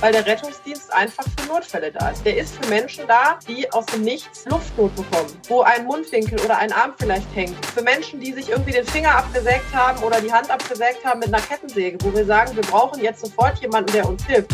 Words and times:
weil 0.00 0.12
der 0.12 0.26
Rettungsdienst 0.26 0.92
einfach 0.92 1.24
für 1.24 1.46
Notfälle 1.46 1.92
da 1.92 2.10
ist. 2.10 2.24
Der 2.24 2.36
ist 2.36 2.54
für 2.56 2.68
Menschen 2.70 3.04
da, 3.06 3.38
die 3.46 3.70
aus 3.72 3.86
dem 3.86 4.02
Nichts 4.02 4.46
Luftnot 4.46 4.94
bekommen, 4.96 5.30
wo 5.48 5.62
ein 5.62 5.84
Mundwinkel 5.84 6.40
oder 6.40 6.58
ein 6.58 6.72
Arm 6.72 6.92
vielleicht 6.98 7.34
hängt. 7.34 7.64
Für 7.66 7.82
Menschen, 7.82 8.20
die 8.20 8.32
sich 8.32 8.48
irgendwie 8.48 8.72
den 8.72 8.86
Finger 8.86 9.16
abgesägt 9.16 9.72
haben 9.74 10.02
oder 10.02 10.20
die 10.20 10.32
Hand 10.32 10.50
abgesägt 10.50 11.04
haben 11.04 11.20
mit 11.20 11.28
einer 11.28 11.42
Kettensäge, 11.42 11.98
wo 12.02 12.14
wir 12.14 12.24
sagen, 12.24 12.56
wir 12.56 12.62
brauchen 12.62 13.02
jetzt 13.02 13.20
sofort 13.24 13.60
jemanden, 13.60 13.92
der 13.92 14.08
uns 14.08 14.24
hilft. 14.26 14.50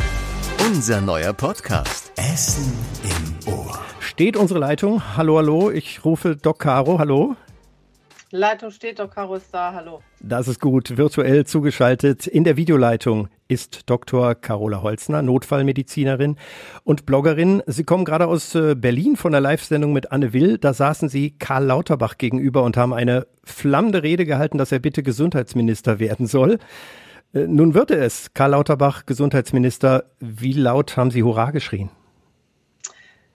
Unser 0.67 1.01
neuer 1.01 1.33
Podcast. 1.33 2.13
Essen 2.17 2.77
im 3.05 3.53
Ohr. 3.53 3.79
Steht 4.01 4.37
unsere 4.37 4.59
Leitung? 4.59 5.03
Hallo, 5.17 5.37
hallo. 5.37 5.71
Ich 5.71 6.05
rufe 6.05 6.37
Doc 6.37 6.59
Caro. 6.59 6.99
Hallo. 6.99 7.37
Leitung 8.37 8.71
steht, 8.71 8.99
Doc 8.99 9.15
Caro 9.15 9.35
ist 9.37 9.53
da. 9.53 9.73
Hallo. 9.73 10.03
Das 10.21 10.47
ist 10.47 10.61
gut. 10.61 10.97
Virtuell 10.97 11.47
zugeschaltet 11.47 12.27
in 12.27 12.45
der 12.45 12.57
Videoleitung 12.57 13.29
ist 13.49 13.89
Dr. 13.89 14.35
Carola 14.35 14.83
Holzner, 14.83 15.23
Notfallmedizinerin 15.23 16.37
und 16.85 17.07
Bloggerin. 17.07 17.63
Sie 17.67 17.85
kommen 17.85 18.05
gerade 18.05 18.27
aus 18.27 18.55
äh, 18.55 18.75
Berlin 18.75 19.17
von 19.17 19.33
der 19.33 19.41
Live-Sendung 19.41 19.93
mit 19.93 20.13
Anne 20.13 20.33
Will. 20.33 20.59
Da 20.59 20.75
saßen 20.75 21.09
Sie 21.09 21.31
Karl 21.39 21.65
Lauterbach 21.65 22.19
gegenüber 22.19 22.63
und 22.63 22.77
haben 22.77 22.93
eine 22.93 23.27
flammende 23.45 24.03
Rede 24.03 24.27
gehalten, 24.27 24.59
dass 24.59 24.73
er 24.73 24.81
bitte 24.81 25.03
Gesundheitsminister 25.03 25.99
werden 25.99 26.27
soll. 26.27 26.59
Äh, 27.33 27.47
nun 27.47 27.75
wird 27.75 27.91
er 27.91 28.03
es. 28.03 28.35
Karl 28.35 28.51
Lauterbach, 28.51 29.07
Gesundheitsminister. 29.07 30.05
Wie 30.21 30.53
laut 30.53 30.97
haben 30.97 31.11
Sie 31.11 31.23
Hurra 31.23 31.53
geschrien? 31.53 31.91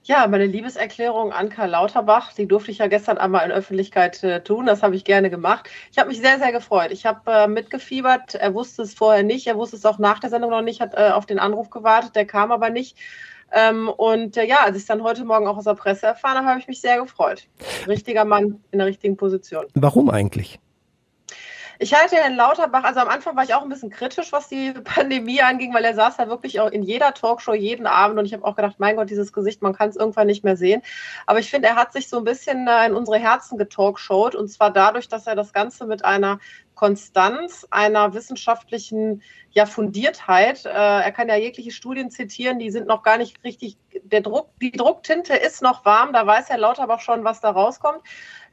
Ja, 0.04 0.28
meine 0.28 0.48
Liebeserklärung 0.48 1.32
an 1.32 1.50
Karl 1.50 1.70
Lauterbach, 1.70 2.34
die 2.34 2.48
durfte 2.48 2.72
ich 2.72 2.80
ja 2.80 2.88
gestern 2.88 3.20
einmal 3.20 3.46
in 3.46 3.52
Öffentlichkeit 3.52 4.23
äh, 4.23 4.44
tun. 4.44 4.66
Das 4.66 4.82
habe 4.82 4.96
ich 4.96 5.04
gerne 5.04 5.30
gemacht. 5.30 5.70
Ich 5.92 6.00
habe 6.00 6.09
mich 6.09 6.20
sehr, 6.20 6.40
sehr 6.40 6.52
gefreut. 6.52 6.92
Ich 6.92 7.05
habe 7.05 7.32
äh, 7.32 7.48
mitgefiebert. 7.48 8.34
Er 8.34 8.56
wusste 8.56 8.82
es 8.82 8.95
vorher 8.95 9.22
nicht. 9.22 9.45
Er 9.45 9.58
wusste 9.58 9.76
es 9.76 9.86
auch 9.86 10.00
nach 10.00 10.20
der 10.20 10.32
Sendung 10.32 10.50
noch 10.50 10.64
nicht, 10.64 10.82
hat 10.82 10.95
äh, 10.95 11.12
auf 11.12 11.28
den 11.28 11.38
Anruf 11.38 11.70
gewartet. 11.70 12.16
Der 12.16 12.26
kam 12.26 12.52
aber 12.52 12.72
nicht. 12.72 12.98
Ähm, 13.52 13.90
und 13.90 14.38
äh, 14.38 14.45
ja, 14.48 14.62
als 14.64 14.76
ich 14.76 14.84
es 14.84 14.88
dann 14.88 15.04
heute 15.04 15.23
Morgen 15.23 15.45
auch 15.45 15.58
aus 15.58 15.66
der 15.66 15.75
Presse 15.75 16.08
erfahren 16.08 16.38
habe, 16.38 16.47
habe 16.47 16.59
ich 16.59 16.68
mich 16.68 16.81
sehr 16.81 17.00
gefreut. 17.00 17.47
Richtiger 17.88 18.25
Mann 18.25 18.59
in 18.72 18.80
der 18.80 18.88
richtigen 18.88 19.18
Position. 19.18 19.66
Warum 19.75 20.09
eigentlich? 20.09 20.59
Ich 21.84 21.96
halte 21.96 22.16
Herrn 22.16 22.36
Lauterbach, 22.36 22.84
also 22.84 23.00
am 23.00 23.08
Anfang 23.08 23.36
war 23.36 23.44
ich 23.44 23.56
auch 23.56 23.64
ein 23.64 23.70
bisschen 23.70 23.90
kritisch, 23.90 24.32
was 24.32 24.48
die 24.48 24.72
Pandemie 24.84 25.42
anging, 25.42 25.74
weil 25.74 25.84
er 25.84 25.96
saß 25.96 26.16
da 26.16 26.28
wirklich 26.28 26.60
auch 26.60 26.70
in 26.70 26.84
jeder 26.84 27.12
Talkshow 27.16 27.56
jeden 27.56 27.88
Abend 27.88 28.20
und 28.20 28.26
ich 28.26 28.34
habe 28.34 28.46
auch 28.46 28.56
gedacht, 28.56 28.76
mein 28.78 28.98
Gott, 28.98 29.10
dieses 29.10 29.34
Gesicht, 29.34 29.64
man 29.64 29.74
kann 29.74 29.90
es 29.90 29.96
irgendwann 29.96 30.28
nicht 30.28 30.44
mehr 30.44 30.56
sehen. 30.56 30.84
Aber 31.26 31.40
ich 31.40 31.50
finde, 31.50 31.70
er 31.70 31.76
hat 31.76 31.92
sich 31.92 32.08
so 32.08 32.20
ein 32.20 32.24
bisschen 32.24 32.68
äh, 32.68 32.86
in 32.86 32.94
unsere 32.94 33.18
Herzen 33.18 33.58
getalkshowt 33.58 34.36
und 34.36 34.48
zwar 34.50 34.70
dadurch, 34.70 35.08
dass 35.09 35.26
er 35.26 35.36
das 35.36 35.54
Ganze 35.54 35.88
mit 35.88 36.06
einer 36.06 36.38
Konstanz, 36.75 37.67
einer 37.69 38.14
wissenschaftlichen 38.14 39.22
ja, 39.52 39.66
Fundiertheit. 39.66 40.66
Äh, 40.66 40.69
er 40.69 41.11
kann 41.11 41.28
ja 41.28 41.36
jegliche 41.36 41.72
Studien 41.72 42.09
zitieren, 42.09 42.58
die 42.58 42.72
sind 42.72 42.88
noch 42.88 43.03
gar 43.03 43.17
nicht 43.17 43.44
richtig, 43.44 43.78
der 44.03 44.22
Druck, 44.22 44.50
die 44.61 44.72
Drucktinte 44.72 45.36
ist 45.36 45.61
noch 45.61 45.86
warm, 45.86 46.13
da 46.13 46.25
weiß 46.25 46.50
Herr 46.50 46.58
Lauterbach 46.58 47.02
schon, 47.02 47.23
was 47.23 47.41
da 47.41 47.52
rauskommt. 47.52 48.02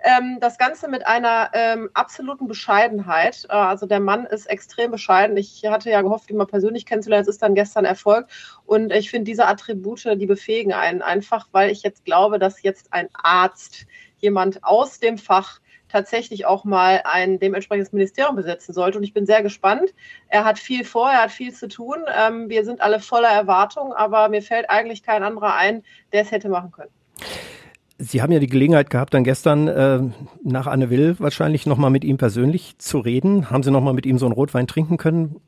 Ähm, 0.02 0.38
das 0.40 0.58
Ganze 0.58 0.88
mit 0.88 1.06
einer 1.06 1.50
ähm, 1.54 1.90
absoluten 1.94 2.46
Bescheidenheit. 2.46 3.46
Äh, 3.48 3.52
also 3.52 3.86
der 3.86 4.00
Mann 4.00 4.26
ist 4.26 4.46
extrem 4.46 4.90
bescheiden. 4.90 5.36
Ich 5.36 5.64
hatte 5.66 5.90
ja 5.90 6.02
gehofft, 6.02 6.30
ihn 6.30 6.36
mal 6.36 6.46
persönlich 6.46 6.86
kennenzulernen. 6.86 7.22
Es 7.22 7.28
ist 7.28 7.42
dann 7.42 7.54
gestern 7.54 7.84
erfolgt. 7.84 8.30
Und 8.66 8.92
ich 8.92 9.10
finde, 9.10 9.24
diese 9.24 9.46
Attribute, 9.46 10.04
die 10.16 10.26
befähigen 10.26 10.72
einen 10.72 11.02
einfach, 11.02 11.48
weil 11.52 11.70
ich 11.70 11.82
jetzt 11.82 12.04
glaube, 12.04 12.38
dass 12.38 12.62
jetzt 12.62 12.92
ein 12.92 13.08
Arzt, 13.14 13.86
jemand 14.20 14.62
aus 14.64 15.00
dem 15.00 15.18
Fach, 15.18 15.60
tatsächlich 15.88 16.46
auch 16.46 16.64
mal 16.64 17.02
ein 17.04 17.38
dementsprechendes 17.38 17.92
Ministerium 17.92 18.36
besetzen 18.36 18.72
sollte. 18.72 18.98
Und 18.98 19.04
ich 19.04 19.14
bin 19.14 19.26
sehr 19.26 19.42
gespannt. 19.42 19.94
Er 20.28 20.44
hat 20.44 20.58
viel 20.58 20.84
vor, 20.84 21.10
er 21.10 21.22
hat 21.22 21.30
viel 21.30 21.52
zu 21.52 21.68
tun. 21.68 21.96
Ähm, 22.14 22.48
wir 22.48 22.64
sind 22.64 22.80
alle 22.80 23.00
voller 23.00 23.28
Erwartung, 23.28 23.92
aber 23.92 24.28
mir 24.28 24.42
fällt 24.42 24.70
eigentlich 24.70 25.02
kein 25.02 25.22
anderer 25.22 25.54
ein, 25.54 25.82
der 26.12 26.22
es 26.22 26.30
hätte 26.30 26.48
machen 26.48 26.70
können. 26.70 26.90
Sie 28.00 28.22
haben 28.22 28.30
ja 28.30 28.38
die 28.38 28.46
Gelegenheit 28.46 28.90
gehabt, 28.90 29.12
dann 29.12 29.24
gestern 29.24 29.66
äh, 29.66 30.00
nach 30.44 30.68
Anne 30.68 30.88
Will 30.88 31.16
wahrscheinlich 31.18 31.66
nochmal 31.66 31.90
mit 31.90 32.04
ihm 32.04 32.16
persönlich 32.16 32.78
zu 32.78 33.00
reden. 33.00 33.50
Haben 33.50 33.64
Sie 33.64 33.72
nochmal 33.72 33.92
mit 33.94 34.06
ihm 34.06 34.18
so 34.18 34.26
einen 34.26 34.34
Rotwein 34.34 34.68
trinken 34.68 34.98
können? 34.98 35.40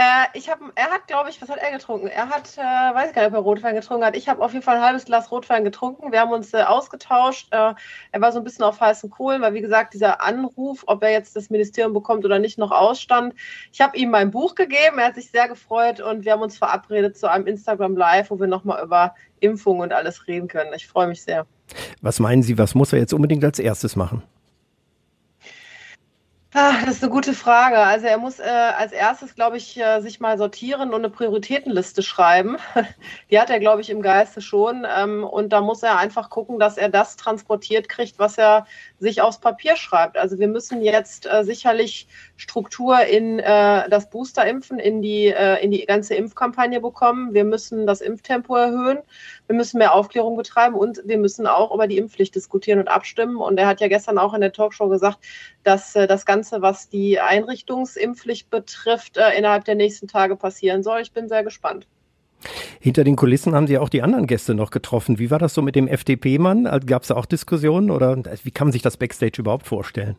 Äh, 0.00 0.28
ich 0.32 0.48
habe, 0.48 0.64
er 0.76 0.86
hat, 0.86 1.06
glaube 1.08 1.28
ich, 1.28 1.42
was 1.42 1.50
hat 1.50 1.58
er 1.58 1.72
getrunken? 1.72 2.06
Er 2.06 2.30
hat, 2.30 2.56
äh, 2.56 2.60
weiß 2.60 3.10
ich 3.10 3.14
gar 3.14 3.20
nicht, 3.20 3.32
ob 3.32 3.34
er 3.34 3.40
Rotwein 3.40 3.74
getrunken 3.74 4.06
hat. 4.06 4.16
Ich 4.16 4.30
habe 4.30 4.42
auf 4.42 4.54
jeden 4.54 4.64
Fall 4.64 4.76
ein 4.76 4.82
halbes 4.82 5.04
Glas 5.04 5.30
Rotwein 5.30 5.62
getrunken. 5.62 6.10
Wir 6.10 6.20
haben 6.20 6.32
uns 6.32 6.54
äh, 6.54 6.62
ausgetauscht. 6.62 7.48
Äh, 7.50 7.74
er 8.10 8.20
war 8.22 8.32
so 8.32 8.38
ein 8.38 8.44
bisschen 8.44 8.64
auf 8.64 8.80
heißen 8.80 9.10
Kohlen, 9.10 9.42
weil 9.42 9.52
wie 9.52 9.60
gesagt 9.60 9.92
dieser 9.92 10.22
Anruf, 10.22 10.84
ob 10.86 11.02
er 11.02 11.10
jetzt 11.10 11.36
das 11.36 11.50
Ministerium 11.50 11.92
bekommt 11.92 12.24
oder 12.24 12.38
nicht, 12.38 12.56
noch 12.56 12.70
ausstand. 12.70 13.34
Ich 13.72 13.82
habe 13.82 13.94
ihm 13.98 14.10
mein 14.10 14.30
Buch 14.30 14.54
gegeben. 14.54 14.98
Er 14.98 15.08
hat 15.08 15.16
sich 15.16 15.30
sehr 15.30 15.48
gefreut 15.48 16.00
und 16.00 16.24
wir 16.24 16.32
haben 16.32 16.40
uns 16.40 16.56
verabredet 16.56 17.18
zu 17.18 17.30
einem 17.30 17.46
Instagram 17.46 17.94
Live, 17.94 18.30
wo 18.30 18.40
wir 18.40 18.46
nochmal 18.46 18.82
über 18.82 19.14
Impfungen 19.40 19.82
und 19.82 19.92
alles 19.92 20.26
reden 20.26 20.48
können. 20.48 20.72
Ich 20.74 20.88
freue 20.88 21.08
mich 21.08 21.20
sehr. 21.22 21.44
Was 22.00 22.20
meinen 22.20 22.42
Sie, 22.42 22.56
was 22.56 22.74
muss 22.74 22.94
er 22.94 23.00
jetzt 23.00 23.12
unbedingt 23.12 23.44
als 23.44 23.58
erstes 23.58 23.96
machen? 23.96 24.22
Ah, 26.52 26.84
das 26.84 26.96
ist 26.96 27.04
eine 27.04 27.12
gute 27.12 27.32
Frage. 27.32 27.78
Also 27.78 28.06
er 28.06 28.18
muss 28.18 28.40
äh, 28.40 28.42
als 28.42 28.90
erstes, 28.90 29.36
glaube 29.36 29.56
ich, 29.56 29.76
äh, 29.78 30.00
sich 30.00 30.18
mal 30.18 30.36
sortieren 30.36 30.88
und 30.92 30.96
eine 30.96 31.08
Prioritätenliste 31.08 32.02
schreiben. 32.02 32.56
Die 33.30 33.38
hat 33.38 33.50
er, 33.50 33.60
glaube 33.60 33.82
ich, 33.82 33.90
im 33.90 34.02
Geiste 34.02 34.40
schon. 34.40 34.84
Ähm, 34.96 35.22
und 35.22 35.50
da 35.52 35.60
muss 35.60 35.84
er 35.84 35.96
einfach 35.98 36.28
gucken, 36.28 36.58
dass 36.58 36.76
er 36.76 36.88
das 36.88 37.16
transportiert 37.16 37.88
kriegt, 37.88 38.18
was 38.18 38.36
er 38.36 38.66
sich 38.98 39.22
aufs 39.22 39.38
Papier 39.38 39.76
schreibt. 39.76 40.18
Also 40.18 40.40
wir 40.40 40.48
müssen 40.48 40.82
jetzt 40.82 41.24
äh, 41.32 41.44
sicherlich 41.44 42.08
Struktur 42.40 43.04
in 43.04 43.38
äh, 43.38 43.88
das 43.90 44.08
Boosterimpfen, 44.08 44.78
in 44.78 45.02
die, 45.02 45.26
äh, 45.26 45.62
in 45.62 45.70
die 45.70 45.84
ganze 45.84 46.14
Impfkampagne 46.14 46.80
bekommen. 46.80 47.34
Wir 47.34 47.44
müssen 47.44 47.86
das 47.86 48.00
Impftempo 48.00 48.56
erhöhen. 48.56 48.98
Wir 49.46 49.54
müssen 49.54 49.76
mehr 49.76 49.94
Aufklärung 49.94 50.38
betreiben 50.38 50.74
und 50.74 51.02
wir 51.04 51.18
müssen 51.18 51.46
auch 51.46 51.74
über 51.74 51.86
die 51.86 51.98
Impfpflicht 51.98 52.34
diskutieren 52.34 52.78
und 52.78 52.88
abstimmen. 52.88 53.36
Und 53.36 53.58
er 53.58 53.66
hat 53.66 53.82
ja 53.82 53.88
gestern 53.88 54.16
auch 54.16 54.32
in 54.32 54.40
der 54.40 54.54
Talkshow 54.54 54.88
gesagt, 54.88 55.18
dass 55.64 55.94
äh, 55.94 56.06
das 56.06 56.24
Ganze, 56.24 56.62
was 56.62 56.88
die 56.88 57.20
Einrichtungsimpfpflicht 57.20 58.48
betrifft, 58.48 59.18
äh, 59.18 59.36
innerhalb 59.36 59.66
der 59.66 59.74
nächsten 59.74 60.08
Tage 60.08 60.34
passieren 60.34 60.82
soll. 60.82 61.02
Ich 61.02 61.12
bin 61.12 61.28
sehr 61.28 61.44
gespannt. 61.44 61.86
Hinter 62.80 63.04
den 63.04 63.16
Kulissen 63.16 63.54
haben 63.54 63.66
Sie 63.66 63.76
auch 63.76 63.90
die 63.90 64.00
anderen 64.00 64.26
Gäste 64.26 64.54
noch 64.54 64.70
getroffen. 64.70 65.18
Wie 65.18 65.30
war 65.30 65.38
das 65.38 65.52
so 65.52 65.60
mit 65.60 65.76
dem 65.76 65.86
FDP-Mann? 65.86 66.64
Gab 66.86 67.02
es 67.02 67.08
da 67.08 67.16
auch 67.16 67.26
Diskussionen 67.26 67.90
oder 67.90 68.16
wie 68.42 68.50
kann 68.50 68.68
man 68.68 68.72
sich 68.72 68.80
das 68.80 68.96
Backstage 68.96 69.42
überhaupt 69.42 69.66
vorstellen? 69.66 70.16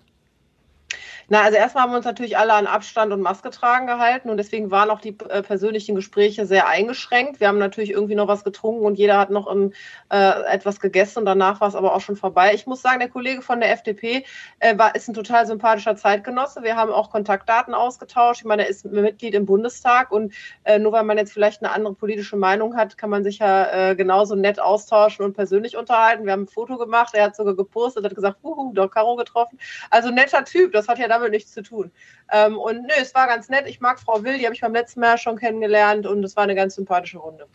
Na, 1.31 1.43
also 1.43 1.55
erstmal 1.55 1.83
haben 1.83 1.93
wir 1.93 1.95
uns 1.95 2.05
natürlich 2.05 2.37
alle 2.37 2.51
an 2.51 2.67
Abstand 2.67 3.13
und 3.13 3.21
Maske 3.21 3.51
tragen 3.51 3.87
gehalten 3.87 4.29
und 4.29 4.35
deswegen 4.35 4.69
waren 4.69 4.89
auch 4.89 4.99
die 4.99 5.17
äh, 5.29 5.41
persönlichen 5.41 5.95
Gespräche 5.95 6.45
sehr 6.45 6.67
eingeschränkt. 6.67 7.39
Wir 7.39 7.47
haben 7.47 7.57
natürlich 7.57 7.91
irgendwie 7.91 8.15
noch 8.15 8.27
was 8.27 8.43
getrunken 8.43 8.83
und 8.83 8.97
jeder 8.97 9.17
hat 9.17 9.29
noch 9.29 9.47
ein, 9.47 9.73
äh, 10.11 10.43
etwas 10.51 10.81
gegessen 10.81 11.19
und 11.19 11.25
danach 11.25 11.61
war 11.61 11.69
es 11.69 11.75
aber 11.75 11.95
auch 11.95 12.01
schon 12.01 12.17
vorbei. 12.17 12.53
Ich 12.53 12.67
muss 12.67 12.81
sagen, 12.81 12.99
der 12.99 13.07
Kollege 13.07 13.41
von 13.41 13.61
der 13.61 13.71
FDP 13.71 14.25
äh, 14.59 14.77
war, 14.77 14.93
ist 14.93 15.07
ein 15.07 15.13
total 15.13 15.47
sympathischer 15.47 15.95
Zeitgenosse. 15.95 16.63
Wir 16.63 16.75
haben 16.75 16.91
auch 16.91 17.09
Kontaktdaten 17.09 17.73
ausgetauscht. 17.73 18.41
Ich 18.41 18.45
meine, 18.45 18.63
er 18.63 18.69
ist 18.69 18.83
Mitglied 18.83 19.33
im 19.33 19.45
Bundestag 19.45 20.11
und 20.11 20.33
äh, 20.65 20.79
nur 20.79 20.91
weil 20.91 21.05
man 21.05 21.17
jetzt 21.17 21.31
vielleicht 21.31 21.63
eine 21.63 21.71
andere 21.71 21.93
politische 21.93 22.35
Meinung 22.35 22.75
hat, 22.75 22.97
kann 22.97 23.09
man 23.09 23.23
sich 23.23 23.39
ja 23.39 23.91
äh, 23.91 23.95
genauso 23.95 24.35
nett 24.35 24.59
austauschen 24.59 25.23
und 25.23 25.31
persönlich 25.33 25.77
unterhalten. 25.77 26.25
Wir 26.25 26.33
haben 26.33 26.43
ein 26.43 26.47
Foto 26.47 26.77
gemacht, 26.77 27.13
er 27.13 27.23
hat 27.23 27.37
sogar 27.37 27.55
gepostet, 27.55 28.03
hat 28.03 28.15
gesagt, 28.15 28.39
wuhu, 28.43 28.73
Doc 28.73 28.93
Caro 28.93 29.15
getroffen. 29.15 29.57
Also 29.89 30.09
netter 30.09 30.43
Typ, 30.43 30.73
das 30.73 30.89
hat 30.89 30.99
ja 30.99 31.07
damit 31.07 31.20
damit 31.21 31.33
nichts 31.33 31.51
zu 31.51 31.63
tun. 31.63 31.91
Ähm, 32.31 32.57
und 32.57 32.83
nö, 32.83 32.93
es 32.99 33.15
war 33.15 33.27
ganz 33.27 33.49
nett. 33.49 33.67
Ich 33.67 33.79
mag 33.79 33.99
Frau 33.99 34.23
Will, 34.23 34.37
die 34.37 34.45
habe 34.45 34.55
ich 34.55 34.61
beim 34.61 34.73
letzten 34.73 34.99
Mal 34.99 35.17
schon 35.17 35.37
kennengelernt 35.37 36.05
und 36.05 36.23
es 36.23 36.35
war 36.35 36.43
eine 36.43 36.55
ganz 36.55 36.75
sympathische 36.75 37.17
Runde. 37.17 37.47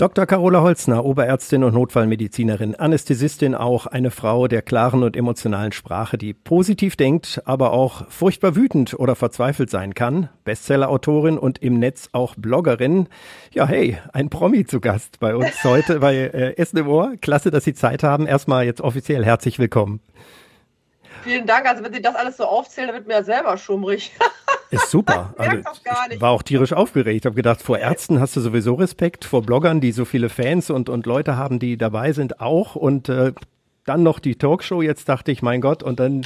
Dr. 0.00 0.24
Carola 0.24 0.62
Holzner, 0.62 1.04
Oberärztin 1.04 1.62
und 1.62 1.74
Notfallmedizinerin, 1.74 2.74
Anästhesistin 2.74 3.54
auch, 3.54 3.84
eine 3.84 4.10
Frau 4.10 4.48
der 4.48 4.62
klaren 4.62 5.02
und 5.02 5.14
emotionalen 5.14 5.72
Sprache, 5.72 6.16
die 6.16 6.32
positiv 6.32 6.96
denkt, 6.96 7.42
aber 7.44 7.74
auch 7.74 8.08
furchtbar 8.08 8.56
wütend 8.56 8.98
oder 8.98 9.14
verzweifelt 9.14 9.68
sein 9.68 9.92
kann. 9.92 10.30
Bestsellerautorin 10.44 11.36
und 11.36 11.58
im 11.58 11.78
Netz 11.78 12.08
auch 12.12 12.34
Bloggerin. 12.34 13.08
Ja, 13.52 13.66
hey, 13.66 13.98
ein 14.14 14.30
Promi 14.30 14.64
zu 14.64 14.80
Gast 14.80 15.20
bei 15.20 15.36
uns 15.36 15.52
heute 15.64 15.98
bei 15.98 16.14
äh, 16.16 16.56
Essen 16.56 16.78
im 16.78 16.88
Ohr. 16.88 17.12
Klasse, 17.20 17.50
dass 17.50 17.64
Sie 17.64 17.74
Zeit 17.74 18.02
haben. 18.02 18.26
Erstmal 18.26 18.64
jetzt 18.64 18.80
offiziell 18.80 19.22
herzlich 19.22 19.58
willkommen. 19.58 20.00
Vielen 21.22 21.46
Dank. 21.46 21.66
Also 21.66 21.84
wenn 21.84 21.92
Sie 21.92 22.02
das 22.02 22.14
alles 22.14 22.36
so 22.36 22.44
aufzählen, 22.44 22.88
dann 22.88 22.96
wird 22.96 23.06
mir 23.06 23.14
ja 23.14 23.22
selber 23.22 23.56
schummrig. 23.56 24.12
Ist 24.70 24.88
super. 24.90 25.34
Also, 25.36 25.56
ich 26.10 26.20
war 26.20 26.30
auch 26.30 26.44
tierisch 26.44 26.72
aufgeregt. 26.72 27.22
Ich 27.22 27.26
habe 27.26 27.34
gedacht, 27.34 27.60
vor 27.60 27.78
Ärzten 27.78 28.20
hast 28.20 28.36
du 28.36 28.40
sowieso 28.40 28.74
Respekt, 28.74 29.24
vor 29.24 29.42
Bloggern, 29.42 29.80
die 29.80 29.90
so 29.90 30.04
viele 30.04 30.28
Fans 30.28 30.70
und, 30.70 30.88
und 30.88 31.06
Leute 31.06 31.36
haben, 31.36 31.58
die 31.58 31.76
dabei 31.76 32.12
sind, 32.12 32.40
auch. 32.40 32.76
Und 32.76 33.08
äh, 33.08 33.32
dann 33.84 34.04
noch 34.04 34.20
die 34.20 34.36
Talkshow. 34.36 34.80
Jetzt 34.80 35.08
dachte 35.08 35.32
ich, 35.32 35.42
mein 35.42 35.60
Gott, 35.60 35.82
und 35.82 35.98
dann 35.98 36.24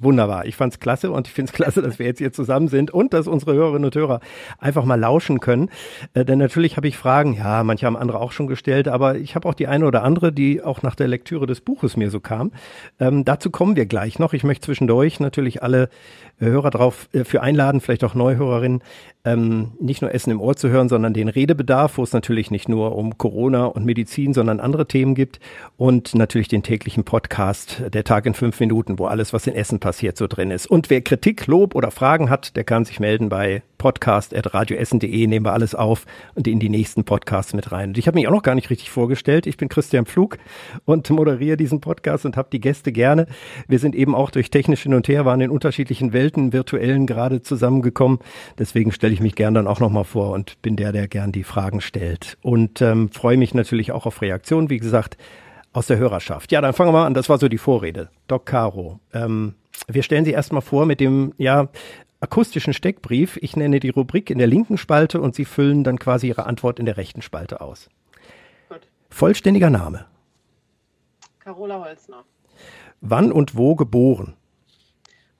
wunderbar. 0.00 0.46
Ich 0.46 0.56
fand's 0.56 0.80
klasse 0.80 1.10
und 1.10 1.28
ich 1.28 1.32
finde 1.32 1.50
es 1.50 1.52
klasse, 1.54 1.82
dass 1.82 1.98
wir 1.98 2.06
jetzt 2.06 2.18
hier 2.18 2.32
zusammen 2.32 2.68
sind 2.68 2.90
und 2.90 3.12
dass 3.12 3.26
unsere 3.26 3.54
Hörerinnen 3.54 3.84
und 3.84 3.94
Hörer 3.94 4.20
einfach 4.58 4.84
mal 4.84 4.98
lauschen 4.98 5.40
können. 5.40 5.70
Äh, 6.14 6.24
denn 6.24 6.38
natürlich 6.38 6.76
habe 6.76 6.88
ich 6.88 6.96
Fragen, 6.96 7.34
ja, 7.34 7.62
manche 7.62 7.86
haben 7.86 7.96
andere 7.96 8.20
auch 8.20 8.32
schon 8.32 8.46
gestellt, 8.46 8.88
aber 8.88 9.16
ich 9.16 9.34
habe 9.34 9.48
auch 9.48 9.54
die 9.54 9.68
eine 9.68 9.86
oder 9.86 10.02
andere, 10.02 10.32
die 10.32 10.62
auch 10.62 10.82
nach 10.82 10.94
der 10.94 11.08
Lektüre 11.08 11.46
des 11.46 11.60
Buches 11.60 11.96
mir 11.96 12.10
so 12.10 12.20
kam. 12.20 12.52
Ähm, 12.98 13.24
dazu 13.24 13.50
kommen 13.50 13.76
wir 13.76 13.86
gleich 13.86 14.18
noch. 14.18 14.32
Ich 14.32 14.44
möchte 14.44 14.66
zwischendurch 14.66 15.20
natürlich 15.20 15.62
alle 15.62 15.88
Hörer 16.38 16.70
drauf 16.70 17.08
äh, 17.12 17.24
für 17.24 17.42
einladen, 17.42 17.80
vielleicht 17.80 18.04
auch 18.04 18.14
Neuhörerinnen. 18.14 18.82
Ähm, 19.24 19.72
nicht 19.80 20.02
nur 20.02 20.14
Essen 20.14 20.30
im 20.30 20.40
Ohr 20.40 20.56
zu 20.56 20.68
hören, 20.68 20.88
sondern 20.88 21.12
den 21.12 21.28
Redebedarf, 21.28 21.98
wo 21.98 22.02
es 22.02 22.12
natürlich 22.12 22.50
nicht 22.50 22.68
nur 22.68 22.96
um 22.96 23.18
Corona 23.18 23.66
und 23.66 23.84
Medizin, 23.84 24.32
sondern 24.32 24.60
andere 24.60 24.86
Themen 24.86 25.14
gibt 25.14 25.40
und 25.76 26.14
natürlich 26.14 26.48
den 26.48 26.62
täglichen 26.62 27.04
Podcast 27.04 27.82
Der 27.92 28.04
Tag 28.04 28.26
in 28.26 28.34
fünf 28.34 28.58
Minuten, 28.60 28.98
wo 28.98 29.06
alles, 29.06 29.32
was 29.32 29.46
in 29.46 29.54
Essen 29.54 29.78
passiert, 29.78 30.16
so 30.16 30.26
drin 30.26 30.50
ist. 30.50 30.66
Und 30.66 30.90
wer 30.90 31.02
Kritik, 31.02 31.46
Lob 31.46 31.74
oder 31.74 31.90
Fragen 31.90 32.30
hat, 32.30 32.56
der 32.56 32.64
kann 32.64 32.84
sich 32.84 33.00
melden 33.00 33.28
bei 33.28 33.62
podcast.radioessen.de, 33.80 35.26
nehmen 35.26 35.46
wir 35.46 35.54
alles 35.54 35.74
auf 35.74 36.04
und 36.34 36.46
in 36.46 36.60
die 36.60 36.68
nächsten 36.68 37.04
Podcasts 37.04 37.54
mit 37.54 37.72
rein. 37.72 37.88
Und 37.88 37.98
ich 37.98 38.06
habe 38.06 38.16
mich 38.16 38.28
auch 38.28 38.32
noch 38.32 38.42
gar 38.42 38.54
nicht 38.54 38.68
richtig 38.68 38.90
vorgestellt. 38.90 39.46
Ich 39.46 39.56
bin 39.56 39.70
Christian 39.70 40.04
Pflug 40.04 40.36
und 40.84 41.08
moderiere 41.08 41.56
diesen 41.56 41.80
Podcast 41.80 42.26
und 42.26 42.36
habe 42.36 42.50
die 42.52 42.60
Gäste 42.60 42.92
gerne. 42.92 43.26
Wir 43.68 43.78
sind 43.78 43.94
eben 43.94 44.14
auch 44.14 44.30
durch 44.30 44.50
technisch 44.50 44.82
hin 44.82 44.92
und 44.92 45.08
her, 45.08 45.24
waren 45.24 45.40
in 45.40 45.50
unterschiedlichen 45.50 46.12
Welten, 46.12 46.52
virtuellen 46.52 47.06
gerade 47.06 47.40
zusammengekommen. 47.40 48.18
Deswegen 48.58 48.92
stelle 48.92 49.14
ich 49.14 49.20
mich 49.20 49.34
gern 49.34 49.54
dann 49.54 49.66
auch 49.66 49.80
nochmal 49.80 50.04
vor 50.04 50.32
und 50.32 50.60
bin 50.60 50.76
der, 50.76 50.92
der 50.92 51.08
gern 51.08 51.32
die 51.32 51.44
Fragen 51.44 51.80
stellt. 51.80 52.36
Und 52.42 52.82
ähm, 52.82 53.08
freue 53.10 53.38
mich 53.38 53.54
natürlich 53.54 53.92
auch 53.92 54.04
auf 54.04 54.20
Reaktionen, 54.20 54.68
wie 54.68 54.78
gesagt, 54.78 55.16
aus 55.72 55.86
der 55.86 55.96
Hörerschaft. 55.96 56.52
Ja, 56.52 56.60
dann 56.60 56.74
fangen 56.74 56.90
wir 56.90 56.98
mal 56.98 57.06
an. 57.06 57.14
Das 57.14 57.30
war 57.30 57.38
so 57.38 57.48
die 57.48 57.56
Vorrede. 57.56 58.10
Doc 58.26 58.44
Caro. 58.44 59.00
Ähm, 59.14 59.54
wir 59.88 60.02
stellen 60.02 60.26
Sie 60.26 60.32
erstmal 60.32 60.60
vor 60.62 60.84
mit 60.84 61.00
dem, 61.00 61.32
ja, 61.38 61.68
akustischen 62.20 62.72
Steckbrief. 62.72 63.38
Ich 63.40 63.56
nenne 63.56 63.80
die 63.80 63.88
Rubrik 63.88 64.30
in 64.30 64.38
der 64.38 64.46
linken 64.46 64.78
Spalte 64.78 65.20
und 65.20 65.34
Sie 65.34 65.44
füllen 65.44 65.84
dann 65.84 65.98
quasi 65.98 66.28
Ihre 66.28 66.46
Antwort 66.46 66.78
in 66.78 66.86
der 66.86 66.96
rechten 66.96 67.22
Spalte 67.22 67.60
aus. 67.60 67.88
Gut. 68.68 68.86
Vollständiger 69.08 69.70
Name. 69.70 70.06
Carola 71.40 71.84
Holzner. 71.84 72.24
Wann 73.00 73.32
und 73.32 73.56
wo 73.56 73.74
geboren? 73.74 74.36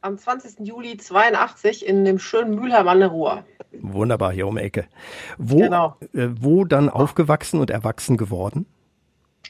Am 0.02 0.16
20. 0.16 0.66
Juli 0.66 0.96
82 0.96 1.86
in 1.86 2.06
dem 2.06 2.18
schönen 2.18 2.54
Mülheim 2.54 2.88
an 2.88 3.00
der 3.00 3.08
Ruhr. 3.08 3.44
Wunderbar, 3.72 4.32
hier 4.32 4.46
um 4.46 4.56
die 4.56 4.62
Ecke. 4.62 4.88
Wo, 5.36 5.58
genau. 5.58 5.96
äh, 6.14 6.28
wo 6.40 6.64
dann 6.64 6.88
aufgewachsen 6.88 7.60
und 7.60 7.68
erwachsen 7.68 8.16
geworden? 8.16 8.64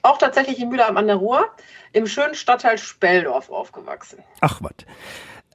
Auch 0.02 0.18
tatsächlich 0.18 0.60
in 0.60 0.68
Mülheim 0.68 0.96
an 0.96 1.06
der 1.06 1.16
Ruhr, 1.16 1.48
im 1.92 2.06
schönen 2.06 2.34
Stadtteil 2.34 2.78
Speldorf 2.78 3.48
aufgewachsen. 3.50 4.18
Ach 4.40 4.60
was. 4.60 4.72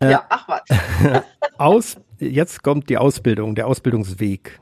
Äh, 0.02 0.12
ja, 0.12 0.26
ach 0.30 0.48
was. 0.48 0.62
aus, 1.58 1.98
jetzt 2.20 2.64
kommt 2.64 2.90
die 2.90 2.98
Ausbildung, 2.98 3.56
der 3.56 3.68
Ausbildungsweg. 3.68 4.60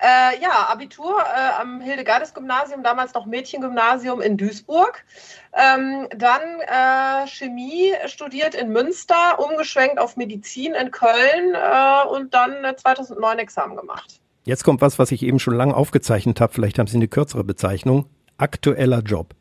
Äh, 0.00 0.40
ja, 0.40 0.68
Abitur 0.68 1.18
äh, 1.18 1.60
am 1.60 1.80
Hildegardes-Gymnasium, 1.80 2.84
damals 2.84 3.14
noch 3.14 3.26
Mädchengymnasium 3.26 4.20
in 4.20 4.36
Duisburg. 4.36 5.04
Ähm, 5.52 6.06
dann 6.16 6.40
äh, 6.60 7.26
Chemie 7.26 7.94
studiert 8.06 8.54
in 8.54 8.68
Münster, 8.68 9.40
umgeschwenkt 9.40 9.98
auf 9.98 10.16
Medizin 10.16 10.74
in 10.74 10.92
Köln 10.92 11.54
äh, 11.54 12.08
und 12.08 12.32
dann 12.32 12.76
2009 12.76 13.40
Examen 13.40 13.76
gemacht. 13.76 14.20
Jetzt 14.44 14.62
kommt 14.62 14.80
was, 14.80 15.00
was 15.00 15.10
ich 15.10 15.24
eben 15.24 15.40
schon 15.40 15.56
lange 15.56 15.74
aufgezeichnet 15.74 16.40
habe. 16.40 16.52
Vielleicht 16.52 16.78
haben 16.78 16.86
Sie 16.86 16.96
eine 16.96 17.08
kürzere 17.08 17.42
Bezeichnung. 17.42 18.06
Aktueller 18.36 19.00
Job. 19.00 19.34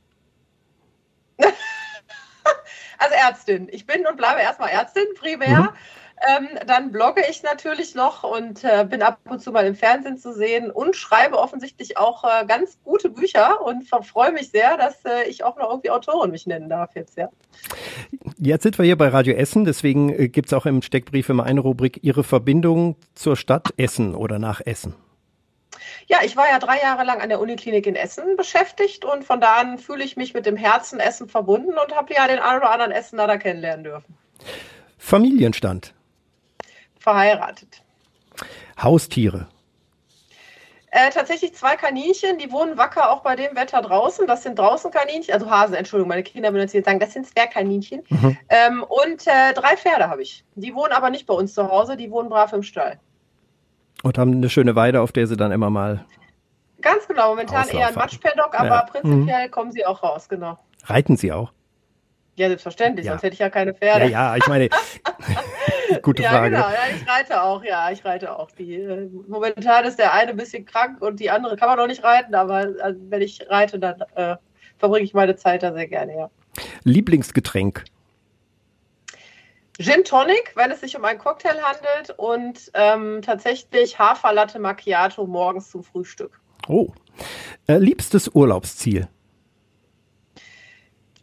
Also 2.98 3.16
Ärztin. 3.16 3.68
Ich 3.72 3.86
bin 3.86 4.06
und 4.06 4.18
bleibe 4.18 4.42
erstmal 4.42 4.70
Ärztin 4.70 5.06
primär. 5.16 5.62
Mhm. 5.62 5.70
Ähm, 6.28 6.48
dann 6.66 6.92
blogge 6.92 7.22
ich 7.30 7.44
natürlich 7.44 7.94
noch 7.94 8.24
und 8.24 8.64
äh, 8.64 8.88
bin 8.90 9.04
ab 9.04 9.20
und 9.26 9.40
zu 9.40 9.52
mal 9.52 9.68
im 9.68 9.76
Fernsehen 9.76 10.18
zu 10.18 10.34
sehen 10.34 10.72
und 10.72 10.96
schreibe 10.96 11.38
offensichtlich 11.38 11.98
auch 11.98 12.24
äh, 12.24 12.46
ganz 12.48 12.80
gute 12.84 13.10
Bücher 13.10 13.62
und 13.64 13.88
freue 13.88 14.32
mich 14.32 14.50
sehr, 14.50 14.78
dass 14.78 15.06
äh, 15.06 15.30
ich 15.30 15.44
auch 15.44 15.58
noch 15.58 15.70
irgendwie 15.70 15.92
Autorin 15.92 16.32
mich 16.32 16.48
nennen 16.48 16.70
darf 16.70 16.96
jetzt, 16.96 17.18
ja. 17.18 17.30
Jetzt 18.40 18.64
sind 18.64 18.80
wir 18.80 18.86
hier 18.86 18.98
bei 18.98 19.10
Radio 19.10 19.36
Essen, 19.36 19.64
deswegen 19.64 20.10
äh, 20.10 20.28
gibt 20.28 20.48
es 20.48 20.54
auch 20.54 20.66
im 20.66 20.82
Steckbrief 20.82 21.30
immer 21.30 21.44
eine 21.44 21.60
Rubrik 21.60 22.00
Ihre 22.02 22.24
Verbindung 22.24 22.96
zur 23.14 23.36
Stadt 23.36 23.70
Essen 23.78 24.16
oder 24.16 24.40
nach 24.40 24.60
Essen. 24.66 24.96
Ja, 26.10 26.20
ich 26.24 26.38
war 26.38 26.50
ja 26.50 26.58
drei 26.58 26.80
Jahre 26.80 27.04
lang 27.04 27.22
an 27.22 27.28
der 27.28 27.40
Uniklinik 27.42 27.86
in 27.86 27.96
Essen 27.96 28.38
beschäftigt 28.38 29.04
und 29.04 29.26
von 29.26 29.42
da 29.42 29.58
an 29.58 29.78
fühle 29.78 30.06
ich 30.06 30.16
mich 30.16 30.34
mit 30.34 30.46
dem 30.46 30.56
Herzen 30.56 31.02
Essen 31.02 31.28
verbunden 31.28 31.72
und 31.78 31.96
habe 31.96 32.14
ja 32.14 32.28
den 32.28 32.40
einen 32.40 32.60
oder 32.60 32.72
anderen 32.72 32.94
Essener 32.94 33.28
da 33.28 33.38
kennenlernen 33.38 33.84
dürfen. 33.84 34.18
Familienstand. 34.98 35.94
Verheiratet. 36.98 37.84
Haustiere. 38.82 39.48
Äh, 40.92 41.10
tatsächlich 41.10 41.54
zwei 41.54 41.76
Kaninchen, 41.76 42.38
die 42.38 42.52
wohnen 42.52 42.78
wacker 42.78 43.12
auch 43.12 43.22
bei 43.22 43.36
dem 43.36 43.56
Wetter 43.58 43.82
draußen. 43.82 44.26
Das 44.26 44.44
sind 44.44 44.58
draußen 44.58 44.90
Kaninchen, 44.90 45.34
also 45.34 45.50
Hasen, 45.50 45.76
Entschuldigung, 45.76 46.08
meine 46.08 46.24
Kinder 46.24 46.54
würden 46.54 46.70
jetzt 46.70 46.86
sagen, 46.86 47.00
das 47.00 47.12
sind 47.12 47.28
Zwergkaninchen. 47.28 48.04
Mhm. 48.08 48.38
Ähm, 48.48 48.84
und 48.84 49.28
äh, 49.28 49.54
drei 49.54 49.76
Pferde 49.76 50.08
habe 50.10 50.22
ich. 50.22 50.46
Die 50.56 50.74
wohnen 50.74 50.94
aber 50.94 51.10
nicht 51.10 51.28
bei 51.28 51.34
uns 51.34 51.54
zu 51.54 51.70
Hause, 51.70 51.98
die 51.98 52.10
wohnen 52.10 52.30
brav 52.30 52.54
im 52.54 52.64
Stall. 52.64 53.00
Und 54.08 54.18
haben 54.18 54.32
eine 54.32 54.50
schöne 54.50 54.74
Weide, 54.78 55.02
auf 55.02 55.12
der 55.12 55.28
sie 55.28 55.36
dann 55.36 55.52
immer 55.52 55.70
mal. 55.70 56.06
Ganz 56.82 57.06
genau, 57.10 57.32
momentan 57.32 57.68
eher 57.68 57.90
ein 57.90 57.96
Matschpaddock, 57.96 58.58
aber 58.58 58.70
ja. 58.70 58.82
prinzipiell 58.84 59.48
mhm. 59.48 59.52
kommen 59.52 59.72
sie 59.74 59.86
auch 59.86 60.02
raus, 60.02 60.30
genau. 60.30 60.58
Reiten 60.86 61.18
sie 61.18 61.34
auch? 61.34 61.52
Ja, 62.38 62.48
selbstverständlich, 62.48 63.06
ja. 63.06 63.12
sonst 63.12 63.24
hätte 63.24 63.34
ich 63.34 63.40
ja 63.40 63.50
keine 63.50 63.74
Pferde. 63.74 64.06
Ja, 64.06 64.34
ja, 64.34 64.38
ich 64.38 64.48
meine, 64.48 64.70
gute 66.04 66.24
ja, 66.24 66.30
Frage. 66.30 66.52
Genau, 66.52 66.70
ja, 66.70 66.96
ich 66.96 67.10
reite 67.10 67.44
auch, 67.44 67.64
ja, 67.66 67.92
ich 67.92 68.06
reite 68.06 68.34
auch. 68.40 68.50
Die, 68.52 68.76
äh, 68.76 69.10
momentan 69.28 69.84
ist 69.84 70.00
der 70.00 70.14
eine 70.14 70.32
ein 70.32 70.38
bisschen 70.38 70.66
krank 70.66 71.02
und 71.02 71.20
die 71.20 71.30
andere 71.30 71.58
kann 71.58 71.68
man 71.68 71.78
noch 71.78 71.88
nicht 71.88 72.06
reiten, 72.06 72.34
aber 72.34 72.66
also, 72.82 73.02
wenn 73.10 73.22
ich 73.22 73.46
reite, 73.50 73.78
dann 73.78 74.02
äh, 74.16 74.38
verbringe 74.78 75.04
ich 75.04 75.14
meine 75.14 75.36
Zeit 75.36 75.64
da 75.64 75.74
sehr 75.74 75.88
gerne, 75.88 76.16
ja. 76.16 76.30
Lieblingsgetränk? 76.86 77.84
Gin 79.80 80.04
Tonic, 80.04 80.54
wenn 80.56 80.72
es 80.72 80.82
sich 80.82 80.98
um 80.98 81.06
einen 81.06 81.20
Cocktail 81.20 81.62
handelt 81.62 82.18
und 82.18 82.72
ähm, 82.74 83.22
tatsächlich 83.22 84.00
Haferlatte 84.00 84.58
Macchiato 84.60 85.28
morgens 85.28 85.70
zum 85.70 85.84
Frühstück. 85.84 86.40
Oh. 86.68 86.90
Äh, 87.68 87.78
liebstes 87.78 88.30
Urlaubsziel? 88.30 89.08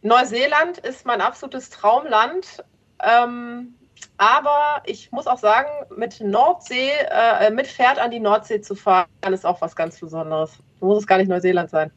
Neuseeland 0.01 0.77
ist 0.77 1.05
mein 1.05 1.19
absolutes 1.19 1.69
Traumland. 1.69 2.63
Ähm, 3.03 3.75
aber 4.17 4.81
ich 4.85 5.11
muss 5.11 5.27
auch 5.27 5.39
sagen, 5.39 5.69
mit 5.95 6.21
Nordsee, 6.21 6.91
äh, 7.11 7.51
mit 7.51 7.67
Pferd 7.67 7.99
an 7.99 8.11
die 8.11 8.19
Nordsee 8.19 8.61
zu 8.61 8.75
fahren, 8.75 9.07
ist 9.31 9.45
auch 9.45 9.59
was 9.61 9.75
ganz 9.75 9.99
Besonderes. 9.99 10.51
Muss 10.79 10.99
es 10.99 11.07
gar 11.07 11.17
nicht 11.17 11.27
Neuseeland 11.27 11.69
sein. 11.69 11.91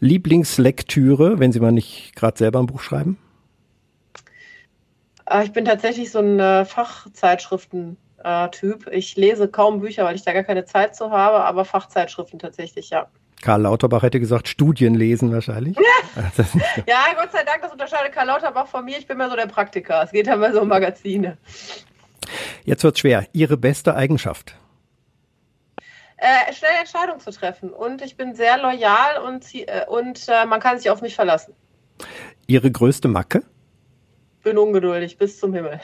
Lieblingslektüre, 0.00 1.38
wenn 1.38 1.52
Sie 1.52 1.60
mal 1.60 1.72
nicht 1.72 2.14
gerade 2.16 2.38
selber 2.38 2.58
ein 2.58 2.66
Buch 2.66 2.80
schreiben? 2.80 3.18
Äh, 5.30 5.44
ich 5.44 5.52
bin 5.52 5.64
tatsächlich 5.64 6.10
so 6.10 6.18
ein 6.20 6.40
äh, 6.40 6.64
Fachzeitschriften-Typ. 6.64 8.88
Ich 8.90 9.14
lese 9.16 9.48
kaum 9.48 9.80
Bücher, 9.80 10.04
weil 10.04 10.16
ich 10.16 10.24
da 10.24 10.32
gar 10.32 10.44
keine 10.44 10.64
Zeit 10.64 10.96
zu 10.96 11.10
habe, 11.10 11.44
aber 11.44 11.64
Fachzeitschriften 11.64 12.38
tatsächlich, 12.38 12.90
ja. 12.90 13.08
Karl 13.40 13.62
Lauterbach 13.62 14.02
hätte 14.02 14.18
gesagt, 14.18 14.48
Studien 14.48 14.96
lesen 14.96 15.32
wahrscheinlich. 15.32 15.76
ja, 15.76 15.84
Gott 17.14 17.30
sei 17.30 17.44
Dank, 17.44 17.62
das 17.62 17.70
unterscheidet 17.70 18.10
Karl 18.12 18.26
Lauterbach 18.26 18.66
von 18.66 18.84
mir. 18.84 18.98
Ich 18.98 19.06
bin 19.06 19.16
mehr 19.16 19.30
so 19.30 19.36
der 19.36 19.46
Praktiker. 19.46 20.02
Es 20.02 20.10
geht 20.10 20.26
ja 20.26 20.34
mehr 20.36 20.52
so 20.52 20.62
um 20.62 20.68
Magazine. 20.68 21.38
Jetzt 22.64 22.82
wird 22.82 22.96
es 22.96 23.00
schwer. 23.00 23.28
Ihre 23.32 23.56
beste 23.56 23.94
Eigenschaft? 23.94 24.56
Äh, 26.16 26.52
schnell 26.52 26.72
Entscheidungen 26.80 27.20
zu 27.20 27.30
treffen. 27.30 27.70
Und 27.70 28.02
ich 28.02 28.16
bin 28.16 28.34
sehr 28.34 28.58
loyal 28.58 29.18
und, 29.24 29.54
äh, 29.54 29.86
und 29.86 30.26
äh, 30.26 30.44
man 30.46 30.58
kann 30.58 30.78
sich 30.78 30.90
auf 30.90 31.00
mich 31.00 31.14
verlassen. 31.14 31.54
Ihre 32.48 32.72
größte 32.72 33.06
Macke? 33.06 33.44
Bin 34.48 34.58
ungeduldig 34.58 35.18
bis 35.18 35.38
zum 35.38 35.52
Himmel. 35.52 35.80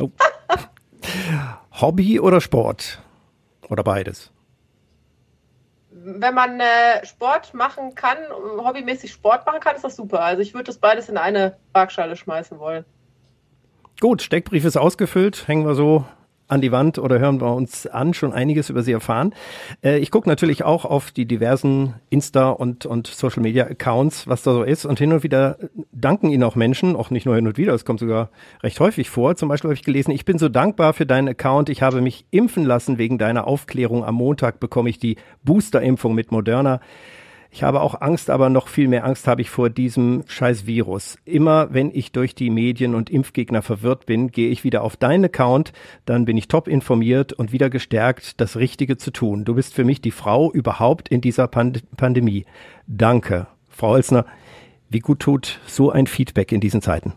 Oh. 0.00 0.10
Hobby 1.80 2.18
oder 2.18 2.40
Sport? 2.40 3.00
Oder 3.68 3.84
beides? 3.84 4.32
Wenn 5.90 6.34
man 6.34 6.58
äh, 6.58 7.04
Sport 7.04 7.52
machen 7.54 7.94
kann, 7.94 8.16
hobbymäßig 8.30 9.12
Sport 9.12 9.44
machen 9.46 9.60
kann, 9.60 9.76
ist 9.76 9.84
das 9.84 9.96
super. 9.96 10.20
Also 10.20 10.42
ich 10.42 10.54
würde 10.54 10.64
das 10.64 10.78
beides 10.78 11.08
in 11.08 11.18
eine 11.18 11.56
Waagschale 11.72 12.16
schmeißen 12.16 12.58
wollen. 12.58 12.84
Gut, 14.00 14.22
Steckbrief 14.22 14.64
ist 14.64 14.76
ausgefüllt. 14.76 15.46
Hängen 15.48 15.66
wir 15.66 15.74
so 15.74 16.06
an 16.48 16.60
die 16.60 16.72
Wand 16.72 16.98
oder 16.98 17.18
hören 17.18 17.40
wir 17.40 17.54
uns 17.54 17.86
an, 17.86 18.14
schon 18.14 18.32
einiges 18.32 18.70
über 18.70 18.82
sie 18.82 18.92
erfahren. 18.92 19.34
Äh, 19.84 19.98
ich 19.98 20.10
gucke 20.10 20.28
natürlich 20.28 20.64
auch 20.64 20.84
auf 20.84 21.10
die 21.10 21.26
diversen 21.26 21.94
Insta- 22.10 22.50
und, 22.50 22.86
und 22.86 23.06
Social-Media-Accounts, 23.06 24.26
was 24.26 24.42
da 24.42 24.52
so 24.52 24.62
ist. 24.62 24.86
Und 24.86 24.98
hin 24.98 25.12
und 25.12 25.22
wieder 25.22 25.58
danken 25.92 26.30
ihnen 26.30 26.42
auch 26.42 26.56
Menschen, 26.56 26.96
auch 26.96 27.10
nicht 27.10 27.26
nur 27.26 27.36
hin 27.36 27.46
und 27.46 27.58
wieder, 27.58 27.74
es 27.74 27.84
kommt 27.84 28.00
sogar 28.00 28.30
recht 28.62 28.80
häufig 28.80 29.10
vor. 29.10 29.36
Zum 29.36 29.48
Beispiel 29.48 29.68
habe 29.68 29.74
ich 29.74 29.84
gelesen, 29.84 30.10
ich 30.10 30.24
bin 30.24 30.38
so 30.38 30.48
dankbar 30.48 30.94
für 30.94 31.06
deinen 31.06 31.28
Account. 31.28 31.68
Ich 31.68 31.82
habe 31.82 32.00
mich 32.00 32.24
impfen 32.30 32.64
lassen 32.64 32.98
wegen 32.98 33.18
deiner 33.18 33.46
Aufklärung. 33.46 34.04
Am 34.04 34.14
Montag 34.14 34.58
bekomme 34.58 34.88
ich 34.88 34.98
die 34.98 35.16
Booster-Impfung 35.44 36.14
mit 36.14 36.32
Moderna. 36.32 36.80
Ich 37.50 37.62
habe 37.62 37.80
auch 37.80 38.00
Angst, 38.00 38.28
aber 38.28 38.50
noch 38.50 38.68
viel 38.68 38.88
mehr 38.88 39.04
Angst 39.04 39.26
habe 39.26 39.40
ich 39.40 39.48
vor 39.48 39.70
diesem 39.70 40.24
scheiß 40.26 40.66
Virus. 40.66 41.16
Immer 41.24 41.72
wenn 41.72 41.90
ich 41.92 42.12
durch 42.12 42.34
die 42.34 42.50
Medien 42.50 42.94
und 42.94 43.08
Impfgegner 43.08 43.62
verwirrt 43.62 44.04
bin, 44.04 44.30
gehe 44.30 44.50
ich 44.50 44.64
wieder 44.64 44.82
auf 44.82 44.96
deinen 44.96 45.24
Account, 45.24 45.72
dann 46.04 46.26
bin 46.26 46.36
ich 46.36 46.48
top 46.48 46.68
informiert 46.68 47.32
und 47.32 47.50
wieder 47.50 47.70
gestärkt, 47.70 48.40
das 48.40 48.56
Richtige 48.56 48.98
zu 48.98 49.10
tun. 49.10 49.44
Du 49.44 49.54
bist 49.54 49.74
für 49.74 49.84
mich 49.84 50.02
die 50.02 50.10
Frau 50.10 50.52
überhaupt 50.52 51.08
in 51.08 51.20
dieser 51.20 51.48
Pand 51.48 51.82
Pandemie. 51.96 52.44
Danke. 52.86 53.46
Frau 53.70 53.88
Holzner, 53.88 54.26
wie 54.90 55.00
gut 55.00 55.20
tut 55.20 55.60
so 55.66 55.90
ein 55.90 56.06
Feedback 56.06 56.52
in 56.52 56.60
diesen 56.60 56.82
Zeiten? 56.82 57.14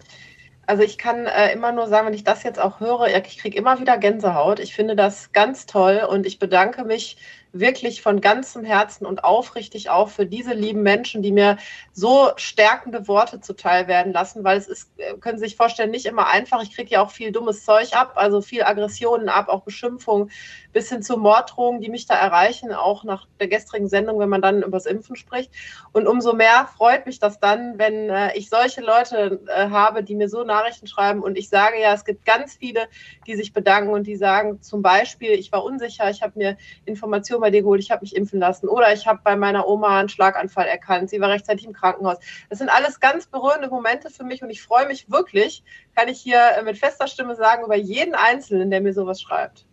Also 0.67 0.83
ich 0.83 0.97
kann 0.97 1.25
äh, 1.25 1.51
immer 1.51 1.73
nur 1.73 1.87
sagen, 1.87 2.07
wenn 2.07 2.13
ich 2.13 2.23
das 2.23 2.43
jetzt 2.43 2.59
auch 2.59 2.79
höre, 2.79 3.07
ich 3.07 3.37
kriege 3.37 3.57
immer 3.57 3.81
wieder 3.81 3.97
Gänsehaut. 3.97 4.59
Ich 4.59 4.73
finde 4.73 4.95
das 4.95 5.33
ganz 5.33 5.65
toll 5.65 6.01
und 6.09 6.25
ich 6.25 6.39
bedanke 6.39 6.85
mich 6.85 7.17
wirklich 7.53 8.01
von 8.01 8.21
ganzem 8.21 8.63
Herzen 8.63 9.05
und 9.05 9.23
aufrichtig 9.23 9.89
auch 9.89 10.09
für 10.09 10.25
diese 10.25 10.53
lieben 10.53 10.83
Menschen, 10.83 11.21
die 11.21 11.31
mir 11.31 11.57
so 11.91 12.31
stärkende 12.37 13.07
Worte 13.07 13.41
zuteil 13.41 13.87
werden 13.87 14.13
lassen, 14.13 14.43
weil 14.43 14.57
es 14.57 14.67
ist, 14.67 14.91
äh, 14.97 15.17
können 15.17 15.37
Sie 15.37 15.45
sich 15.45 15.57
vorstellen, 15.57 15.91
nicht 15.91 16.05
immer 16.05 16.27
einfach. 16.27 16.63
Ich 16.63 16.73
kriege 16.73 16.91
ja 16.91 17.01
auch 17.01 17.11
viel 17.11 17.31
dummes 17.31 17.65
Zeug 17.65 17.93
ab, 17.93 18.13
also 18.15 18.41
viel 18.41 18.63
Aggressionen 18.63 19.27
ab, 19.27 19.49
auch 19.49 19.63
Beschimpfungen, 19.63 20.31
bis 20.71 20.89
hin 20.89 21.01
zu 21.01 21.17
Morddrohungen, 21.17 21.81
die 21.81 21.89
mich 21.89 22.05
da 22.05 22.15
erreichen, 22.15 22.71
auch 22.71 23.03
nach 23.03 23.27
der 23.39 23.49
gestrigen 23.49 23.89
Sendung, 23.89 24.19
wenn 24.19 24.29
man 24.29 24.41
dann 24.41 24.63
übers 24.63 24.85
Impfen 24.85 25.17
spricht. 25.17 25.51
Und 25.91 26.07
umso 26.07 26.33
mehr 26.33 26.69
freut 26.77 27.05
mich 27.05 27.19
das 27.19 27.39
dann, 27.39 27.77
wenn 27.77 28.09
äh, 28.09 28.37
ich 28.37 28.49
solche 28.49 28.81
Leute 28.81 29.41
äh, 29.47 29.69
habe, 29.69 30.03
die 30.03 30.15
mir 30.15 30.29
so 30.29 30.43
Nachrichten 30.43 30.87
schreiben 30.87 31.21
und 31.21 31.37
ich 31.37 31.49
sage 31.49 31.81
ja, 31.81 31.93
es 31.93 32.05
gibt 32.05 32.25
ganz 32.25 32.55
viele, 32.55 32.87
die 33.27 33.35
sich 33.35 33.51
bedanken 33.51 33.91
und 33.91 34.07
die 34.07 34.15
sagen 34.15 34.61
zum 34.61 34.81
Beispiel, 34.81 35.31
ich 35.31 35.51
war 35.51 35.63
unsicher, 35.63 36.09
ich 36.09 36.21
habe 36.21 36.37
mir 36.37 36.57
Informationen 36.85 37.40
bei 37.41 37.51
dir 37.51 37.61
geholt, 37.61 37.81
ich 37.81 37.91
habe 37.91 38.01
mich 38.01 38.15
impfen 38.15 38.39
lassen 38.39 38.67
oder 38.67 38.93
ich 38.93 39.07
habe 39.07 39.19
bei 39.23 39.35
meiner 39.35 39.67
Oma 39.67 39.99
einen 39.99 40.09
Schlaganfall 40.09 40.67
erkannt, 40.67 41.09
sie 41.09 41.19
war 41.19 41.29
rechtzeitig 41.29 41.65
im 41.65 41.73
Krankenhaus. 41.73 42.17
Das 42.49 42.59
sind 42.59 42.69
alles 42.69 42.99
ganz 42.99 43.27
berührende 43.27 43.69
Momente 43.69 44.09
für 44.09 44.23
mich 44.23 44.41
und 44.41 44.49
ich 44.49 44.61
freue 44.61 44.87
mich 44.87 45.11
wirklich, 45.11 45.63
kann 45.95 46.07
ich 46.07 46.19
hier 46.19 46.39
äh, 46.57 46.63
mit 46.63 46.77
fester 46.77 47.07
Stimme 47.07 47.35
sagen, 47.35 47.65
über 47.65 47.75
jeden 47.75 48.15
Einzelnen, 48.15 48.71
der 48.71 48.81
mir 48.81 48.93
sowas 48.93 49.21
schreibt. 49.21 49.65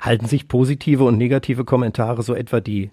Halten 0.00 0.26
sich 0.26 0.48
positive 0.48 1.04
und 1.04 1.18
negative 1.18 1.64
Kommentare 1.64 2.22
so 2.22 2.34
etwa 2.34 2.60
die 2.60 2.90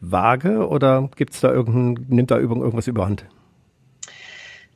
Waage 0.00 0.68
oder 0.68 1.08
gibt's 1.16 1.40
da 1.40 1.52
irgendein, 1.52 2.06
nimmt 2.08 2.30
da 2.30 2.38
irgendwas 2.38 2.86
überhand? 2.86 3.26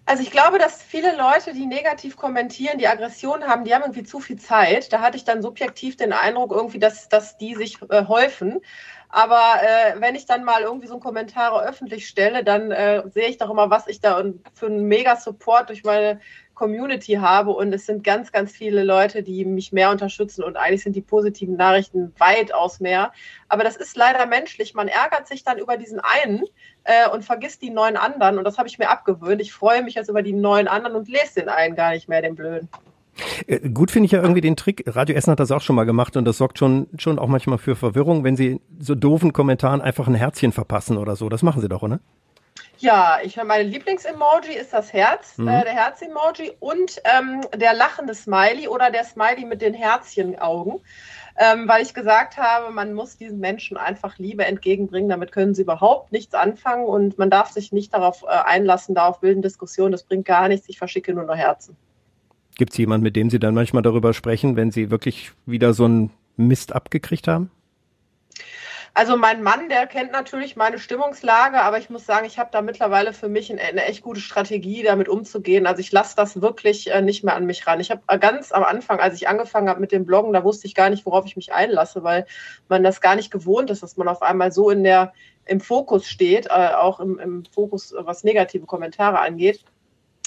Also 0.09 0.23
ich 0.23 0.31
glaube, 0.31 0.59
dass 0.59 0.83
viele 0.83 1.15
Leute, 1.19 1.53
die 1.53 1.67
negativ 1.67 2.17
kommentieren, 2.17 2.79
die 2.79 2.89
Aggression 2.89 3.45
haben, 3.47 3.65
die 3.65 3.75
haben 3.75 3.83
irgendwie 3.83 4.05
zu 4.05 4.21
viel 4.21 4.39
Zeit. 4.39 4.91
Da 4.91 5.01
hatte 5.03 5.19
ich 5.19 5.25
dann 5.25 5.43
subjektiv 5.43 5.99
den 5.99 6.15
Eindruck 6.15 6.51
irgendwie, 6.51 6.79
dass, 6.79 7.11
dass 7.11 7.37
die 7.37 7.55
sich 7.55 7.77
äh, 7.91 8.07
häufen. 8.07 8.63
Aber 9.11 9.61
äh, 9.61 10.01
wenn 10.01 10.15
ich 10.15 10.25
dann 10.25 10.45
mal 10.45 10.63
irgendwie 10.63 10.87
so 10.87 10.95
einen 10.95 11.03
Kommentar 11.03 11.63
öffentlich 11.63 12.09
stelle, 12.09 12.43
dann 12.43 12.71
äh, 12.71 13.03
sehe 13.11 13.29
ich 13.29 13.37
doch 13.37 13.51
immer, 13.51 13.69
was 13.69 13.87
ich 13.87 14.01
da 14.01 14.25
für 14.55 14.67
einen 14.67 14.85
mega 14.85 15.15
Support 15.15 15.69
durch 15.69 15.85
meine 15.85 16.21
Community 16.59 17.15
habe 17.15 17.53
und 17.53 17.73
es 17.73 17.87
sind 17.87 18.03
ganz, 18.03 18.33
ganz 18.33 18.51
viele 18.51 18.83
Leute, 18.83 19.23
die 19.23 19.45
mich 19.45 19.73
mehr 19.73 19.91
unterstützen 19.91 20.43
und 20.43 20.57
eigentlich 20.57 20.83
sind 20.83 20.97
die 20.97 21.01
positiven 21.01 21.57
Nachrichten 21.57 22.13
weitaus 22.19 22.81
mehr. 22.81 23.13
Aber 23.49 23.63
das 23.63 23.77
ist 23.77 23.97
leider 23.97 24.27
menschlich. 24.27 24.75
Man 24.75 24.89
ärgert 24.89 25.29
sich 25.29 25.45
dann 25.45 25.59
über 25.59 25.77
diesen 25.77 26.01
einen 26.01 26.43
äh, 26.83 27.09
und 27.09 27.25
vergisst 27.25 27.63
die 27.63 27.71
neun 27.71 27.97
anderen 27.97 28.39
und 28.39 28.45
das 28.45 28.59
habe 28.59 28.67
ich 28.69 28.79
mir 28.79 28.91
abgewöhnt. 28.91 29.41
Ich 29.41 29.53
freue 29.53 29.85
mich 29.85 29.95
jetzt 29.95 30.11
über 30.11 30.23
die 30.23 30.33
neun 30.33 30.67
anderen 30.67 30.97
und 30.97 31.09
lese 31.09 31.37
den 31.37 31.49
einen 31.49 31.77
gar 31.77 31.93
nicht 31.93 32.09
mehr, 32.09 32.23
den 32.23 32.35
Blöden. 32.35 32.69
Äh, 33.47 33.69
gut 33.71 33.93
finde 33.93 34.07
ich 34.07 34.13
ja 34.13 34.21
irgendwie 34.21 34.41
den 34.41 34.57
Trick. 34.57 34.83
Radio 34.87 35.15
Essen 35.15 35.31
hat 35.31 35.41
das 35.41 35.53
auch 35.53 35.61
schon 35.61 35.77
mal 35.77 35.85
gemacht 35.85 36.17
und 36.17 36.25
das 36.25 36.39
sorgt 36.39 36.59
schon, 36.59 36.89
schon 36.99 37.21
auch 37.21 37.29
manchmal 37.29 37.59
für 37.59 37.77
Verwirrung, 37.77 38.25
wenn 38.25 38.37
sie 38.37 38.61
so 38.81 38.97
doofen 38.97 39.33
Kommentaren 39.33 39.81
einfach 39.81 40.09
ein 40.09 40.15
Herzchen 40.15 40.51
verpassen 40.51 40.99
oder 40.99 41.15
so. 41.15 41.29
Das 41.29 41.45
machen 41.45 41.63
sie 41.63 41.69
doch, 41.69 41.83
oder? 41.83 42.01
Ja, 42.79 43.19
ich 43.25 43.37
meine 43.37 43.65
Lieblings-Emoji 43.65 44.55
ist 44.55 44.73
das 44.73 44.93
Herz, 44.93 45.37
mhm. 45.37 45.49
äh, 45.49 45.65
der 45.65 45.73
Herz-Emoji 45.73 46.53
und 46.61 47.01
ähm, 47.05 47.41
der 47.57 47.75
lachende 47.75 48.15
Smiley 48.15 48.69
oder 48.69 48.91
der 48.91 49.05
Smiley 49.05 49.45
mit 49.45 49.63
den 49.63 49.75
Herzchenaugen, 49.75 50.81
ähm, 51.37 51.67
weil 51.67 51.83
ich 51.83 51.93
gesagt 51.93 52.37
habe, 52.37 52.73
man 52.73 52.95
muss 52.95 53.17
diesen 53.17 53.41
Menschen 53.41 53.77
einfach 53.77 54.19
Liebe 54.19 54.45
entgegenbringen, 54.45 55.09
damit 55.09 55.33
können 55.33 55.55
sie 55.55 55.63
überhaupt 55.63 56.13
nichts 56.13 56.35
anfangen 56.35 56.85
und 56.85 57.19
man 57.19 57.31
darf 57.31 57.51
sich 57.51 57.73
nicht 57.73 57.93
darauf 57.95 58.23
äh, 58.23 58.29
einlassen, 58.29 58.95
da 58.95 59.07
auf 59.07 59.23
wilden 59.23 59.43
Diskussionen, 59.43 59.91
das 59.91 60.05
bringt 60.05 60.25
gar 60.25 60.47
nichts, 60.47 60.69
ich 60.69 60.79
verschicke 60.79 61.13
nur 61.13 61.25
noch 61.25 61.37
Herzen. 61.37 61.77
Gibt 62.57 62.73
es 62.73 62.79
jemanden, 62.79 63.05
mit 63.05 63.17
dem 63.17 63.31
Sie 63.31 63.39
dann 63.39 63.55
manchmal 63.55 63.83
darüber 63.83 64.15
sprechen, 64.15 64.57
wenn 64.57 64.71
Sie 64.71 64.91
wirklich 64.91 65.33
wieder 65.47 65.75
so 65.75 65.85
einen 65.85 66.11
Mist 66.37 66.73
abgekriegt 66.73 67.27
haben? 67.29 67.51
Also 68.99 69.17
mein 69.17 69.45
Mann, 69.45 69.69
der 69.69 69.87
kennt 69.87 70.11
natürlich 70.11 70.57
meine 70.57 70.81
Stimmungslage, 70.81 71.63
aber 71.63 71.79
ich 71.79 71.89
muss 71.89 72.05
sagen, 72.05 72.27
ich 72.27 72.37
habe 72.37 72.49
da 72.51 72.63
mittlerweile 72.63 73.13
für 73.13 73.29
mich 73.29 73.49
eine, 73.53 73.85
echt 73.85 74.03
gute 74.03 74.19
Strategie, 74.19 74.83
damit 74.83 75.09
umzugehen. 75.09 75.69
Also 75.69 75.79
ich 75.79 75.93
lasse 75.93 76.17
das 76.17 76.43
wirklich 76.43 76.91
äh, 76.91 77.01
nicht 77.01 77.23
mehr 77.23 77.37
an 77.37 77.47
mich 77.47 77.65
ran. 77.69 77.79
Ich 77.79 77.93
habe 77.93 78.01
äh, 78.09 78.19
ganz 78.19 78.51
am 78.51 78.65
Anfang, 78.65 78.99
als 78.99 79.15
ich 79.15 79.29
angefangen 79.29 79.69
habe 79.69 79.79
mit 79.79 79.93
dem 79.93 80.05
Bloggen, 80.05 80.33
da 80.33 80.43
wusste 80.43 80.67
ich 80.67 80.75
gar 80.75 80.91
nicht, 80.91 81.07
worauf 81.07 81.27
ich 81.27 81.37
mich 81.37 81.53
einlasse, 81.53 82.03
weil 82.03 82.27
man 82.69 82.83
das 82.83 83.01
gar 83.01 83.15
nicht 83.15 83.31
gewohnt 83.31 83.71
ist, 83.71 83.85
dass 83.85 83.97
man 83.97 84.09
auf 84.09 84.21
einmal 84.21 84.51
so 84.51 84.69
in 84.69 84.83
der 84.83 85.13
im 85.47 85.61
Fokus 85.61 86.09
steht, 86.09 86.47
äh, 86.47 86.75
auch 86.75 86.99
im, 86.99 87.21
im 87.21 87.45
Fokus, 87.45 87.95
was 87.97 88.25
negative 88.25 88.67
Kommentare 88.67 89.21
angeht 89.21 89.61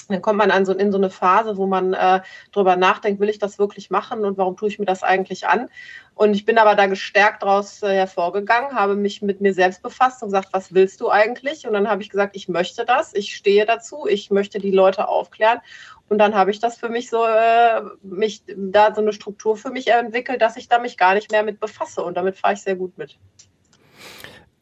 dann 0.08 0.22
kommt 0.22 0.38
man 0.38 0.50
an 0.50 0.64
so, 0.64 0.72
in 0.72 0.92
so 0.92 0.98
eine 0.98 1.10
Phase, 1.10 1.56
wo 1.56 1.66
man 1.66 1.94
äh, 1.94 2.20
darüber 2.52 2.76
nachdenkt, 2.76 3.20
will 3.20 3.28
ich 3.28 3.38
das 3.38 3.58
wirklich 3.58 3.90
machen 3.90 4.24
und 4.24 4.38
warum 4.38 4.56
tue 4.56 4.68
ich 4.68 4.78
mir 4.78 4.86
das 4.86 5.02
eigentlich 5.02 5.46
an? 5.46 5.68
Und 6.14 6.34
ich 6.34 6.44
bin 6.44 6.58
aber 6.58 6.74
da 6.74 6.86
gestärkt 6.86 7.42
daraus 7.42 7.82
äh, 7.82 7.94
hervorgegangen, 7.94 8.74
habe 8.74 8.96
mich 8.96 9.22
mit 9.22 9.40
mir 9.40 9.54
selbst 9.54 9.82
befasst 9.82 10.22
und 10.22 10.28
gesagt, 10.28 10.48
was 10.52 10.74
willst 10.74 11.00
du 11.00 11.10
eigentlich? 11.10 11.66
Und 11.66 11.72
dann 11.72 11.88
habe 11.88 12.02
ich 12.02 12.10
gesagt, 12.10 12.36
ich 12.36 12.48
möchte 12.48 12.84
das, 12.84 13.14
ich 13.14 13.34
stehe 13.34 13.64
dazu, 13.64 14.06
ich 14.06 14.30
möchte 14.30 14.58
die 14.58 14.70
Leute 14.70 15.08
aufklären. 15.08 15.60
Und 16.08 16.18
dann 16.18 16.34
habe 16.34 16.50
ich 16.50 16.60
das 16.60 16.76
für 16.76 16.90
mich 16.90 17.08
so, 17.08 17.24
äh, 17.24 17.80
mich 18.02 18.42
da 18.46 18.94
so 18.94 19.00
eine 19.00 19.14
Struktur 19.14 19.56
für 19.56 19.70
mich 19.70 19.88
entwickelt, 19.88 20.42
dass 20.42 20.58
ich 20.58 20.68
da 20.68 20.78
mich 20.78 20.98
gar 20.98 21.14
nicht 21.14 21.30
mehr 21.30 21.42
mit 21.42 21.58
befasse. 21.58 22.04
Und 22.04 22.16
damit 22.18 22.36
fahre 22.36 22.54
ich 22.54 22.60
sehr 22.60 22.76
gut 22.76 22.98
mit. 22.98 23.18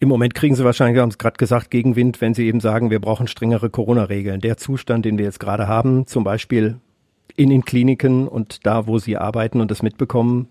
Im 0.03 0.09
Moment 0.09 0.35
kriegen 0.35 0.55
Sie 0.55 0.65
wahrscheinlich, 0.65 0.99
haben 0.99 1.11
es 1.11 1.19
gerade 1.19 1.37
gesagt, 1.37 1.71
Gegenwind, 1.71 2.23
wenn 2.23 2.33
Sie 2.33 2.47
eben 2.47 2.61
sagen, 2.61 2.91
wir 2.91 3.01
brauchen 3.01 3.29
strengere 3.29 3.69
Corona-Regeln. 3.69 4.41
Der 4.41 4.57
Zustand, 4.57 5.05
den 5.05 5.19
wir 5.19 5.27
jetzt 5.27 5.41
gerade 5.41 5.69
haben, 5.69 6.07
zum 6.07 6.25
Beispiel 6.25 6.79
in 7.37 7.51
den 7.51 7.67
Kliniken 7.67 8.27
und 8.27 8.65
da, 8.65 8.87
wo 8.87 8.99
Sie 8.99 9.19
arbeiten 9.19 9.61
und 9.61 9.71
das 9.71 9.83
mitbekommen, 9.83 10.49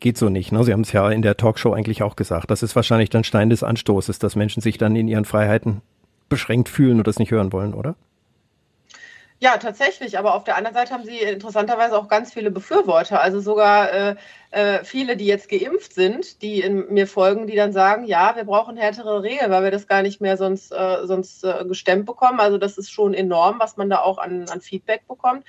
geht 0.00 0.18
so 0.18 0.28
nicht. 0.28 0.52
Ne? 0.52 0.62
Sie 0.64 0.72
haben 0.74 0.82
es 0.82 0.92
ja 0.92 1.10
in 1.10 1.22
der 1.22 1.38
Talkshow 1.38 1.72
eigentlich 1.72 2.02
auch 2.02 2.14
gesagt. 2.14 2.50
Das 2.50 2.62
ist 2.62 2.76
wahrscheinlich 2.76 3.08
dann 3.08 3.24
Stein 3.24 3.48
des 3.48 3.62
Anstoßes, 3.62 4.18
dass 4.18 4.36
Menschen 4.36 4.60
sich 4.60 4.76
dann 4.76 4.94
in 4.96 5.08
ihren 5.08 5.24
Freiheiten 5.24 5.80
beschränkt 6.28 6.68
fühlen 6.68 6.98
und 6.98 7.06
das 7.06 7.18
nicht 7.18 7.30
hören 7.30 7.54
wollen, 7.54 7.72
oder? 7.72 7.96
Ja, 9.44 9.58
tatsächlich. 9.58 10.18
Aber 10.18 10.34
auf 10.36 10.44
der 10.44 10.56
anderen 10.56 10.74
Seite 10.74 10.94
haben 10.94 11.04
sie 11.04 11.18
interessanterweise 11.18 11.98
auch 11.98 12.08
ganz 12.08 12.32
viele 12.32 12.50
Befürworter. 12.50 13.20
Also 13.20 13.40
sogar 13.40 13.92
äh, 13.92 14.16
äh, 14.52 14.82
viele, 14.84 15.18
die 15.18 15.26
jetzt 15.26 15.50
geimpft 15.50 15.92
sind, 15.92 16.40
die 16.40 16.62
in 16.62 16.90
mir 16.90 17.06
folgen, 17.06 17.46
die 17.46 17.54
dann 17.54 17.74
sagen, 17.74 18.06
ja, 18.06 18.36
wir 18.36 18.44
brauchen 18.44 18.78
härtere 18.78 19.22
Regeln, 19.22 19.50
weil 19.50 19.64
wir 19.64 19.70
das 19.70 19.86
gar 19.86 20.00
nicht 20.00 20.22
mehr 20.22 20.38
sonst, 20.38 20.72
äh, 20.72 21.06
sonst 21.06 21.44
äh, 21.44 21.62
gestemmt 21.66 22.06
bekommen. 22.06 22.40
Also 22.40 22.56
das 22.56 22.78
ist 22.78 22.90
schon 22.90 23.12
enorm, 23.12 23.58
was 23.58 23.76
man 23.76 23.90
da 23.90 24.00
auch 24.00 24.16
an, 24.16 24.48
an 24.48 24.62
Feedback 24.62 25.06
bekommt. 25.06 25.44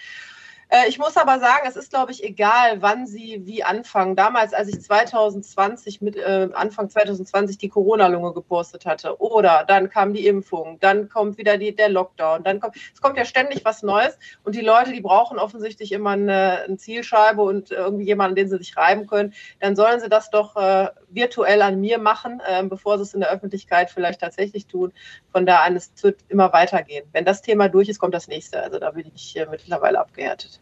Äh, 0.69 0.87
ich 0.89 0.97
muss 0.97 1.17
aber 1.17 1.39
sagen, 1.39 1.65
es 1.67 1.75
ist, 1.75 1.91
glaube 1.91 2.11
ich, 2.11 2.23
egal, 2.23 2.81
wann 2.81 3.07
Sie 3.07 3.41
wie 3.45 3.63
anfangen. 3.63 4.15
Damals, 4.15 4.53
als 4.53 4.69
ich 4.69 4.81
2020 4.81 6.01
mit 6.01 6.15
äh, 6.15 6.49
Anfang 6.53 6.89
2020 6.89 7.57
die 7.57 7.69
Corona-Lunge 7.69 8.33
gepostet 8.33 8.85
hatte, 8.85 9.19
oder 9.19 9.63
dann 9.67 9.89
kam 9.89 10.13
die 10.13 10.27
Impfung, 10.27 10.79
dann 10.79 11.09
kommt 11.09 11.37
wieder 11.37 11.57
die, 11.57 11.75
der 11.75 11.89
Lockdown, 11.89 12.43
dann 12.43 12.59
kommt 12.59 12.75
es 12.93 13.01
kommt 13.01 13.17
ja 13.17 13.25
ständig 13.25 13.63
was 13.65 13.83
Neues 13.83 14.17
und 14.43 14.55
die 14.55 14.61
Leute, 14.61 14.91
die 14.91 15.01
brauchen 15.01 15.37
offensichtlich 15.37 15.91
immer 15.91 16.11
eine, 16.11 16.63
eine 16.63 16.77
Zielscheibe 16.77 17.41
und 17.41 17.71
irgendwie 17.71 18.05
jemanden, 18.05 18.35
den 18.35 18.49
sie 18.49 18.57
sich 18.57 18.75
reiben 18.77 19.07
können. 19.07 19.33
Dann 19.59 19.75
sollen 19.75 19.99
sie 19.99 20.09
das 20.09 20.29
doch 20.29 20.55
äh, 20.55 20.89
virtuell 21.09 21.61
an 21.61 21.79
mir 21.79 21.97
machen, 21.99 22.41
äh, 22.45 22.63
bevor 22.63 22.97
sie 22.97 23.03
es 23.03 23.13
in 23.13 23.21
der 23.21 23.31
Öffentlichkeit 23.31 23.91
vielleicht 23.91 24.21
tatsächlich 24.21 24.67
tun. 24.67 24.93
Von 25.31 25.45
da 25.45 25.59
an, 25.59 25.75
es 25.75 25.91
wird 26.01 26.21
immer 26.29 26.53
weitergehen. 26.53 27.05
Wenn 27.11 27.25
das 27.25 27.41
Thema 27.41 27.69
durch 27.69 27.89
ist, 27.89 27.99
kommt 27.99 28.13
das 28.13 28.27
nächste. 28.27 28.61
Also 28.61 28.79
da 28.79 28.91
bin 28.91 29.11
ich 29.15 29.37
äh, 29.37 29.45
mittlerweile 29.49 29.99
abgehärtet. 29.99 30.54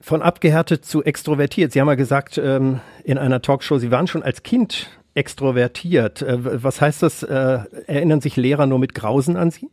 Von 0.00 0.22
abgehärtet 0.22 0.84
zu 0.84 1.04
extrovertiert. 1.04 1.72
Sie 1.72 1.80
haben 1.80 1.88
ja 1.88 1.94
gesagt 1.94 2.38
ähm, 2.38 2.80
in 3.04 3.18
einer 3.18 3.42
Talkshow, 3.42 3.78
Sie 3.78 3.90
waren 3.90 4.06
schon 4.06 4.22
als 4.22 4.42
Kind 4.42 4.88
extrovertiert. 5.14 6.22
Äh, 6.22 6.62
was 6.62 6.80
heißt 6.80 7.02
das? 7.02 7.22
Äh, 7.22 7.60
erinnern 7.86 8.20
sich 8.20 8.36
Lehrer 8.36 8.66
nur 8.66 8.78
mit 8.78 8.94
Grausen 8.94 9.36
an 9.36 9.50
Sie? 9.50 9.70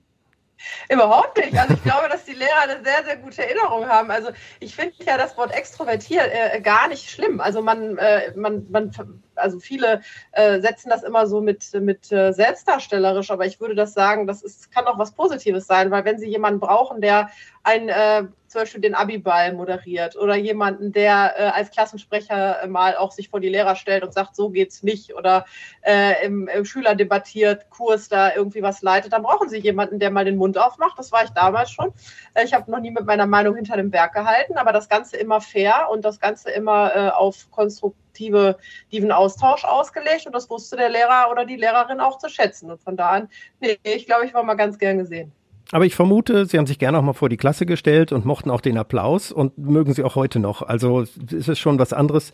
Überhaupt 0.90 1.38
nicht. 1.38 1.58
Also 1.58 1.76
ich 1.76 1.84
glaube, 1.84 2.08
dass 2.10 2.26
die 2.26 2.34
Lehrer 2.34 2.62
eine 2.64 2.84
sehr, 2.84 3.04
sehr 3.06 3.18
gute 3.18 3.44
Erinnerung 3.44 3.88
haben. 3.88 4.12
Also 4.12 4.30
ich 4.60 4.76
finde 4.76 4.94
ja 5.06 5.18
das 5.18 5.38
Wort 5.38 5.54
extrovertiert 5.54 6.30
äh, 6.32 6.62
gar 6.62 6.88
nicht 6.88 7.10
schlimm. 7.10 7.40
Also 7.40 7.62
man, 7.62 7.98
äh, 7.98 8.34
man, 8.36 8.66
man 8.70 8.92
also 9.36 9.60
viele 9.60 10.02
äh, 10.32 10.60
setzen 10.60 10.90
das 10.90 11.04
immer 11.04 11.28
so 11.28 11.42
mit, 11.42 11.74
mit 11.74 12.12
äh, 12.12 12.32
selbstdarstellerisch, 12.32 13.30
aber 13.32 13.46
ich 13.46 13.60
würde 13.60 13.76
das 13.76 13.94
sagen, 13.94 14.28
das 14.28 14.42
ist, 14.42 14.72
kann 14.72 14.86
auch 14.86 14.98
was 14.98 15.12
Positives 15.12 15.68
sein, 15.68 15.92
weil 15.92 16.06
wenn 16.06 16.18
Sie 16.18 16.28
jemanden 16.28 16.60
brauchen, 16.60 17.02
der 17.02 17.30
ein 17.64 17.90
äh, 17.90 18.24
zum 18.48 18.62
Beispiel 18.62 18.82
den 18.82 18.96
Abiball 18.96 19.54
moderiert 19.54 20.16
oder 20.16 20.36
jemanden, 20.36 20.92
der 20.92 21.34
äh, 21.38 21.44
als 21.44 21.72
Klassensprecher 21.72 22.64
äh, 22.64 22.68
mal 22.68 22.96
auch 22.96 23.12
sich 23.12 23.30
vor 23.30 23.40
die 23.40 23.50
Lehrer 23.50 23.76
stellt 23.76 24.04
und 24.04 24.14
sagt, 24.14 24.36
so 24.36 24.50
geht's 24.50 24.84
nicht 24.84 25.16
oder 25.16 25.46
äh, 25.82 26.26
im, 26.26 26.48
im 26.48 26.66
Schüler 26.66 26.96
debattiert, 26.96 27.70
Kurs 27.70 28.10
da 28.10 28.34
irgendwie 28.34 28.62
was 28.62 28.82
leitet, 28.82 29.14
dann 29.14 29.24
brauchen 29.24 29.50
sie 29.50 29.58
jemanden, 29.58 30.00
der 30.00 30.12
mal 30.12 30.26
den 30.26 30.38
Mund 30.38 30.58
aufmacht. 30.58 30.98
Das 30.98 31.12
war 31.12 31.24
ich 31.24 31.32
damals 31.32 31.72
schon. 31.72 31.94
Äh, 32.34 32.46
ich 32.46 32.54
habe 32.54 32.72
noch 32.72 32.80
nie 32.80 32.92
mit 32.92 33.06
meiner 33.06 33.26
Meinung 33.28 33.56
hinter 33.56 33.78
dem 33.78 33.92
Berg 33.92 34.14
gehalten, 34.14 34.58
aber 34.58 34.72
das 34.72 34.90
Ganze 34.90 35.18
immer 35.18 35.42
fair 35.42 35.88
und 35.92 36.06
das 36.06 36.20
Ganze 36.20 36.52
immer 36.52 36.96
äh, 36.96 37.10
auf 37.10 37.50
konstruktiven 37.52 39.12
Austausch 39.12 39.64
ausgelegt 39.64 40.26
und 40.26 40.34
das 40.34 40.50
wusste 40.50 40.76
der 40.76 40.90
Lehrer 40.90 41.30
oder 41.32 41.46
die 41.46 41.56
Lehrerin 41.56 42.00
auch 42.00 42.18
zu 42.18 42.30
schätzen. 42.30 42.72
Und 42.72 42.82
von 42.82 42.98
da 42.98 43.10
an, 43.10 43.30
nee, 43.60 43.78
ich 43.84 44.06
glaube, 44.06 44.26
ich 44.26 44.34
war 44.34 44.44
mal 44.44 44.56
ganz 44.56 44.78
gern 44.80 44.98
gesehen. 44.98 45.32
Aber 45.72 45.86
ich 45.86 45.96
vermute, 45.96 46.46
Sie 46.46 46.58
haben 46.58 46.66
sich 46.66 46.80
gerne 46.80 46.98
auch 46.98 47.04
mal 47.04 47.14
vor 47.14 47.30
die 47.30 47.38
Klasse 47.38 47.66
gestellt 47.66 48.12
und 48.12 48.26
mochten 48.26 48.50
auch 48.50 48.62
den 48.62 48.78
Applaus 48.78 49.32
und 49.32 49.58
mögen 49.58 49.94
Sie 49.94 50.04
auch 50.04 50.16
heute 50.16 50.40
noch. 50.40 50.62
Also 50.62 51.02
ist 51.02 51.50
es 51.50 51.60
schon 51.60 51.78
was 51.78 51.94
anderes. 51.94 52.32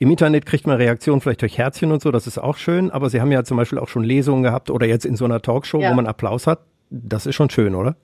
Im 0.00 0.10
Internet 0.10 0.46
kriegt 0.46 0.66
man 0.66 0.76
Reaktionen 0.76 1.20
vielleicht 1.20 1.42
durch 1.42 1.58
Herzchen 1.58 1.90
und 1.90 2.00
so, 2.00 2.12
das 2.12 2.28
ist 2.28 2.38
auch 2.38 2.56
schön. 2.56 2.90
Aber 2.90 3.10
Sie 3.10 3.20
haben 3.20 3.32
ja 3.32 3.42
zum 3.42 3.56
Beispiel 3.56 3.78
auch 3.78 3.88
schon 3.88 4.04
Lesungen 4.04 4.44
gehabt 4.44 4.70
oder 4.70 4.86
jetzt 4.86 5.04
in 5.04 5.16
so 5.16 5.24
einer 5.24 5.42
Talkshow, 5.42 5.80
ja. 5.80 5.90
wo 5.90 5.94
man 5.94 6.06
Applaus 6.06 6.46
hat. 6.46 6.60
Das 6.90 7.26
ist 7.26 7.34
schon 7.34 7.50
schön, 7.50 7.74
oder? 7.74 7.96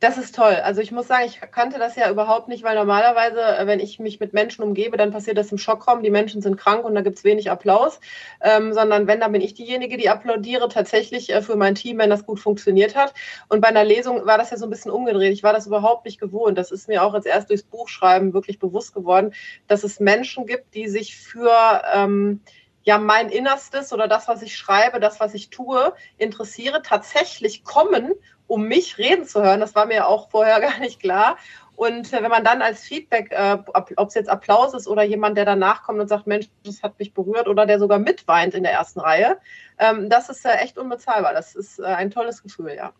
Das 0.00 0.16
ist 0.16 0.36
toll. 0.36 0.54
Also 0.62 0.80
ich 0.80 0.92
muss 0.92 1.08
sagen, 1.08 1.24
ich 1.26 1.40
kannte 1.50 1.80
das 1.80 1.96
ja 1.96 2.08
überhaupt 2.08 2.46
nicht, 2.46 2.62
weil 2.62 2.76
normalerweise, 2.76 3.40
äh, 3.40 3.66
wenn 3.66 3.80
ich 3.80 3.98
mich 3.98 4.20
mit 4.20 4.32
Menschen 4.32 4.62
umgebe, 4.62 4.96
dann 4.96 5.10
passiert 5.10 5.36
das 5.36 5.50
im 5.50 5.58
Schockraum. 5.58 6.04
Die 6.04 6.10
Menschen 6.10 6.40
sind 6.40 6.56
krank 6.56 6.84
und 6.84 6.94
da 6.94 7.00
gibt 7.00 7.18
es 7.18 7.24
wenig 7.24 7.50
Applaus. 7.50 7.98
Ähm, 8.40 8.72
sondern 8.72 9.08
wenn, 9.08 9.18
dann 9.18 9.32
bin 9.32 9.40
ich 9.40 9.54
diejenige, 9.54 9.96
die 9.96 10.08
applaudiere 10.08 10.68
tatsächlich 10.68 11.30
äh, 11.30 11.42
für 11.42 11.56
mein 11.56 11.74
Team, 11.74 11.98
wenn 11.98 12.10
das 12.10 12.24
gut 12.24 12.38
funktioniert 12.38 12.94
hat. 12.94 13.12
Und 13.48 13.60
bei 13.60 13.68
einer 13.68 13.82
Lesung 13.82 14.24
war 14.24 14.38
das 14.38 14.50
ja 14.50 14.56
so 14.56 14.66
ein 14.66 14.70
bisschen 14.70 14.92
umgedreht. 14.92 15.32
Ich 15.32 15.42
war 15.42 15.52
das 15.52 15.66
überhaupt 15.66 16.04
nicht 16.04 16.20
gewohnt. 16.20 16.56
Das 16.58 16.70
ist 16.70 16.86
mir 16.86 17.02
auch 17.02 17.14
jetzt 17.14 17.26
erst 17.26 17.50
durchs 17.50 17.64
Buchschreiben 17.64 18.32
wirklich 18.32 18.60
bewusst 18.60 18.94
geworden, 18.94 19.34
dass 19.66 19.82
es 19.82 19.98
Menschen 19.98 20.46
gibt, 20.46 20.76
die 20.76 20.86
sich 20.86 21.16
für 21.16 21.82
ähm, 21.92 22.40
ja 22.84 22.98
mein 22.98 23.30
Innerstes 23.30 23.92
oder 23.92 24.06
das, 24.06 24.28
was 24.28 24.42
ich 24.42 24.56
schreibe, 24.56 25.00
das, 25.00 25.18
was 25.18 25.34
ich 25.34 25.50
tue, 25.50 25.92
interessiere, 26.18 26.82
tatsächlich 26.82 27.64
kommen 27.64 28.12
um 28.48 28.66
mich 28.66 28.98
reden 28.98 29.24
zu 29.24 29.42
hören. 29.42 29.60
Das 29.60 29.76
war 29.76 29.86
mir 29.86 30.08
auch 30.08 30.30
vorher 30.30 30.60
gar 30.60 30.80
nicht 30.80 30.98
klar. 30.98 31.36
Und 31.76 32.12
äh, 32.12 32.22
wenn 32.24 32.30
man 32.30 32.42
dann 32.42 32.60
als 32.60 32.82
Feedback, 32.82 33.30
äh, 33.30 33.56
ob 33.72 34.08
es 34.08 34.14
jetzt 34.14 34.28
Applaus 34.28 34.74
ist 34.74 34.88
oder 34.88 35.04
jemand, 35.04 35.38
der 35.38 35.44
danach 35.44 35.84
kommt 35.84 36.00
und 36.00 36.08
sagt, 36.08 36.26
Mensch, 36.26 36.46
das 36.64 36.82
hat 36.82 36.98
mich 36.98 37.14
berührt 37.14 37.46
oder 37.46 37.66
der 37.66 37.78
sogar 37.78 38.00
mitweint 38.00 38.54
in 38.54 38.64
der 38.64 38.72
ersten 38.72 38.98
Reihe, 38.98 39.38
ähm, 39.78 40.10
das 40.10 40.28
ist 40.28 40.44
äh, 40.44 40.56
echt 40.56 40.76
unbezahlbar. 40.76 41.32
Das 41.32 41.54
ist 41.54 41.78
äh, 41.78 41.84
ein 41.84 42.10
tolles 42.10 42.42
Gefühl, 42.42 42.74
ja. 42.76 42.92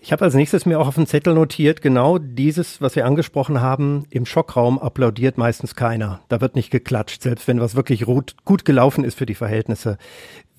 Ich 0.00 0.10
habe 0.10 0.24
als 0.24 0.34
nächstes 0.34 0.66
mir 0.66 0.80
auch 0.80 0.88
auf 0.88 0.96
dem 0.96 1.06
Zettel 1.06 1.32
notiert, 1.32 1.80
genau 1.80 2.18
dieses, 2.18 2.80
was 2.80 2.96
wir 2.96 3.06
angesprochen 3.06 3.60
haben, 3.60 4.04
im 4.10 4.26
Schockraum 4.26 4.80
applaudiert 4.80 5.38
meistens 5.38 5.76
keiner. 5.76 6.20
Da 6.28 6.40
wird 6.40 6.56
nicht 6.56 6.70
geklatscht, 6.70 7.22
selbst 7.22 7.46
wenn 7.46 7.60
was 7.60 7.76
wirklich 7.76 8.04
gut 8.04 8.64
gelaufen 8.64 9.04
ist 9.04 9.16
für 9.16 9.26
die 9.26 9.36
Verhältnisse. 9.36 9.98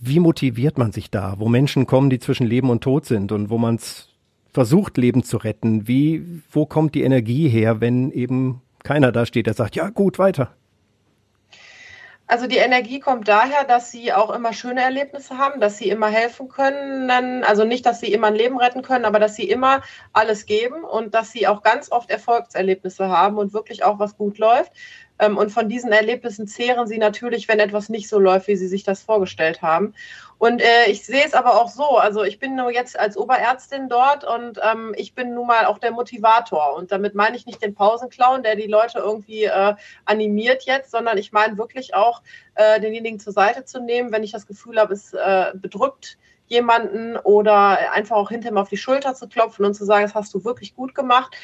Wie 0.05 0.19
motiviert 0.19 0.77
man 0.77 0.91
sich 0.91 1.10
da, 1.10 1.36
wo 1.38 1.48
Menschen 1.48 1.88
kommen, 1.88 2.10
die 2.10 2.19
zwischen 2.19 2.45
Leben 2.45 2.69
und 2.69 2.83
Tod 2.83 3.05
sind 3.05 3.31
und 3.31 3.50
wo 3.50 3.57
man 3.57 3.75
es 3.75 4.10
versucht, 4.51 4.98
Leben 4.98 5.24
zu 5.24 5.38
retten? 5.38 5.88
Wie, 5.88 6.41
wo 6.51 6.65
kommt 6.65 6.93
die 6.93 7.03
Energie 7.03 7.48
her, 7.48 7.79
wenn 7.79 8.12
eben 8.12 8.62
keiner 8.83 9.13
da 9.13 9.25
steht, 9.25 9.48
der 9.48 9.53
sagt, 9.53 9.77
ja 9.77 9.89
gut, 9.89 10.19
weiter? 10.19 10.57
Also 12.27 12.48
die 12.48 12.57
Energie 12.57 13.00
kommt 13.00 13.29
daher, 13.29 13.63
dass 13.63 13.91
sie 13.91 14.12
auch 14.12 14.29
immer 14.36 14.51
schöne 14.51 14.81
Erlebnisse 14.81 15.38
haben, 15.38 15.62
dass 15.62 15.77
sie 15.77 15.88
immer 15.88 16.07
helfen 16.07 16.50
können. 16.50 17.43
Also 17.45 17.63
nicht, 17.63 17.86
dass 17.86 18.01
sie 18.01 18.12
immer 18.12 18.27
ein 18.27 18.36
Leben 18.36 18.57
retten 18.57 18.81
können, 18.81 19.05
aber 19.05 19.19
dass 19.19 19.36
sie 19.36 19.48
immer 19.50 19.83
alles 20.12 20.45
geben 20.45 20.83
und 20.83 21.13
dass 21.13 21.31
sie 21.31 21.48
auch 21.48 21.63
ganz 21.63 21.91
oft 21.91 22.10
Erfolgserlebnisse 22.10 23.07
haben 23.07 23.38
und 23.38 23.53
wirklich 23.53 23.86
auch 23.86 24.00
was 24.00 24.17
gut 24.17 24.38
läuft. 24.38 24.74
Ähm, 25.24 25.38
und 25.38 25.51
von 25.51 25.70
diesen 25.70 25.92
Erlebnissen 25.92 26.48
zehren 26.48 26.88
sie 26.88 26.98
natürlich, 26.98 27.48
wenn 27.48 27.60
etwas 27.60 27.89
nicht 27.89 28.10
so 28.10 28.20
läuft, 28.20 28.48
wie 28.48 28.56
sie 28.56 28.68
sich 28.68 28.84
das 28.84 29.03
vorgestellt 29.03 29.62
haben. 29.62 29.94
Und 30.38 30.62
äh, 30.62 30.89
ich 30.89 31.06
sehe 31.06 31.24
es 31.25 31.34
aber 31.34 31.62
auch 31.62 31.70
so. 31.70 31.98
Also 31.98 32.24
ich 32.24 32.39
bin 32.39 32.56
nur 32.56 32.72
jetzt 32.72 33.00
als 33.00 33.15
Oberärztin 33.15 33.88
dort 33.88 34.25
und 34.25 34.60
ähm, 34.62 34.94
ich 34.98 35.15
bin 35.15 35.34
nun 35.34 35.48
mal 35.48 35.65
auch 35.65 35.77
der 35.77 35.92
Motivator. 35.92 36.75
Und 36.75 36.92
damit 36.92 37.15
meine 37.15 37.38
ich 37.38 37.46
nicht 37.46 37.62
den 37.62 37.74
Pausenclown, 37.74 38.44
der 38.44 38.56
die 38.56 38.68
Leute 38.68 39.00
irgendwie 39.00 39.46
äh, 39.46 39.75
animiert 40.06 40.63
jetzt, 40.63 40.92
sondern 40.92 41.18
ich 41.18 41.32
meine 41.32 41.58
wirklich 41.58 41.96
auch, 41.96 42.22
äh, 42.56 42.82
denjenigen 42.82 43.20
zur 43.20 43.34
Seite 43.34 43.63
zu 43.63 43.80
nehmen, 43.80 44.12
wenn 44.12 44.24
ich 44.24 44.32
das 44.32 44.46
Gefühl 44.46 44.80
habe, 44.80 44.94
es 44.94 45.13
äh, 45.13 45.51
bedrückt 45.53 46.18
jemanden 46.48 47.18
oder 47.18 47.92
einfach 47.92 48.18
auch 48.18 48.30
hinterher 48.30 48.62
auf 48.62 48.70
die 48.70 48.77
Schulter 48.77 49.15
zu 49.15 49.27
klopfen 49.27 49.65
und 49.65 49.74
zu 49.74 49.86
sagen, 49.86 50.03
das 50.03 50.13
hast 50.13 50.34
du 50.34 50.44
wirklich 50.44 50.75
gut 50.75 50.94
gemacht. 50.94 51.36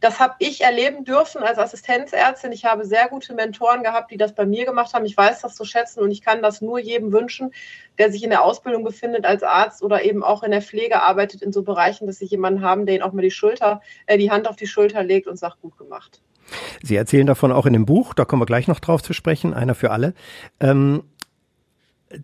Das 0.00 0.20
habe 0.20 0.34
ich 0.38 0.60
erleben 0.60 1.04
dürfen 1.04 1.42
als 1.42 1.58
Assistenzärztin. 1.58 2.52
Ich 2.52 2.64
habe 2.64 2.84
sehr 2.84 3.08
gute 3.08 3.34
Mentoren 3.34 3.82
gehabt, 3.82 4.10
die 4.10 4.16
das 4.16 4.34
bei 4.34 4.44
mir 4.44 4.66
gemacht 4.66 4.92
haben. 4.92 5.06
Ich 5.06 5.16
weiß 5.16 5.40
das 5.40 5.54
zu 5.54 5.64
schätzen 5.64 6.00
und 6.00 6.10
ich 6.10 6.20
kann 6.20 6.42
das 6.42 6.60
nur 6.60 6.78
jedem 6.78 7.12
wünschen, 7.12 7.52
der 7.98 8.12
sich 8.12 8.22
in 8.22 8.30
der 8.30 8.42
Ausbildung 8.42 8.84
befindet 8.84 9.24
als 9.24 9.42
Arzt 9.42 9.82
oder 9.82 10.04
eben 10.04 10.22
auch 10.22 10.42
in 10.42 10.50
der 10.50 10.62
Pflege 10.62 11.02
arbeitet 11.02 11.40
in 11.40 11.52
so 11.52 11.62
Bereichen, 11.62 12.06
dass 12.06 12.18
sie 12.18 12.26
jemanden 12.26 12.62
haben, 12.62 12.86
der 12.86 12.96
ihnen 12.96 13.04
auch 13.04 13.12
mal 13.12 13.22
die 13.22 13.30
Schulter, 13.30 13.80
äh, 14.06 14.18
die 14.18 14.30
Hand 14.30 14.46
auf 14.46 14.56
die 14.56 14.66
Schulter 14.66 15.02
legt 15.02 15.26
und 15.26 15.38
sagt, 15.38 15.62
gut 15.62 15.78
gemacht. 15.78 16.20
Sie 16.82 16.96
erzählen 16.96 17.26
davon 17.26 17.52
auch 17.52 17.64
in 17.64 17.72
dem 17.72 17.86
Buch, 17.86 18.12
da 18.12 18.26
kommen 18.26 18.42
wir 18.42 18.46
gleich 18.46 18.68
noch 18.68 18.80
drauf 18.80 19.02
zu 19.02 19.14
sprechen, 19.14 19.54
einer 19.54 19.74
für 19.74 19.90
alle. 19.90 20.12
Ähm, 20.60 21.04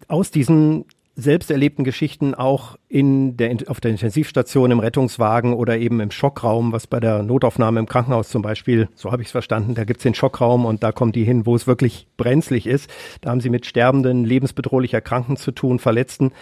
aus 0.08 0.30
diesen 0.30 0.84
selbst 1.20 1.50
erlebten 1.50 1.84
Geschichten 1.84 2.34
auch 2.34 2.76
in 2.88 3.36
der, 3.36 3.56
auf 3.66 3.80
der 3.80 3.90
Intensivstation, 3.90 4.70
im 4.70 4.80
Rettungswagen 4.80 5.54
oder 5.54 5.78
eben 5.78 6.00
im 6.00 6.10
Schockraum, 6.10 6.72
was 6.72 6.86
bei 6.86 7.00
der 7.00 7.22
Notaufnahme 7.22 7.80
im 7.80 7.86
Krankenhaus 7.86 8.28
zum 8.28 8.42
Beispiel, 8.42 8.88
so 8.94 9.12
habe 9.12 9.22
ich 9.22 9.28
es 9.28 9.32
verstanden, 9.32 9.74
da 9.74 9.84
gibt's 9.84 10.02
den 10.02 10.14
Schockraum 10.14 10.64
und 10.64 10.82
da 10.82 10.92
kommt 10.92 11.16
die 11.16 11.24
hin, 11.24 11.46
wo 11.46 11.54
es 11.54 11.66
wirklich 11.66 12.06
brenzlig 12.16 12.66
ist. 12.66 12.90
Da 13.20 13.30
haben 13.30 13.40
sie 13.40 13.50
mit 13.50 13.66
sterbenden, 13.66 14.24
lebensbedrohlich 14.24 14.94
Erkrankten 14.94 15.36
zu 15.36 15.52
tun, 15.52 15.78
Verletzten. 15.78 16.32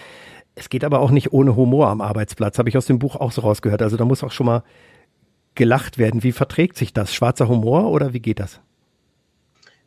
Es 0.55 0.69
geht 0.69 0.85
aber 0.85 1.01
auch 1.01 1.11
nicht 1.11 1.33
ohne 1.33 1.57
Humor 1.57 1.89
am 1.89 2.01
Arbeitsplatz, 2.01 2.59
habe 2.59 2.69
ich 2.69 2.77
aus 2.77 2.87
dem 2.87 2.99
Buch 2.99 3.17
auch 3.17 3.33
so 3.33 3.43
rausgehört. 3.43 3.83
Also 3.83 3.97
da 3.97 4.05
muss 4.05 4.25
auch 4.25 4.33
schon 4.33 4.47
mal 4.47 4.63
gelacht 5.55 5.99
werden. 5.99 6.23
Wie 6.23 6.33
verträgt 6.33 6.77
sich 6.77 6.93
das? 6.93 7.15
Schwarzer 7.15 7.49
Humor 7.49 7.91
oder 7.91 8.13
wie 8.13 8.21
geht 8.21 8.41
das? 8.41 8.61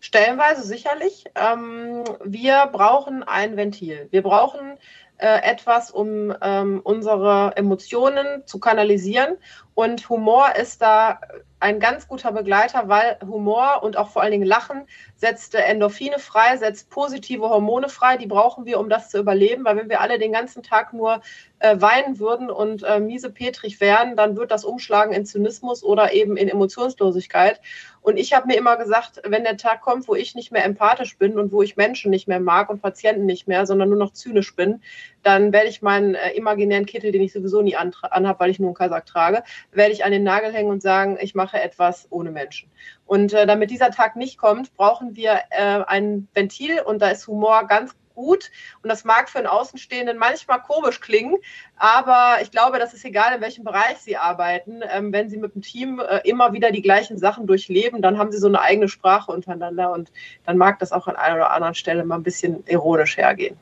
Stellenweise 0.02 0.64
sicherlich. 0.64 1.26
Ähm, 1.36 2.04
wir 2.24 2.68
brauchen 2.72 3.22
ein 3.22 3.56
Ventil. 3.56 4.08
Wir 4.10 4.24
brauchen 4.24 4.78
äh, 5.18 5.44
etwas, 5.44 5.92
um 5.92 6.34
ähm, 6.42 6.82
unsere 6.84 7.56
Emotionen 7.56 8.48
zu 8.48 8.60
kanalisieren. 8.60 9.38
Und 9.82 10.10
Humor 10.10 10.56
ist 10.58 10.84
da 10.84 11.20
ein 11.60 11.80
ganz 11.80 12.08
guter 12.08 12.32
Begleiter, 12.32 12.88
weil 12.88 13.18
Humor 13.22 13.82
und 13.82 13.98
auch 13.98 14.10
vor 14.12 14.22
allen 14.22 14.32
Dingen 14.32 14.46
Lachen 14.46 14.84
setzt 15.16 15.56
Endorphine 15.56 16.20
frei, 16.20 16.56
setzt 16.58 16.92
positive 16.92 17.50
Hormone 17.50 17.90
frei. 17.90 18.18
Die 18.18 18.28
brauchen 18.28 18.66
wir, 18.66 18.80
um 18.80 18.90
das 18.90 19.10
zu 19.10 19.18
überleben, 19.18 19.66
weil 19.66 19.78
wenn 19.78 19.90
wir 19.90 20.00
alle 20.00 20.20
den 20.20 20.34
ganzen 20.34 20.62
Tag 20.62 20.94
nur 20.94 21.22
äh, 21.58 21.82
weinen 21.82 22.20
würden 22.20 22.52
und 22.52 22.84
äh, 22.84 23.00
miese 23.00 23.32
Petrig 23.32 23.82
wären, 23.82 24.16
dann 24.16 24.36
wird 24.36 24.52
das 24.52 24.66
umschlagen 24.66 25.14
in 25.14 25.26
Zynismus 25.26 25.84
oder 25.84 26.14
eben 26.14 26.38
in 26.38 26.48
Emotionslosigkeit. 26.48 27.60
Und 28.02 28.18
ich 28.18 28.34
habe 28.34 28.48
mir 28.48 28.58
immer 28.58 28.78
gesagt, 28.78 29.22
wenn 29.26 29.44
der 29.44 29.58
Tag 29.58 29.82
kommt, 29.82 30.08
wo 30.08 30.14
ich 30.14 30.36
nicht 30.36 30.52
mehr 30.52 30.66
empathisch 30.66 31.18
bin 31.18 31.40
und 31.40 31.52
wo 31.52 31.64
ich 31.64 31.78
Menschen 31.78 32.12
nicht 32.12 32.28
mehr 32.28 32.40
mag 32.40 32.70
und 32.70 32.84
Patienten 32.84 33.26
nicht 33.26 33.48
mehr, 33.48 33.66
sondern 33.66 33.90
nur 33.90 34.00
noch 34.00 34.14
zynisch 34.14 34.56
bin, 34.56 34.82
dann 35.24 35.54
werde 35.54 35.70
ich 35.70 35.82
meinen 35.82 36.16
äh, 36.16 36.32
imaginären 36.32 36.86
Kittel, 36.86 37.12
den 37.12 37.22
ich 37.22 37.34
sowieso 37.34 37.62
nie 37.62 37.76
anhabe, 37.76 38.40
weil 38.40 38.50
ich 38.50 38.60
nur 38.60 38.70
einen 38.70 38.76
Kasak 38.76 39.06
trage, 39.06 39.44
werde 39.72 39.94
ich 39.94 40.04
an 40.04 40.12
den 40.12 40.24
Nagel 40.24 40.54
hängen 40.54 40.70
und 40.70 40.82
sagen, 40.82 41.18
ich 41.22 41.36
mache 41.36 41.62
etwas 41.62 42.08
ohne 42.10 42.32
Menschen. 42.32 42.70
Und 43.06 43.34
äh, 43.34 43.46
damit 43.46 43.72
dieser 43.72 43.92
Tag 43.92 44.16
nicht 44.16 44.38
kommt, 44.38 44.76
brauchen 44.76 45.16
wir 45.16 45.42
äh, 45.50 45.84
ein 45.86 46.28
Ventil 46.34 46.82
und 46.82 47.02
da 47.02 47.10
ist 47.10 47.28
Humor 47.28 47.68
ganz 47.68 47.96
gut. 48.14 48.52
Und 48.84 48.90
das 48.90 49.04
mag 49.04 49.30
für 49.30 49.40
einen 49.40 49.48
Außenstehenden 49.48 50.18
manchmal 50.18 50.62
komisch 50.62 51.00
klingen, 51.00 51.38
aber 51.78 52.38
ich 52.42 52.52
glaube, 52.52 52.80
das 52.80 52.94
ist 52.94 53.06
egal, 53.06 53.36
in 53.36 53.42
welchem 53.42 53.64
Bereich 53.64 53.98
Sie 54.00 54.18
arbeiten. 54.18 54.82
Ähm, 54.90 55.12
wenn 55.12 55.30
Sie 55.30 55.38
mit 55.38 55.56
dem 55.56 55.62
Team 55.62 56.00
äh, 56.00 56.20
immer 56.28 56.54
wieder 56.54 56.72
die 56.72 56.82
gleichen 56.82 57.18
Sachen 57.18 57.48
durchleben, 57.48 58.02
dann 58.02 58.18
haben 58.18 58.32
Sie 58.32 58.38
so 58.38 58.48
eine 58.48 58.62
eigene 58.62 58.90
Sprache 58.90 59.32
untereinander 59.32 59.92
und 59.92 60.12
dann 60.46 60.58
mag 60.58 60.80
das 60.80 60.92
auch 60.92 61.08
an 61.08 61.16
einer 61.16 61.36
oder 61.36 61.52
anderen 61.52 61.76
Stelle 61.76 62.04
mal 62.04 62.16
ein 62.16 62.24
bisschen 62.24 62.64
ironisch 62.68 63.18
hergehen. 63.18 63.58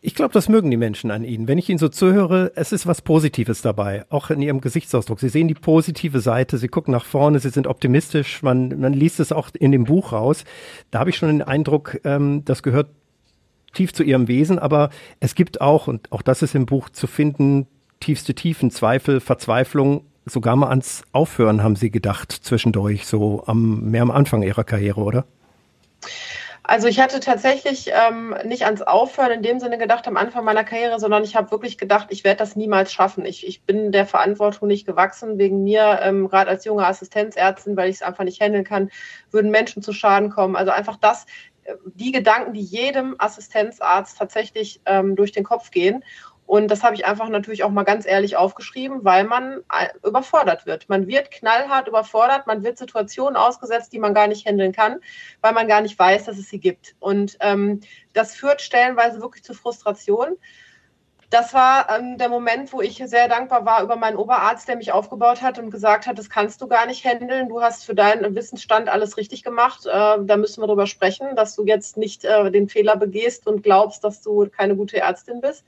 Ich 0.00 0.14
glaube, 0.14 0.32
das 0.32 0.48
mögen 0.48 0.70
die 0.70 0.76
Menschen 0.76 1.10
an 1.10 1.24
Ihnen. 1.24 1.46
Wenn 1.46 1.58
ich 1.58 1.68
Ihnen 1.68 1.78
so 1.78 1.88
zuhöre, 1.88 2.52
es 2.54 2.72
ist 2.72 2.86
was 2.86 3.02
Positives 3.02 3.60
dabei, 3.62 4.04
auch 4.08 4.30
in 4.30 4.40
Ihrem 4.40 4.60
Gesichtsausdruck. 4.60 5.20
Sie 5.20 5.28
sehen 5.28 5.48
die 5.48 5.54
positive 5.54 6.20
Seite, 6.20 6.58
Sie 6.58 6.68
gucken 6.68 6.92
nach 6.92 7.04
vorne, 7.04 7.38
Sie 7.38 7.50
sind 7.50 7.66
optimistisch, 7.66 8.42
man, 8.42 8.80
man 8.80 8.92
liest 8.92 9.20
es 9.20 9.32
auch 9.32 9.50
in 9.58 9.72
dem 9.72 9.84
Buch 9.84 10.12
raus. 10.12 10.44
Da 10.90 11.00
habe 11.00 11.10
ich 11.10 11.16
schon 11.16 11.28
den 11.28 11.42
Eindruck, 11.42 12.00
ähm, 12.04 12.44
das 12.44 12.62
gehört 12.62 12.88
tief 13.74 13.92
zu 13.92 14.02
Ihrem 14.02 14.28
Wesen, 14.28 14.58
aber 14.58 14.90
es 15.20 15.34
gibt 15.34 15.60
auch, 15.60 15.86
und 15.86 16.10
auch 16.12 16.22
das 16.22 16.42
ist 16.42 16.54
im 16.54 16.66
Buch 16.66 16.88
zu 16.88 17.06
finden, 17.06 17.66
tiefste 18.00 18.34
Tiefen, 18.34 18.70
Zweifel, 18.70 19.20
Verzweiflung, 19.20 20.04
sogar 20.24 20.56
mal 20.56 20.70
ans 20.70 21.04
Aufhören 21.12 21.62
haben 21.62 21.76
Sie 21.76 21.90
gedacht 21.90 22.32
zwischendurch, 22.32 23.06
so 23.06 23.44
am, 23.46 23.90
mehr 23.90 24.02
am 24.02 24.10
Anfang 24.10 24.42
Ihrer 24.42 24.64
Karriere, 24.64 25.00
oder? 25.00 25.26
Also 26.70 26.86
ich 26.86 27.00
hatte 27.00 27.18
tatsächlich 27.18 27.90
ähm, 27.92 28.32
nicht 28.44 28.64
ans 28.64 28.80
Aufhören 28.80 29.32
in 29.32 29.42
dem 29.42 29.58
Sinne 29.58 29.76
gedacht 29.76 30.06
am 30.06 30.16
Anfang 30.16 30.44
meiner 30.44 30.62
Karriere, 30.62 31.00
sondern 31.00 31.24
ich 31.24 31.34
habe 31.34 31.50
wirklich 31.50 31.78
gedacht, 31.78 32.06
ich 32.10 32.22
werde 32.22 32.38
das 32.38 32.54
niemals 32.54 32.92
schaffen. 32.92 33.24
Ich, 33.24 33.44
ich 33.44 33.64
bin 33.64 33.90
der 33.90 34.06
Verantwortung 34.06 34.68
nicht 34.68 34.86
gewachsen. 34.86 35.36
Wegen 35.36 35.64
mir, 35.64 35.98
ähm, 36.00 36.28
gerade 36.28 36.48
als 36.48 36.64
junge 36.64 36.86
Assistenzärztin, 36.86 37.76
weil 37.76 37.90
ich 37.90 37.96
es 37.96 38.02
einfach 38.02 38.22
nicht 38.22 38.40
handeln 38.40 38.62
kann, 38.62 38.88
würden 39.32 39.50
Menschen 39.50 39.82
zu 39.82 39.92
Schaden 39.92 40.30
kommen. 40.30 40.54
Also 40.54 40.70
einfach 40.70 40.94
das, 40.94 41.26
äh, 41.64 41.74
die 41.86 42.12
Gedanken, 42.12 42.52
die 42.52 42.62
jedem 42.62 43.16
Assistenzarzt 43.18 44.16
tatsächlich 44.16 44.80
ähm, 44.86 45.16
durch 45.16 45.32
den 45.32 45.42
Kopf 45.42 45.72
gehen. 45.72 46.04
Und 46.50 46.66
das 46.68 46.82
habe 46.82 46.96
ich 46.96 47.06
einfach 47.06 47.28
natürlich 47.28 47.62
auch 47.62 47.70
mal 47.70 47.84
ganz 47.84 48.04
ehrlich 48.04 48.36
aufgeschrieben, 48.36 49.04
weil 49.04 49.22
man 49.22 49.62
äh, 49.72 49.86
überfordert 50.04 50.66
wird. 50.66 50.88
Man 50.88 51.06
wird 51.06 51.30
knallhart 51.30 51.86
überfordert, 51.86 52.48
man 52.48 52.64
wird 52.64 52.76
Situationen 52.76 53.36
ausgesetzt, 53.36 53.92
die 53.92 54.00
man 54.00 54.14
gar 54.14 54.26
nicht 54.26 54.48
handeln 54.48 54.72
kann, 54.72 54.98
weil 55.42 55.52
man 55.52 55.68
gar 55.68 55.80
nicht 55.80 55.96
weiß, 55.96 56.24
dass 56.24 56.38
es 56.38 56.48
sie 56.48 56.58
gibt. 56.58 56.96
Und 56.98 57.36
ähm, 57.38 57.82
das 58.14 58.34
führt 58.34 58.62
stellenweise 58.62 59.20
wirklich 59.20 59.44
zu 59.44 59.54
Frustration. 59.54 60.36
das 61.30 61.54
war 61.54 61.88
ähm, 61.96 62.18
der 62.18 62.28
Moment, 62.28 62.72
wo 62.72 62.80
ich 62.80 62.96
sehr 62.96 63.28
dankbar 63.28 63.64
war 63.64 63.84
über 63.84 63.94
meinen 63.94 64.16
Oberarzt, 64.16 64.66
der 64.66 64.74
mich 64.74 64.90
aufgebaut 64.90 65.42
hat 65.42 65.60
und 65.60 65.70
gesagt 65.70 66.08
hat, 66.08 66.18
das 66.18 66.30
kannst 66.30 66.60
du 66.62 66.66
gar 66.66 66.84
nicht 66.86 67.04
handeln. 67.04 67.48
Du 67.48 67.62
hast 67.62 67.84
für 67.84 67.94
deinen 67.94 68.34
Wissensstand 68.34 68.88
alles 68.88 69.16
richtig 69.16 69.44
gemacht. 69.44 69.86
Äh, 69.86 69.90
da 70.24 70.36
müssen 70.36 70.60
wir 70.60 70.66
drüber 70.66 70.88
sprechen, 70.88 71.36
dass 71.36 71.54
du 71.54 71.64
jetzt 71.64 71.96
nicht 71.96 72.24
äh, 72.24 72.50
den 72.50 72.68
Fehler 72.68 72.96
begehst 72.96 73.46
und 73.46 73.62
glaubst, 73.62 74.02
dass 74.02 74.20
du 74.20 74.48
keine 74.48 74.74
gute 74.74 74.98
Ärztin 74.98 75.40
bist. 75.40 75.64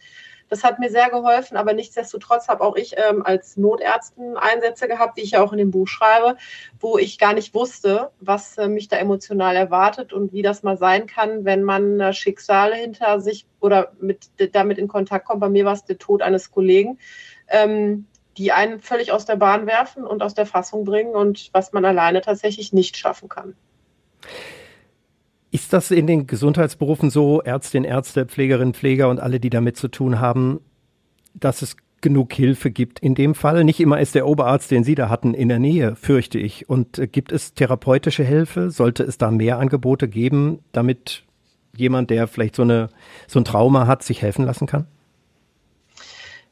Das 0.53 0.65
hat 0.65 0.79
mir 0.79 0.91
sehr 0.91 1.09
geholfen, 1.09 1.57
aber 1.57 1.73
nichtsdestotrotz 1.73 2.47
habe 2.49 2.63
auch 2.63 2.77
ich 2.77 2.95
ähm, 2.99 3.25
als 3.25 3.57
Notärztin 3.57 4.37
Einsätze 4.37 4.87
gehabt, 4.87 5.17
die 5.17 5.23
ich 5.23 5.31
ja 5.31 5.43
auch 5.43 5.53
in 5.53 5.59
dem 5.59 5.71
Buch 5.71 5.89
schreibe, 5.89 6.37
wo 6.79 6.99
ich 6.99 7.19
gar 7.19 7.33
nicht 7.33 7.55
wusste, 7.55 8.11
was 8.21 8.59
äh, 8.59 8.69
mich 8.69 8.89
da 8.89 8.99
emotional 8.99 9.57
erwartet 9.57 10.13
und 10.13 10.35
wie 10.35 10.43
das 10.43 10.63
mal 10.63 10.77
sein 10.77 11.07
kann, 11.07 11.47
wenn 11.47 11.63
man 11.63 11.99
äh, 12.01 12.13
Schicksale 12.13 12.75
hinter 12.75 13.19
sich 13.23 13.47
oder 13.61 13.93
mit, 13.99 14.29
damit 14.53 14.77
in 14.77 14.89
Kontakt 14.89 15.25
kommt. 15.25 15.41
Bei 15.41 15.49
mir 15.49 15.65
war 15.65 15.73
es 15.73 15.87
der 15.87 15.97
Tod 15.97 16.21
eines 16.21 16.51
Kollegen. 16.51 16.99
Ähm, 17.49 18.05
die 18.37 18.53
einen 18.53 18.79
völlig 18.79 19.11
aus 19.11 19.25
der 19.25 19.37
Bahn 19.37 19.67
werfen 19.67 20.05
und 20.05 20.23
aus 20.23 20.35
der 20.35 20.45
Fassung 20.45 20.85
bringen 20.85 21.15
und 21.15 21.49
was 21.55 21.73
man 21.73 21.87
alleine 21.87 22.21
tatsächlich 22.21 22.75
nicht 22.75 22.99
schaffen 22.99 23.31
kann. 23.31 23.57
Ist 25.53 25.75
das 25.75 25.91
in 25.91 26.07
den 26.07 26.27
Gesundheitsberufen 26.27 27.11
so, 27.11 27.43
Ärztinnen, 27.43 27.89
Ärzte, 27.89 28.25
Pflegerinnen, 28.25 28.73
Pfleger 28.73 29.11
und 29.11 29.21
alle, 29.21 29.39
die 29.39 29.51
damit 29.51 29.77
zu 29.77 29.89
tun 29.89 30.19
haben, 30.19 30.61
dass 31.35 31.61
es 31.61 31.77
genug 32.01 32.33
Hilfe 32.33 32.71
gibt 32.71 33.01
in 33.01 33.15
dem 33.15 33.35
Fall? 33.35 33.63
Nicht 33.63 33.79
immer 33.79 34.01
ist 34.01 34.15
der 34.15 34.27
Oberarzt, 34.27 34.71
den 34.71 34.83
Sie 34.83 34.95
da 34.95 35.11
hatten, 35.11 35.35
in 35.35 35.51
der 35.51 35.59
Nähe, 35.59 35.95
fürchte 35.95 36.39
ich. 36.39 36.71
Und 36.71 36.99
äh, 36.99 37.07
gibt 37.07 37.33
es 37.33 37.53
therapeutische 37.53 38.25
Hilfe? 38.25 38.71
Sollte 38.71 39.03
es 39.03 39.19
da 39.19 39.31
mehr 39.31 39.59
Angebote 39.59 40.09
geben, 40.09 40.61
damit 40.73 41.23
jemand, 41.77 42.09
der 42.09 42.29
vielleicht 42.29 42.57
so, 42.57 42.63
eine, 42.63 42.89
so 43.27 43.39
ein 43.39 43.45
Trauma 43.45 43.87
hat, 43.87 44.03
sich 44.03 44.23
helfen 44.23 44.47
lassen 44.47 44.67
kann? 44.67 44.87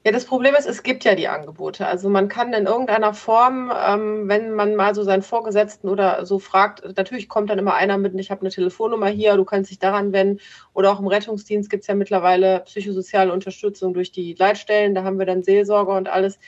Ja, 0.03 0.13
das 0.13 0.25
Problem 0.25 0.55
ist, 0.55 0.67
es 0.67 0.83
gibt 0.83 1.05
ja 1.05 1.15
die 1.15 1.29
Angebote. 1.29 1.87
Also 1.87 2.09
man 2.09 2.29
kann 2.29 2.55
in 2.55 2.65
irgendeiner 2.65 3.13
Form, 3.13 3.71
ähm, 3.71 4.29
wenn 4.29 4.53
man 4.53 4.75
mal 4.75 4.95
so 4.95 5.03
seinen 5.03 5.21
Vorgesetzten 5.21 5.91
oder 5.91 6.25
so 6.25 6.39
fragt, 6.39 6.97
natürlich 6.97 7.29
kommt 7.29 7.51
dann 7.51 7.59
immer 7.59 7.75
einer 7.75 7.99
mit, 7.99 8.15
ich 8.19 8.31
habe 8.31 8.41
eine 8.41 8.51
Telefonnummer 8.51 9.09
hier, 9.09 9.37
du 9.37 9.45
kannst 9.45 9.71
dich 9.71 9.79
daran 9.79 10.13
wenden. 10.15 10.41
Oder 10.73 10.91
auch 10.93 11.01
im 11.01 11.07
Rettungsdienst 11.07 11.69
gibt 11.69 11.83
es 11.83 11.87
ja 11.87 11.95
mittlerweile 11.95 12.61
psychosoziale 12.61 13.31
Unterstützung 13.31 13.93
durch 13.93 14.11
die 14.11 14.33
Leitstellen, 14.39 14.95
da 14.95 15.05
haben 15.05 15.19
wir 15.19 15.27
dann 15.27 15.43
Seelsorger 15.43 15.95
und 15.95 16.09
alles. 16.09 16.39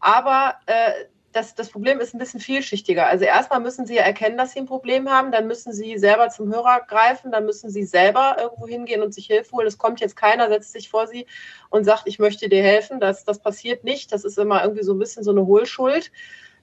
Aber 0.00 0.54
äh, 0.66 0.90
das, 1.32 1.54
das 1.54 1.70
Problem 1.70 2.00
ist 2.00 2.14
ein 2.14 2.18
bisschen 2.18 2.40
vielschichtiger. 2.40 3.06
Also 3.06 3.24
erstmal 3.24 3.60
müssen 3.60 3.86
Sie 3.86 3.94
ja 3.94 4.02
erkennen, 4.02 4.36
dass 4.36 4.52
Sie 4.52 4.58
ein 4.58 4.66
Problem 4.66 5.08
haben, 5.08 5.30
dann 5.30 5.46
müssen 5.46 5.72
Sie 5.72 5.96
selber 5.96 6.28
zum 6.28 6.52
Hörer 6.52 6.80
greifen, 6.88 7.30
dann 7.30 7.44
müssen 7.44 7.70
Sie 7.70 7.84
selber 7.84 8.36
irgendwo 8.40 8.66
hingehen 8.66 9.02
und 9.02 9.14
sich 9.14 9.26
Hilfe 9.26 9.52
holen. 9.52 9.66
Es 9.66 9.78
kommt 9.78 10.00
jetzt 10.00 10.16
keiner, 10.16 10.48
setzt 10.48 10.72
sich 10.72 10.90
vor 10.90 11.06
Sie 11.06 11.26
und 11.70 11.84
sagt, 11.84 12.02
ich 12.06 12.18
möchte 12.18 12.48
dir 12.48 12.62
helfen. 12.62 12.98
Das, 12.98 13.24
das 13.24 13.38
passiert 13.38 13.84
nicht. 13.84 14.12
Das 14.12 14.24
ist 14.24 14.38
immer 14.38 14.62
irgendwie 14.62 14.82
so 14.82 14.92
ein 14.92 14.98
bisschen 14.98 15.22
so 15.22 15.30
eine 15.30 15.46
Hohlschuld. 15.46 16.10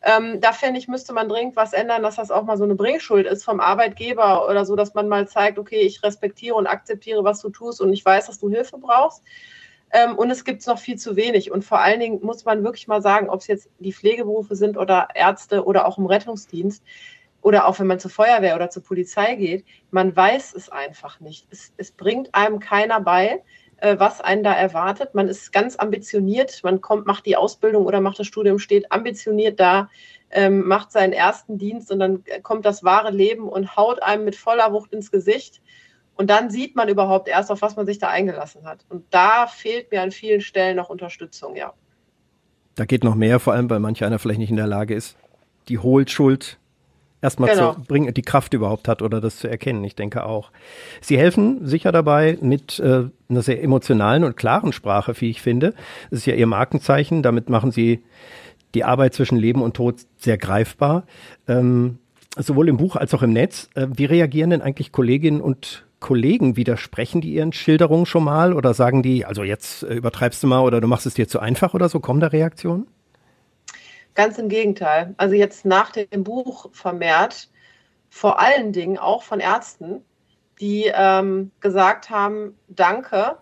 Ähm, 0.02 0.42
da 0.42 0.54
fände 0.54 0.80
ich, 0.80 0.88
müsste 0.88 1.14
man 1.14 1.30
dringend 1.30 1.56
was 1.56 1.74
ändern, 1.74 2.04
dass 2.04 2.18
das 2.18 2.30
auch 2.30 2.44
mal 2.44 2.58
so 2.58 2.64
eine 2.64 2.76
Bringschuld 2.76 3.26
ist 3.26 3.44
vom 3.44 3.60
Arbeitgeber 3.60 4.48
oder 4.48 4.66
so, 4.66 4.76
dass 4.76 4.94
man 4.94 5.08
mal 5.08 5.28
zeigt, 5.28 5.58
okay, 5.58 5.82
ich 5.82 6.04
respektiere 6.04 6.56
und 6.56 6.68
akzeptiere, 6.68 7.24
was 7.24 7.42
du 7.42 7.50
tust 7.50 7.82
und 7.82 7.92
ich 7.94 8.06
weiß, 8.06 8.28
dass 8.28 8.40
du 8.40 8.50
Hilfe 8.50 8.78
brauchst. 8.78 9.24
Ähm, 9.91 10.15
und 10.15 10.30
es 10.32 10.43
gibt 10.43 10.65
noch 10.67 10.80
viel 10.80 10.97
zu 10.97 11.15
wenig. 11.15 11.52
Und 11.52 11.63
vor 11.63 11.80
allen 11.80 12.00
Dingen 12.00 12.19
muss 12.21 12.45
man 12.45 12.63
wirklich 12.63 12.88
mal 12.88 13.02
sagen, 13.02 13.30
ob 13.30 13.41
es 13.41 13.47
jetzt 13.47 13.69
die 13.80 13.93
Pflegeberufe 13.93 14.56
sind 14.56 14.78
oder 14.78 15.10
Ärzte 15.15 15.65
oder 15.65 15.88
auch 15.88 15.97
im 15.97 16.06
Rettungsdienst 16.06 16.84
oder 17.41 17.67
auch 17.67 17.80
wenn 17.80 17.88
man 17.88 18.00
zur 18.00 18.12
Feuerwehr 18.12 18.56
oder 18.56 18.69
zur 18.69 18.84
Polizei 18.84 19.36
geht, 19.36 19.65
man 19.91 20.15
weiß 20.15 20.54
es 20.54 20.69
einfach 20.69 21.19
nicht. 21.19 21.47
Es, 21.50 21.71
es 21.78 21.91
bringt 21.91 22.34
einem 22.36 22.60
keiner 22.60 23.00
bei, 23.00 23.41
äh, 23.78 23.97
was 24.00 24.21
einen 24.21 24.43
da 24.43 24.54
erwartet. 24.54 25.13
Man 25.13 25.28
ist 25.28 25.54
ganz 25.54 25.78
ambitioniert, 25.78 26.62
man 26.63 26.82
kommt, 26.82 27.06
macht 27.06 27.26
die 27.26 27.38
Ausbildung 27.38 27.86
oder 27.86 28.02
macht 28.02 28.19
das 28.19 28.28
Studium, 28.28 28.60
steht 28.60 28.91
ambitioniert 28.91 29.60
da, 29.60 29.89
ähm, 30.30 30.67
macht 30.67 30.91
seinen 30.91 31.13
ersten 31.13 31.58
Dienst 31.58 31.91
und 31.91 32.00
dann 32.00 32.23
kommt 32.43 32.65
das 32.65 32.84
wahre 32.84 33.12
Leben 33.12 33.47
und 33.47 33.78
haut 33.78 34.04
einem 34.04 34.26
mit 34.26 34.36
voller 34.36 34.73
Wucht 34.73 34.91
ins 34.93 35.12
Gesicht. 35.12 35.62
Und 36.18 36.30
dann 36.30 36.50
sieht 36.50 36.76
man 36.76 36.90
überhaupt 36.90 37.28
erst, 37.28 37.52
auf 37.52 37.62
was 37.62 37.76
man 37.76 37.86
sich 37.86 38.00
da 38.00 38.10
eingelassen 38.10 38.66
hat. 38.66 38.80
Und 38.90 39.06
da 39.12 39.48
fehlt 39.48 39.92
mir 39.92 40.02
an 40.02 40.12
vielen 40.12 40.42
Stellen 40.42 40.76
noch 40.76 40.90
Unterstützung, 40.90 41.56
ja. 41.56 41.74
Da 42.76 42.86
geht 42.86 43.04
noch 43.04 43.16
mehr, 43.16 43.40
vor 43.40 43.54
allem, 43.54 43.70
weil 43.70 43.80
manch 43.80 44.04
einer 44.04 44.20
vielleicht 44.20 44.40
nicht 44.40 44.50
in 44.50 44.56
der 44.56 44.68
Lage 44.68 44.94
ist, 44.94 45.16
die 45.68 45.80
Hohlschuld 45.80 46.60
erstmal 47.22 47.50
genau. 47.50 47.74
zu 47.74 47.82
bringen, 47.82 48.14
die 48.14 48.22
Kraft 48.22 48.54
überhaupt 48.54 48.88
hat 48.88 49.02
oder 49.02 49.22
das 49.22 49.38
zu 49.38 49.48
erkennen. 49.48 49.84
Ich 49.84 49.96
denke 49.96 50.26
auch. 50.26 50.52
Sie 51.02 51.18
helfen 51.18 51.66
sicher 51.66 51.92
dabei 51.92 52.38
mit 52.42 52.80
äh, 52.80 53.06
einer 53.30 53.42
sehr 53.42 53.64
emotionalen 53.64 54.24
und 54.24 54.38
klaren 54.38 54.74
Sprache, 54.74 55.20
wie 55.20 55.30
ich 55.30 55.42
finde. 55.42 55.74
Das 56.10 56.20
ist 56.20 56.26
ja 56.26 56.36
Ihr 56.36 56.48
Markenzeichen. 56.48 57.24
Damit 57.24 57.50
machen 57.50 57.72
Sie 57.72 58.04
die 58.76 58.84
Arbeit 58.84 59.14
zwischen 59.14 59.38
Leben 59.38 59.62
und 59.62 59.76
Tod 59.76 59.96
sehr 60.18 60.38
greifbar. 60.38 61.06
Ähm, 61.48 62.00
sowohl 62.38 62.70
im 62.70 62.78
Buch 62.78 62.96
als 62.96 63.14
auch 63.14 63.24
im 63.24 63.34
Netz. 63.34 63.70
Äh, 63.74 63.88
wie 63.94 64.06
reagieren 64.06 64.52
denn 64.52 64.62
eigentlich 64.62 64.92
Kolleginnen 64.92 65.42
und 65.42 65.87
Kollegen 66.00 66.56
widersprechen 66.56 67.22
die 67.22 67.34
ihren 67.34 67.54
Schilderungen 67.54 68.06
schon 68.06 68.24
mal 68.24 68.54
oder 68.54 68.74
sagen 68.74 69.02
die, 69.02 69.26
also 69.26 69.44
jetzt 69.44 69.84
äh, 69.84 69.96
übertreibst 69.96 70.44
du 70.44 70.48
mal 70.48 70.62
oder 70.62 70.80
du 70.80 70.88
machst 70.88 71.06
es 71.06 71.16
dir 71.16 71.28
zu 71.28 71.40
einfach 71.40 71.74
oder 71.74 71.90
so? 71.90 72.00
Kommen 72.00 72.20
da 72.20 72.28
Reaktionen? 72.28 72.88
Ganz 74.14 74.38
im 74.38 74.50
Gegenteil. 74.50 75.14
Also 75.18 75.36
jetzt 75.36 75.66
nach 75.66 75.92
dem 75.92 76.24
Buch 76.24 76.70
vermehrt, 76.72 77.50
vor 78.10 78.40
allen 78.40 78.74
Dingen 78.74 78.98
auch 78.98 79.24
von 79.24 79.40
Ärzten, 79.40 80.04
die 80.60 80.92
ähm, 80.94 81.52
gesagt 81.60 82.10
haben, 82.10 82.58
danke, 82.68 83.38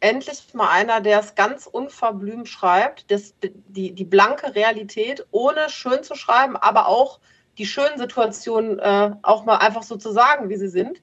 endlich 0.00 0.54
mal 0.54 0.70
einer, 0.70 1.00
der 1.00 1.20
es 1.20 1.34
ganz 1.34 1.66
unverblümt 1.66 2.48
schreibt, 2.48 3.10
das, 3.10 3.34
die, 3.42 3.92
die 3.92 4.04
blanke 4.04 4.54
Realität, 4.54 5.26
ohne 5.30 5.68
schön 5.68 6.02
zu 6.02 6.14
schreiben, 6.14 6.56
aber 6.56 6.88
auch 6.88 7.20
die 7.56 7.66
schönen 7.66 7.98
Situationen 7.98 8.78
äh, 8.78 9.10
auch 9.22 9.44
mal 9.44 9.56
einfach 9.56 9.82
so 9.82 9.96
zu 9.96 10.12
sagen, 10.12 10.48
wie 10.48 10.56
sie 10.56 10.68
sind 10.68 11.00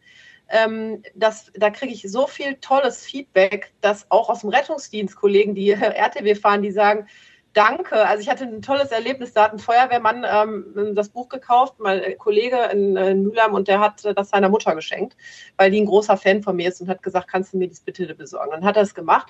ähm, 0.50 1.04
das, 1.16 1.52
da 1.56 1.70
kriege 1.70 1.94
ich 1.94 2.04
so 2.04 2.28
viel 2.28 2.56
tolles 2.56 3.04
Feedback, 3.04 3.74
dass 3.82 4.10
auch 4.12 4.30
aus 4.30 4.42
dem 4.42 4.50
Rettungsdienst 4.50 5.16
Kollegen, 5.16 5.56
die 5.56 5.72
RTW 5.72 6.36
fahren, 6.36 6.62
die 6.62 6.72
sagen, 6.72 7.08
danke. 7.54 8.06
Also 8.06 8.22
ich 8.22 8.30
hatte 8.30 8.44
ein 8.44 8.62
tolles 8.62 8.92
Erlebnis, 8.92 9.34
da 9.34 9.46
hat 9.46 9.54
ein 9.54 9.60
Feuerwehrmann 9.60 10.26
ähm, 10.28 10.96
das 10.96 11.10
Buch 11.10 11.30
gekauft, 11.30 11.76
mein 11.80 12.18
Kollege 12.18 12.58
in, 12.72 12.96
in 12.96 13.24
Mülheim, 13.24 13.54
und 13.54 13.68
der 13.68 13.80
hat 13.80 14.04
das 14.16 14.30
seiner 14.30 14.50
Mutter 14.50 14.76
geschenkt, 14.76 15.16
weil 15.58 15.72
die 15.72 15.82
ein 15.82 15.86
großer 15.86 16.18
Fan 16.18 16.44
von 16.44 16.56
mir 16.56 16.70
ist 16.70 16.82
und 16.82 16.90
hat 16.90 17.02
gesagt, 17.02 17.28
kannst 17.28 17.54
du 17.54 17.58
mir 17.58 17.68
das 17.68 17.80
bitte 17.80 18.14
besorgen? 18.14 18.52
Dann 18.52 18.66
hat 18.66 18.76
er 18.76 18.84
es 18.84 18.94
gemacht. 18.94 19.28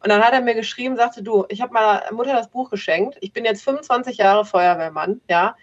Und 0.00 0.10
dann 0.10 0.22
hat 0.22 0.32
er 0.32 0.40
mir 0.40 0.54
geschrieben, 0.54 0.96
sagte, 0.96 1.22
du, 1.22 1.44
ich 1.48 1.60
habe 1.60 1.72
meiner 1.72 2.02
Mutter 2.12 2.32
das 2.32 2.48
Buch 2.48 2.70
geschenkt. 2.70 3.18
Ich 3.20 3.32
bin 3.32 3.44
jetzt 3.44 3.64
25 3.64 4.16
Jahre 4.16 4.44
Feuerwehrmann, 4.44 5.20
ja. 5.28 5.56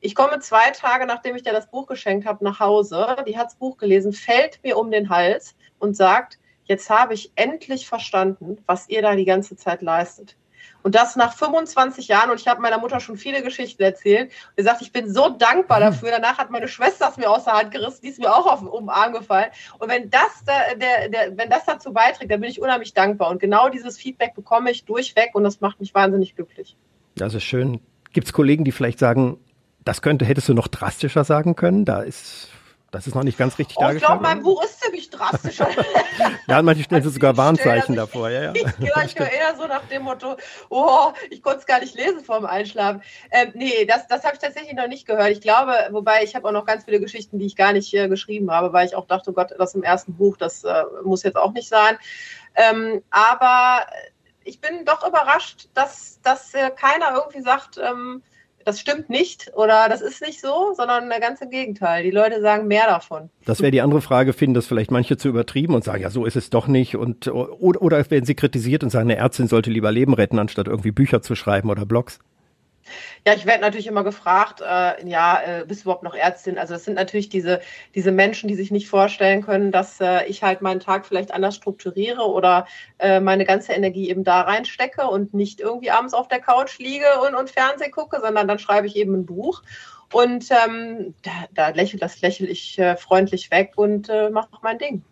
Ich 0.00 0.14
komme 0.14 0.38
zwei 0.40 0.70
Tage, 0.70 1.06
nachdem 1.06 1.34
ich 1.36 1.42
dir 1.42 1.52
das 1.52 1.70
Buch 1.70 1.86
geschenkt 1.86 2.26
habe, 2.26 2.44
nach 2.44 2.60
Hause. 2.60 3.16
Die 3.26 3.36
hat 3.36 3.46
das 3.46 3.56
Buch 3.56 3.76
gelesen, 3.78 4.12
fällt 4.12 4.62
mir 4.62 4.78
um 4.78 4.90
den 4.90 5.10
Hals 5.10 5.56
und 5.78 5.96
sagt, 5.96 6.38
jetzt 6.64 6.88
habe 6.88 7.14
ich 7.14 7.32
endlich 7.34 7.88
verstanden, 7.88 8.58
was 8.66 8.88
ihr 8.88 9.02
da 9.02 9.16
die 9.16 9.24
ganze 9.24 9.56
Zeit 9.56 9.82
leistet. 9.82 10.36
Und 10.82 10.94
das 10.94 11.16
nach 11.16 11.34
25 11.34 12.08
Jahren. 12.08 12.30
Und 12.30 12.40
ich 12.40 12.46
habe 12.46 12.60
meiner 12.60 12.78
Mutter 12.78 13.00
schon 13.00 13.16
viele 13.16 13.42
Geschichten 13.42 13.82
erzählt. 13.82 14.30
Sie 14.56 14.62
sagt, 14.62 14.80
ich 14.80 14.92
bin 14.92 15.12
so 15.12 15.28
dankbar 15.30 15.80
dafür. 15.80 16.10
Danach 16.10 16.38
hat 16.38 16.50
meine 16.50 16.68
Schwester 16.68 17.08
es 17.10 17.16
mir 17.16 17.30
aus 17.30 17.44
der 17.44 17.54
Hand 17.54 17.72
gerissen. 17.72 18.00
Die 18.02 18.08
ist 18.08 18.20
mir 18.20 18.32
auch 18.32 18.46
auf 18.46 18.60
den 18.60 18.88
Arm 18.88 19.12
gefallen. 19.12 19.50
Und 19.78 19.88
wenn 19.88 20.08
das, 20.10 20.44
da, 20.46 20.52
der, 20.76 21.08
der, 21.08 21.36
wenn 21.36 21.50
das 21.50 21.64
dazu 21.64 21.92
beiträgt, 21.92 22.30
dann 22.30 22.40
bin 22.40 22.50
ich 22.50 22.60
unheimlich 22.60 22.94
dankbar. 22.94 23.30
Und 23.30 23.40
genau 23.40 23.68
dieses 23.68 23.98
Feedback 23.98 24.34
bekomme 24.34 24.70
ich 24.70 24.84
durchweg. 24.84 25.30
Und 25.34 25.44
das 25.44 25.60
macht 25.60 25.80
mich 25.80 25.94
wahnsinnig 25.94 26.36
glücklich. 26.36 26.76
Das 27.16 27.34
ist 27.34 27.44
schön. 27.44 27.80
Gibt 28.12 28.28
es 28.28 28.32
Kollegen, 28.32 28.64
die 28.64 28.72
vielleicht 28.72 29.00
sagen, 29.00 29.38
das 29.88 30.02
könnte, 30.02 30.26
hättest 30.26 30.50
du 30.50 30.54
noch 30.54 30.68
drastischer 30.68 31.24
sagen 31.24 31.56
können. 31.56 31.86
Da 31.86 32.02
ist, 32.02 32.48
das 32.90 33.06
ist 33.06 33.14
noch 33.14 33.22
nicht 33.22 33.38
ganz 33.38 33.58
richtig 33.58 33.78
oh, 33.78 33.80
dargestellt. 33.80 34.02
Ich 34.02 34.20
glaube, 34.20 34.22
mein 34.22 34.42
Buch 34.42 34.62
ist 34.62 34.82
ziemlich 34.82 35.08
drastischer. 35.08 35.66
ja, 36.46 36.58
an 36.58 36.66
manchen 36.66 36.84
Stellen 36.84 37.02
sind 37.04 37.14
sogar 37.14 37.38
Warnzeichen 37.38 37.98
also 37.98 38.06
davor. 38.06 38.28
Ja, 38.28 38.42
ja. 38.42 38.52
Ich, 38.54 38.64
ich 39.06 39.18
höre 39.18 39.32
eher 39.32 39.56
so 39.56 39.66
nach 39.66 39.86
dem 39.86 40.02
Motto, 40.02 40.36
oh, 40.68 41.12
ich 41.30 41.42
konnte 41.42 41.60
es 41.60 41.66
gar 41.66 41.80
nicht 41.80 41.94
lesen 41.96 42.22
vorm 42.22 42.44
Einschlafen. 42.44 43.00
Ähm, 43.30 43.52
nee, 43.54 43.86
das, 43.86 44.06
das 44.08 44.24
habe 44.24 44.34
ich 44.34 44.40
tatsächlich 44.40 44.74
noch 44.74 44.88
nicht 44.88 45.06
gehört. 45.06 45.30
Ich 45.30 45.40
glaube, 45.40 45.72
wobei 45.90 46.22
ich 46.22 46.34
habe 46.34 46.46
auch 46.46 46.52
noch 46.52 46.66
ganz 46.66 46.84
viele 46.84 47.00
Geschichten, 47.00 47.38
die 47.38 47.46
ich 47.46 47.56
gar 47.56 47.72
nicht 47.72 47.94
äh, 47.94 48.08
geschrieben 48.08 48.50
habe, 48.50 48.74
weil 48.74 48.86
ich 48.86 48.94
auch 48.94 49.06
dachte, 49.06 49.32
Gott, 49.32 49.54
das 49.58 49.74
im 49.74 49.82
ersten 49.82 50.12
Buch, 50.12 50.36
das 50.36 50.64
äh, 50.64 50.82
muss 51.02 51.22
jetzt 51.22 51.38
auch 51.38 51.52
nicht 51.52 51.68
sein. 51.70 51.96
Ähm, 52.56 53.02
aber 53.08 53.86
ich 54.44 54.60
bin 54.60 54.84
doch 54.84 55.06
überrascht, 55.08 55.70
dass, 55.72 56.20
dass 56.20 56.52
äh, 56.52 56.68
keiner 56.76 57.14
irgendwie 57.14 57.40
sagt, 57.40 57.78
ähm, 57.78 58.22
das 58.68 58.80
stimmt 58.80 59.08
nicht 59.08 59.50
oder 59.54 59.88
das 59.88 60.02
ist 60.02 60.20
nicht 60.20 60.40
so, 60.40 60.74
sondern 60.76 61.08
ganz 61.20 61.40
im 61.40 61.48
Gegenteil. 61.48 62.02
Die 62.02 62.10
Leute 62.10 62.42
sagen 62.42 62.68
mehr 62.68 62.86
davon. 62.86 63.30
Das 63.46 63.60
wäre 63.60 63.70
die 63.70 63.80
andere 63.80 64.02
Frage, 64.02 64.34
finden 64.34 64.54
das 64.54 64.66
vielleicht 64.66 64.90
manche 64.90 65.16
zu 65.16 65.28
übertrieben 65.28 65.74
und 65.74 65.84
sagen, 65.84 66.02
ja, 66.02 66.10
so 66.10 66.26
ist 66.26 66.36
es 66.36 66.50
doch 66.50 66.68
nicht. 66.68 66.94
Und, 66.96 67.28
oder, 67.28 67.80
oder 67.80 68.10
werden 68.10 68.26
sie 68.26 68.34
kritisiert 68.34 68.84
und 68.84 68.90
sagen, 68.90 69.10
eine 69.10 69.18
Ärztin 69.18 69.48
sollte 69.48 69.70
lieber 69.70 69.90
Leben 69.90 70.12
retten, 70.12 70.38
anstatt 70.38 70.68
irgendwie 70.68 70.90
Bücher 70.90 71.22
zu 71.22 71.34
schreiben 71.34 71.70
oder 71.70 71.86
Blogs? 71.86 72.18
Ja, 73.26 73.34
ich 73.34 73.46
werde 73.46 73.60
natürlich 73.60 73.86
immer 73.86 74.04
gefragt, 74.04 74.60
äh, 74.60 75.06
ja, 75.06 75.40
äh, 75.40 75.64
bist 75.66 75.80
du 75.80 75.84
überhaupt 75.84 76.02
noch 76.02 76.14
Ärztin? 76.14 76.58
Also 76.58 76.74
das 76.74 76.84
sind 76.84 76.94
natürlich 76.94 77.28
diese, 77.28 77.60
diese 77.94 78.12
Menschen, 78.12 78.48
die 78.48 78.54
sich 78.54 78.70
nicht 78.70 78.88
vorstellen 78.88 79.42
können, 79.42 79.72
dass 79.72 80.00
äh, 80.00 80.24
ich 80.26 80.42
halt 80.42 80.62
meinen 80.62 80.80
Tag 80.80 81.06
vielleicht 81.06 81.32
anders 81.32 81.56
strukturiere 81.56 82.22
oder 82.22 82.66
äh, 82.98 83.20
meine 83.20 83.44
ganze 83.44 83.72
Energie 83.72 84.10
eben 84.10 84.24
da 84.24 84.42
reinstecke 84.42 85.06
und 85.06 85.34
nicht 85.34 85.60
irgendwie 85.60 85.90
abends 85.90 86.14
auf 86.14 86.28
der 86.28 86.40
Couch 86.40 86.78
liege 86.78 87.20
und, 87.26 87.34
und 87.34 87.50
Fernsehen 87.50 87.92
gucke, 87.92 88.20
sondern 88.20 88.48
dann 88.48 88.58
schreibe 88.58 88.86
ich 88.86 88.96
eben 88.96 89.14
ein 89.14 89.26
Buch. 89.26 89.62
Und 90.12 90.48
ähm, 90.50 91.14
da, 91.22 91.30
da 91.52 91.68
lächel, 91.68 92.00
das 92.00 92.20
lächle 92.22 92.46
ich 92.46 92.78
äh, 92.78 92.96
freundlich 92.96 93.50
weg 93.50 93.72
und 93.76 94.08
äh, 94.08 94.30
mache 94.30 94.48
mein 94.62 94.78
Ding. 94.78 95.02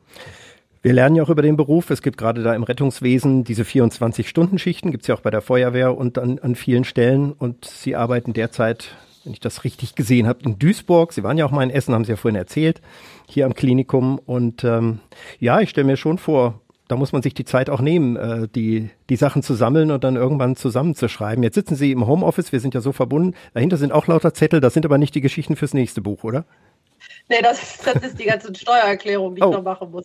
Wir 0.87 0.93
lernen 0.93 1.17
ja 1.17 1.25
auch 1.25 1.31
über 1.31 1.43
den 1.43 1.57
Beruf. 1.57 1.91
Es 1.91 2.01
gibt 2.01 2.17
gerade 2.17 2.45
da 2.45 2.55
im 2.55 2.63
Rettungswesen 2.63 3.43
diese 3.43 3.65
24-Stunden-Schichten, 3.65 4.93
gibt 4.93 5.03
es 5.03 5.09
ja 5.09 5.17
auch 5.17 5.21
bei 5.21 5.33
der 5.33 5.43
Feuerwehr 5.43 5.99
und 5.99 6.17
an, 6.17 6.39
an 6.39 6.55
vielen 6.55 6.85
Stellen. 6.85 7.33
Und 7.33 7.65
Sie 7.65 7.97
arbeiten 7.97 8.35
derzeit, 8.35 8.95
wenn 9.25 9.33
ich 9.33 9.41
das 9.41 9.65
richtig 9.65 9.97
gesehen 9.97 10.29
habe, 10.29 10.45
in 10.45 10.61
Duisburg. 10.61 11.13
Sie 11.13 11.25
waren 11.25 11.39
ja 11.39 11.45
auch 11.45 11.51
mal 11.51 11.65
in 11.65 11.71
Essen, 11.71 11.93
haben 11.93 12.05
Sie 12.05 12.13
ja 12.13 12.17
vorhin 12.17 12.37
erzählt, 12.37 12.83
hier 13.29 13.47
am 13.47 13.55
Klinikum. 13.55 14.21
Und 14.27 14.63
ähm, 14.63 15.01
ja, 15.41 15.59
ich 15.59 15.71
stelle 15.71 15.89
mir 15.89 15.97
schon 15.97 16.19
vor, 16.19 16.61
da 16.87 16.95
muss 16.95 17.11
man 17.11 17.21
sich 17.21 17.35
die 17.35 17.45
Zeit 17.45 17.69
auch 17.69 17.81
nehmen, 17.81 18.15
äh, 18.15 18.47
die, 18.47 18.89
die 19.11 19.17
Sachen 19.17 19.43
zu 19.43 19.55
sammeln 19.55 19.91
und 19.91 20.05
dann 20.05 20.15
irgendwann 20.15 20.55
zusammenzuschreiben. 20.55 21.43
Jetzt 21.43 21.57
sitzen 21.57 21.75
Sie 21.75 21.91
im 21.91 22.07
Homeoffice, 22.07 22.53
wir 22.53 22.61
sind 22.61 22.75
ja 22.75 22.81
so 22.81 22.93
verbunden. 22.93 23.35
Dahinter 23.55 23.77
sind 23.77 23.91
auch 23.91 24.07
lauter 24.07 24.35
Zettel, 24.35 24.61
das 24.61 24.75
sind 24.75 24.87
aber 24.87 24.99
nicht 24.99 25.17
die 25.17 25.21
Geschichten 25.21 25.57
fürs 25.57 25.75
nächste 25.75 26.01
Buch, 26.01 26.23
oder? 26.23 26.45
Nee, 27.29 27.43
das, 27.43 27.79
das 27.79 27.97
ist 28.05 28.21
die 28.21 28.27
ganze 28.27 28.55
Steuererklärung, 28.55 29.35
die 29.35 29.43
oh. 29.43 29.51
ich 29.51 29.57
noch 29.57 29.65
machen 29.65 29.91
muss. 29.91 30.05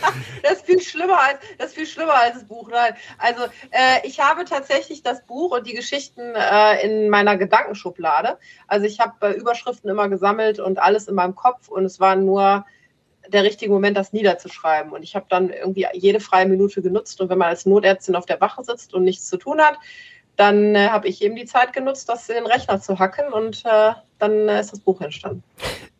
das 0.42 0.52
ist 0.54 0.66
viel 0.66 0.80
schlimmer 0.80 1.20
als 1.20 1.38
das 1.58 1.72
viel 1.74 1.86
schlimmer 1.86 2.14
als 2.14 2.34
das 2.34 2.44
Buch. 2.44 2.68
Nein, 2.70 2.94
also 3.18 3.44
äh, 3.70 4.06
ich 4.06 4.20
habe 4.20 4.44
tatsächlich 4.44 5.02
das 5.02 5.24
Buch 5.26 5.56
und 5.56 5.66
die 5.66 5.74
Geschichten 5.74 6.34
äh, 6.34 6.84
in 6.84 7.08
meiner 7.08 7.36
Gedankenschublade. 7.36 8.38
Also 8.66 8.86
ich 8.86 9.00
habe 9.00 9.28
äh, 9.28 9.32
Überschriften 9.32 9.90
immer 9.90 10.08
gesammelt 10.08 10.58
und 10.58 10.78
alles 10.78 11.08
in 11.08 11.14
meinem 11.14 11.34
Kopf 11.34 11.68
und 11.68 11.84
es 11.84 12.00
war 12.00 12.16
nur 12.16 12.64
der 13.28 13.44
richtige 13.44 13.72
Moment, 13.72 13.96
das 13.96 14.12
niederzuschreiben. 14.12 14.92
Und 14.92 15.02
ich 15.02 15.14
habe 15.14 15.26
dann 15.28 15.50
irgendwie 15.50 15.86
jede 15.92 16.20
freie 16.20 16.46
Minute 16.46 16.82
genutzt. 16.82 17.20
Und 17.20 17.28
wenn 17.28 17.38
man 17.38 17.48
als 17.48 17.66
Notärztin 17.66 18.16
auf 18.16 18.26
der 18.26 18.40
Wache 18.40 18.64
sitzt 18.64 18.94
und 18.94 19.04
nichts 19.04 19.28
zu 19.28 19.36
tun 19.36 19.60
hat, 19.60 19.78
dann 20.36 20.74
äh, 20.74 20.88
habe 20.88 21.08
ich 21.08 21.20
eben 21.20 21.34
die 21.34 21.44
Zeit 21.44 21.72
genutzt, 21.72 22.08
das 22.08 22.28
in 22.28 22.36
den 22.36 22.46
Rechner 22.46 22.80
zu 22.80 22.98
hacken 22.98 23.32
und 23.32 23.64
äh, 23.64 23.92
dann 24.18 24.48
äh, 24.48 24.60
ist 24.60 24.72
das 24.72 24.80
Buch 24.80 25.00
entstanden. 25.00 25.42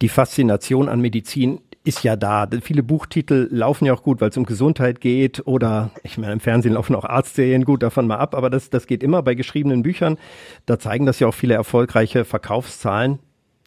Die 0.00 0.08
Faszination 0.08 0.88
an 0.88 1.00
Medizin 1.00 1.60
ist 1.88 2.04
ja 2.04 2.16
da. 2.16 2.46
Viele 2.60 2.82
Buchtitel 2.82 3.48
laufen 3.50 3.86
ja 3.86 3.94
auch 3.94 4.02
gut, 4.02 4.20
weil 4.20 4.28
es 4.28 4.36
um 4.36 4.44
Gesundheit 4.44 5.00
geht 5.00 5.46
oder 5.46 5.90
ich 6.02 6.18
meine, 6.18 6.34
im 6.34 6.40
Fernsehen 6.40 6.74
laufen 6.74 6.94
auch 6.94 7.06
Arztserien 7.06 7.64
gut 7.64 7.82
davon 7.82 8.06
mal 8.06 8.18
ab, 8.18 8.34
aber 8.34 8.50
das, 8.50 8.68
das 8.68 8.86
geht 8.86 9.02
immer 9.02 9.22
bei 9.22 9.34
geschriebenen 9.34 9.82
Büchern. 9.82 10.18
Da 10.66 10.78
zeigen 10.78 11.06
das 11.06 11.18
ja 11.18 11.26
auch 11.26 11.34
viele 11.34 11.54
erfolgreiche 11.54 12.26
Verkaufszahlen. 12.26 13.20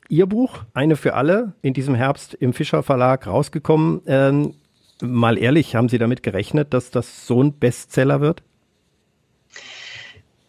Ihr 0.07 0.27
Buch, 0.27 0.59
eine 0.75 0.97
für 0.97 1.15
alle, 1.15 1.53
in 1.63 1.73
diesem 1.73 1.95
Herbst 1.95 2.35
im 2.35 2.53
Fischer 2.53 2.83
Verlag 2.83 3.25
rausgekommen. 3.25 4.01
Ähm, 4.05 4.53
mal 5.01 5.39
ehrlich, 5.39 5.75
haben 5.75 5.89
Sie 5.89 5.97
damit 5.97 6.21
gerechnet, 6.21 6.75
dass 6.75 6.91
das 6.91 7.25
so 7.25 7.41
ein 7.41 7.53
Bestseller 7.53 8.21
wird? 8.21 8.43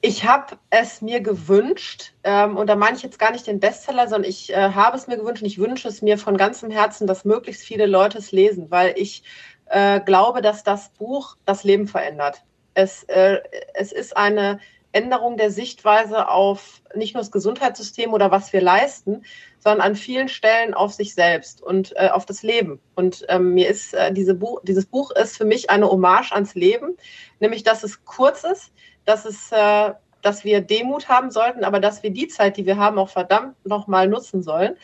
Ich 0.05 0.27
habe 0.27 0.59
es 0.71 1.01
mir 1.01 1.21
gewünscht, 1.21 2.13
ähm, 2.25 2.57
und 2.57 2.67
da 2.67 2.75
meine 2.75 2.97
ich 2.97 3.05
jetzt 3.05 3.21
gar 3.21 3.31
nicht 3.31 3.47
den 3.47 3.61
Bestseller, 3.61 4.09
sondern 4.09 4.29
ich 4.29 4.53
äh, 4.53 4.73
habe 4.73 4.97
es 4.97 5.07
mir 5.07 5.17
gewünscht 5.17 5.43
und 5.43 5.47
ich 5.47 5.59
wünsche 5.59 5.87
es 5.87 6.03
mir 6.03 6.19
von 6.19 6.37
ganzem 6.37 6.73
Herzen, 6.73 7.07
dass 7.07 7.25
möglichst 7.25 7.63
viele 7.63 7.87
Leute 7.87 8.19
es 8.19 8.33
lesen, 8.33 8.69
weil 8.73 8.95
ich 8.97 9.23
äh, 9.67 10.01
glaube, 10.01 10.43
dass 10.43 10.65
das 10.65 10.89
Buch 10.89 11.37
das 11.45 11.63
Leben 11.63 11.87
verändert. 11.87 12.43
Es, 12.75 13.05
äh, 13.05 13.43
es 13.75 13.93
ist 13.93 14.17
eine 14.17 14.59
Änderung 14.91 15.37
der 15.37 15.53
Sichtweise 15.53 16.29
auf 16.29 16.83
nicht 16.95 17.15
nur 17.15 17.23
das 17.23 17.31
Gesundheitssystem 17.31 18.13
oder 18.13 18.33
was 18.33 18.53
wir 18.53 18.61
leisten, 18.61 19.25
sondern 19.61 19.81
an 19.87 19.97
vielen 19.97 20.29
Stellen 20.29 20.75
auf 20.75 20.93
sich 20.93 21.15
selbst 21.15 21.63
und 21.63 21.95
äh, 21.97 22.09
auf 22.09 22.27
das 22.27 22.43
Leben. 22.43 22.81
Und 22.95 23.25
ähm, 23.29 23.55
mir 23.55 23.69
ist 23.69 23.95
äh, 23.95 24.13
diese 24.13 24.35
Buch, 24.35 24.61
dieses 24.65 24.87
Buch 24.87 25.13
ist 25.13 25.37
für 25.37 25.45
mich 25.45 25.71
eine 25.71 25.89
Hommage 25.89 26.33
ans 26.33 26.55
Leben, 26.55 26.97
nämlich 27.41 27.63
dass 27.63 27.85
es 27.85 28.05
kurz 28.05 28.45
ist, 28.45 28.73
dass 29.05 29.25
es, 29.25 29.51
äh, 29.53 29.93
dass 30.23 30.45
wir 30.45 30.61
Demut 30.61 31.09
haben 31.09 31.31
sollten, 31.31 31.65
aber 31.65 31.81
dass 31.81 32.03
wir 32.03 32.11
die 32.11 32.29
Zeit, 32.29 32.57
die 32.57 32.67
wir 32.67 32.77
haben, 32.77 32.99
auch 32.99 33.09
verdammt 33.09 33.57
nochmal 33.67 34.09
nutzen 34.09 34.43
sollen. 34.43 34.77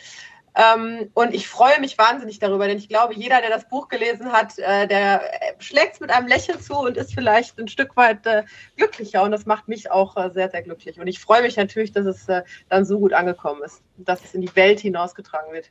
Ähm, 0.55 1.09
und 1.13 1.33
ich 1.33 1.47
freue 1.47 1.79
mich 1.79 1.97
wahnsinnig 1.97 2.39
darüber, 2.39 2.67
denn 2.67 2.77
ich 2.77 2.89
glaube, 2.89 3.13
jeder, 3.13 3.39
der 3.39 3.49
das 3.49 3.69
Buch 3.69 3.87
gelesen 3.87 4.31
hat, 4.31 4.57
äh, 4.57 4.87
der 4.87 5.21
schlägt 5.59 5.93
es 5.93 5.99
mit 5.99 6.11
einem 6.11 6.27
Lächeln 6.27 6.59
zu 6.59 6.73
und 6.73 6.97
ist 6.97 7.13
vielleicht 7.13 7.57
ein 7.59 7.67
Stück 7.67 7.95
weit 7.95 8.25
äh, 8.25 8.43
glücklicher. 8.75 9.23
Und 9.23 9.31
das 9.31 9.45
macht 9.45 9.67
mich 9.67 9.91
auch 9.91 10.17
äh, 10.17 10.29
sehr, 10.31 10.49
sehr 10.49 10.63
glücklich. 10.63 10.99
Und 10.99 11.07
ich 11.07 11.19
freue 11.19 11.43
mich 11.43 11.55
natürlich, 11.55 11.91
dass 11.91 12.05
es 12.05 12.27
äh, 12.27 12.43
dann 12.67 12.83
so 12.83 12.99
gut 12.99 13.13
angekommen 13.13 13.61
ist, 13.63 13.81
dass 13.97 14.23
es 14.23 14.33
in 14.33 14.41
die 14.41 14.55
Welt 14.55 14.79
hinausgetragen 14.79 15.53
wird. 15.53 15.69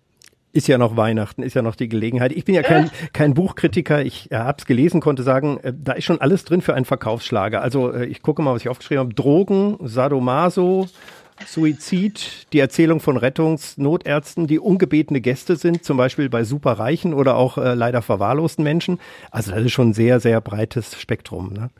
Ist 0.53 0.67
ja 0.67 0.79
noch 0.79 0.97
Weihnachten, 0.97 1.43
ist 1.43 1.55
ja 1.55 1.63
noch 1.63 1.77
die 1.77 1.89
Gelegenheit. 1.89 2.33
Ich 2.33 2.45
bin 2.45 2.55
ja 2.55 2.63
kein, 2.63 2.91
kein 3.13 3.35
Buchkritiker. 3.35 4.03
Ich 4.03 4.31
äh, 4.33 4.37
habe 4.37 4.57
es 4.59 4.67
gelesen, 4.67 5.01
konnte 5.01 5.23
sagen, 5.23 5.59
äh, 5.63 5.73
da 5.77 5.93
ist 5.93 6.05
schon 6.05 6.21
alles 6.21 6.45
drin 6.45 6.63
für 6.63 6.75
einen 6.75 6.87
Verkaufsschlager. 6.87 7.61
Also 7.61 7.93
äh, 7.93 8.07
ich 8.07 8.23
gucke 8.23 8.41
mal, 8.41 8.55
was 8.55 8.63
ich 8.63 8.69
aufgeschrieben 8.69 9.01
habe. 9.01 9.15
Drogen, 9.15 9.77
Sadomaso, 9.83 10.89
Suizid, 11.47 12.47
die 12.53 12.59
Erzählung 12.59 13.01
von 13.01 13.17
Rettungsnotärzten, 13.17 14.47
die 14.47 14.59
ungebetene 14.59 15.21
Gäste 15.21 15.57
sind, 15.57 15.85
zum 15.85 15.97
Beispiel 15.97 16.29
bei 16.29 16.45
superreichen 16.45 17.15
oder 17.15 17.37
auch 17.37 17.59
äh, 17.59 17.75
leider 17.75 18.03
verwahrlosten 18.03 18.65
Menschen. 18.65 18.99
Also 19.31 19.53
das 19.53 19.65
ist 19.65 19.73
schon 19.73 19.91
ein 19.91 19.95
sehr, 19.95 20.19
sehr 20.21 20.41
breites 20.41 20.99
Spektrum. 21.01 21.53
Ne? 21.53 21.71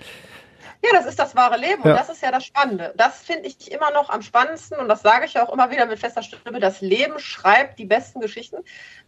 Ja, 0.83 0.91
das 0.93 1.07
ist 1.07 1.19
das 1.19 1.35
wahre 1.35 1.57
Leben 1.57 1.83
ja. 1.85 1.91
und 1.91 1.97
das 1.99 2.09
ist 2.09 2.23
ja 2.23 2.31
das 2.31 2.45
Spannende. 2.45 2.95
Das 2.97 3.23
finde 3.23 3.49
ich 3.49 3.73
immer 3.73 3.91
noch 3.91 4.11
am 4.11 4.23
spannendsten 4.23 4.79
und 4.79 4.89
das 4.89 5.03
sage 5.03 5.27
ich 5.27 5.39
auch 5.39 5.53
immer 5.53 5.71
wieder 5.71 5.87
mit 5.87 5.99
fester 5.99 6.23
Stimme. 6.23 6.61
Das 6.61 6.81
Leben 6.81 7.19
schreibt 7.19 7.79
die 7.81 7.85
besten 7.85 8.21
Geschichten. 8.21 8.59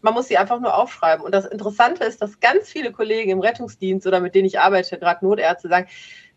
Man 0.01 0.15
muss 0.15 0.27
sie 0.27 0.37
einfach 0.37 0.59
nur 0.59 0.75
aufschreiben. 0.75 1.25
Und 1.25 1.33
das 1.33 1.47
Interessante 1.47 2.03
ist, 2.05 2.21
dass 2.23 2.41
ganz 2.41 2.69
viele 2.71 2.91
Kollegen 2.91 3.31
im 3.31 3.41
Rettungsdienst 3.41 4.07
oder 4.07 4.19
mit 4.21 4.35
denen 4.35 4.47
ich 4.47 4.59
arbeite, 4.59 4.99
gerade 4.99 5.25
Notärzte, 5.25 5.69
sagen, 5.69 5.89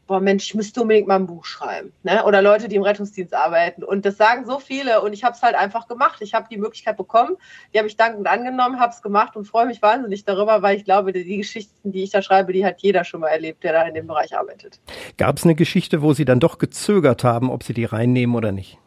boah 0.08 0.20
Mensch, 0.20 0.46
ich 0.46 0.56
müsste 0.56 0.82
unbedingt 0.82 1.08
mal 1.08 1.16
ein 1.16 1.28
Buch 1.28 1.46
schreiben. 1.46 1.94
Ne? 2.04 2.24
Oder 2.26 2.42
Leute, 2.42 2.68
die 2.68 2.76
im 2.76 2.84
Rettungsdienst 2.84 3.34
arbeiten. 3.34 3.84
Und 3.84 4.06
das 4.06 4.18
sagen 4.18 4.46
so 4.46 4.60
viele 4.60 5.02
und 5.02 5.14
ich 5.14 5.24
habe 5.24 5.36
es 5.36 5.42
halt 5.42 5.56
einfach 5.56 5.88
gemacht. 5.88 6.22
Ich 6.22 6.34
habe 6.34 6.48
die 6.50 6.58
Möglichkeit 6.58 6.98
bekommen, 6.98 7.38
die 7.74 7.78
habe 7.78 7.88
ich 7.88 7.96
dankend 7.96 8.28
angenommen, 8.28 8.80
habe 8.80 8.94
es 8.94 9.02
gemacht 9.02 9.36
und 9.36 9.46
freue 9.46 9.66
mich 9.66 9.82
wahnsinnig 9.82 10.26
darüber, 10.26 10.62
weil 10.62 10.78
ich 10.78 10.86
glaube, 10.86 11.14
die, 11.14 11.24
die 11.24 11.38
Geschichten, 11.38 11.92
die 11.92 12.04
ich 12.04 12.10
da 12.10 12.22
schreibe, 12.22 12.54
die 12.54 12.66
hat 12.66 12.82
jeder 12.82 13.04
schon 13.04 13.22
mal 13.22 13.30
erlebt, 13.30 13.64
der 13.64 13.74
da 13.74 13.84
in 13.84 13.94
dem 13.94 14.08
Bereich 14.08 14.36
arbeitet. 14.36 14.80
Gab 15.18 15.38
es 15.38 15.44
eine 15.44 15.56
Geschichte, 15.56 16.02
wo 16.02 16.14
Sie 16.14 16.26
dann 16.26 16.40
doch 16.40 16.58
gezögert 16.58 17.24
haben, 17.24 17.50
ob 17.50 17.64
Sie 17.64 17.74
die 17.74 17.86
reinnehmen 17.86 18.36
oder 18.36 18.52
nicht? 18.52 18.78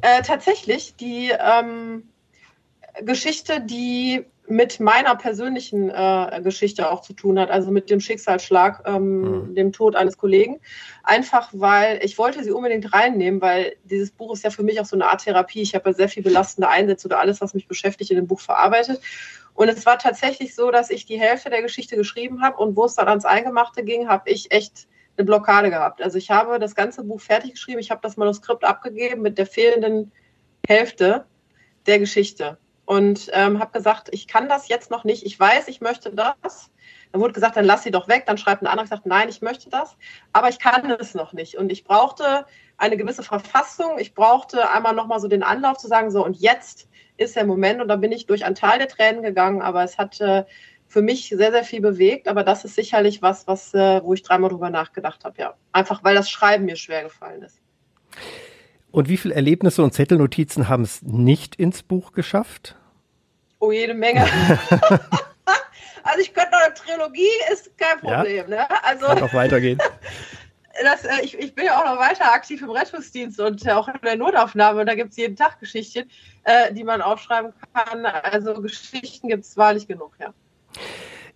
Äh, 0.00 0.22
tatsächlich, 0.22 0.96
die 0.96 1.30
ähm, 1.30 2.04
Geschichte, 3.02 3.60
die 3.60 4.26
mit 4.46 4.78
meiner 4.78 5.16
persönlichen 5.16 5.88
äh, 5.88 6.40
Geschichte 6.42 6.90
auch 6.90 7.00
zu 7.00 7.14
tun 7.14 7.38
hat, 7.38 7.50
also 7.50 7.70
mit 7.70 7.88
dem 7.88 8.00
Schicksalsschlag, 8.00 8.82
ähm, 8.86 9.20
mhm. 9.20 9.54
dem 9.54 9.72
Tod 9.72 9.96
eines 9.96 10.18
Kollegen. 10.18 10.60
Einfach 11.02 11.48
weil 11.52 12.00
ich 12.02 12.18
wollte 12.18 12.44
sie 12.44 12.50
unbedingt 12.50 12.92
reinnehmen, 12.92 13.40
weil 13.40 13.76
dieses 13.84 14.10
Buch 14.10 14.34
ist 14.34 14.44
ja 14.44 14.50
für 14.50 14.62
mich 14.62 14.80
auch 14.80 14.84
so 14.84 14.96
eine 14.96 15.08
Art 15.10 15.24
Therapie. 15.24 15.62
Ich 15.62 15.74
habe 15.74 15.90
ja 15.90 15.94
sehr 15.94 16.08
viel 16.08 16.22
belastende 16.22 16.68
Einsätze 16.68 17.08
oder 17.08 17.20
alles, 17.20 17.40
was 17.40 17.54
mich 17.54 17.68
beschäftigt, 17.68 18.10
in 18.10 18.16
dem 18.16 18.26
Buch 18.26 18.40
verarbeitet. 18.40 19.00
Und 19.54 19.68
es 19.68 19.86
war 19.86 19.98
tatsächlich 19.98 20.54
so, 20.54 20.70
dass 20.70 20.90
ich 20.90 21.06
die 21.06 21.18
Hälfte 21.18 21.48
der 21.48 21.62
Geschichte 21.62 21.96
geschrieben 21.96 22.42
habe 22.42 22.58
und 22.58 22.76
wo 22.76 22.84
es 22.84 22.96
dann 22.96 23.08
ans 23.08 23.24
Eingemachte 23.24 23.82
ging, 23.82 24.08
habe 24.08 24.28
ich 24.30 24.50
echt 24.52 24.88
eine 25.16 25.24
Blockade 25.24 25.70
gehabt. 25.70 26.02
Also 26.02 26.18
ich 26.18 26.30
habe 26.30 26.58
das 26.58 26.74
ganze 26.74 27.04
Buch 27.04 27.20
fertig 27.20 27.52
geschrieben, 27.52 27.78
ich 27.78 27.90
habe 27.90 28.00
das 28.02 28.16
Manuskript 28.16 28.64
abgegeben 28.64 29.22
mit 29.22 29.38
der 29.38 29.46
fehlenden 29.46 30.12
Hälfte 30.66 31.24
der 31.86 31.98
Geschichte 31.98 32.58
und 32.86 33.30
ähm, 33.32 33.58
habe 33.60 33.72
gesagt, 33.72 34.08
ich 34.12 34.26
kann 34.26 34.48
das 34.48 34.68
jetzt 34.68 34.90
noch 34.90 35.04
nicht. 35.04 35.24
Ich 35.24 35.38
weiß, 35.38 35.68
ich 35.68 35.80
möchte 35.80 36.10
das. 36.12 36.70
Dann 37.12 37.20
wurde 37.20 37.32
gesagt, 37.32 37.56
dann 37.56 37.64
lass 37.64 37.82
sie 37.82 37.90
doch 37.90 38.08
weg. 38.08 38.24
Dann 38.26 38.38
schreibt 38.38 38.62
ein 38.62 38.66
anderer 38.66 38.84
gesagt, 38.84 39.06
nein, 39.06 39.28
ich 39.28 39.40
möchte 39.40 39.70
das, 39.70 39.96
aber 40.32 40.48
ich 40.48 40.58
kann 40.58 40.90
es 40.90 41.14
noch 41.14 41.32
nicht. 41.32 41.56
Und 41.56 41.70
ich 41.70 41.84
brauchte 41.84 42.44
eine 42.76 42.96
gewisse 42.96 43.22
Verfassung. 43.22 43.98
Ich 43.98 44.14
brauchte 44.14 44.68
einmal 44.68 44.94
nochmal 44.94 45.20
so 45.20 45.28
den 45.28 45.42
Anlauf 45.42 45.78
zu 45.78 45.86
sagen, 45.86 46.10
so 46.10 46.24
und 46.24 46.36
jetzt 46.36 46.88
ist 47.16 47.36
der 47.36 47.46
Moment. 47.46 47.80
Und 47.80 47.88
da 47.88 47.96
bin 47.96 48.12
ich 48.12 48.26
durch 48.26 48.44
ein 48.44 48.54
Tal 48.54 48.78
der 48.78 48.88
Tränen 48.88 49.22
gegangen, 49.22 49.62
aber 49.62 49.84
es 49.84 49.96
hat 49.96 50.20
äh, 50.20 50.44
für 50.86 51.02
mich 51.02 51.28
sehr, 51.28 51.52
sehr 51.52 51.64
viel 51.64 51.80
bewegt. 51.80 52.28
Aber 52.28 52.42
das 52.42 52.64
ist 52.64 52.74
sicherlich 52.74 53.22
was, 53.22 53.46
was 53.46 53.72
äh, 53.74 54.02
wo 54.02 54.12
ich 54.12 54.22
dreimal 54.22 54.50
drüber 54.50 54.70
nachgedacht 54.70 55.24
habe. 55.24 55.40
Ja, 55.40 55.54
einfach 55.72 56.04
weil 56.04 56.16
das 56.16 56.28
Schreiben 56.28 56.64
mir 56.64 56.76
schwer 56.76 57.04
gefallen 57.04 57.42
ist. 57.42 57.60
Und 58.94 59.08
wie 59.08 59.16
viele 59.16 59.34
Erlebnisse 59.34 59.82
und 59.82 59.92
Zettelnotizen 59.92 60.68
haben 60.68 60.84
es 60.84 61.02
nicht 61.02 61.56
ins 61.56 61.82
Buch 61.82 62.12
geschafft? 62.12 62.76
Oh, 63.58 63.72
jede 63.72 63.92
Menge. 63.92 64.24
also 66.04 66.20
ich 66.20 66.32
könnte 66.32 66.52
noch 66.52 66.60
eine 66.64 66.74
Trilogie, 66.74 67.26
ist 67.52 67.76
kein 67.76 67.98
Problem. 67.98 68.48
Ja, 68.48 68.68
ne? 68.68 68.84
Also, 68.84 69.06
kann 69.06 69.22
auch 69.24 69.34
weitergehen. 69.34 69.78
Das, 70.82 71.04
äh, 71.04 71.22
ich, 71.22 71.38
ich, 71.38 71.54
bin 71.54 71.66
ja 71.66 71.80
auch 71.80 71.84
noch 71.84 72.00
weiter 72.00 72.32
aktiv 72.32 72.60
im 72.60 72.70
Rettungsdienst 72.70 73.38
und 73.38 73.68
auch 73.70 73.86
in 73.86 73.94
der 74.02 74.16
Notaufnahme. 74.16 74.80
Und 74.80 74.86
da 74.86 74.96
gibt 74.96 75.12
es 75.12 75.16
jeden 75.16 75.36
Tag 75.36 75.60
Geschichten, 75.60 76.10
äh, 76.42 76.74
die 76.74 76.82
man 76.82 77.00
aufschreiben 77.00 77.52
kann. 77.72 78.04
Also 78.04 78.60
Geschichten 78.60 79.28
gibt 79.28 79.44
es 79.44 79.56
wahrlich 79.56 79.86
genug, 79.86 80.14
ja. 80.18 80.34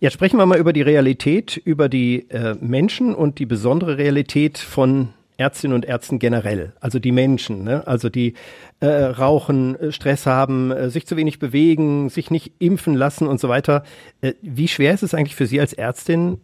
Jetzt 0.01 0.13
sprechen 0.13 0.37
wir 0.37 0.45
mal 0.45 0.59
über 0.59 0.73
die 0.73 0.81
Realität, 0.81 1.55
über 1.55 1.87
die 1.87 2.29
äh, 2.29 2.55
Menschen 2.59 3.15
und 3.15 3.39
die 3.39 3.45
besondere 3.45 3.97
Realität 3.97 4.57
von 4.57 5.13
Ärztinnen 5.39 5.73
und 5.73 5.85
Ärzten 5.85 6.19
generell, 6.19 6.73
also 6.81 6.99
die 6.99 7.13
Menschen, 7.13 7.63
ne? 7.63 7.87
also 7.87 8.09
die 8.09 8.33
äh, 8.81 8.87
rauchen, 8.87 9.79
äh, 9.79 9.91
Stress 9.91 10.25
haben, 10.25 10.71
äh, 10.71 10.89
sich 10.89 11.07
zu 11.07 11.15
wenig 11.15 11.39
bewegen, 11.39 12.09
sich 12.09 12.29
nicht 12.29 12.53
impfen 12.59 12.93
lassen 12.93 13.27
und 13.27 13.39
so 13.39 13.47
weiter. 13.47 13.83
Äh, 14.21 14.33
wie 14.41 14.67
schwer 14.67 14.93
ist 14.93 15.03
es 15.03 15.13
eigentlich 15.13 15.35
für 15.35 15.45
Sie 15.47 15.59
als 15.59 15.73
Ärztin, 15.73 16.41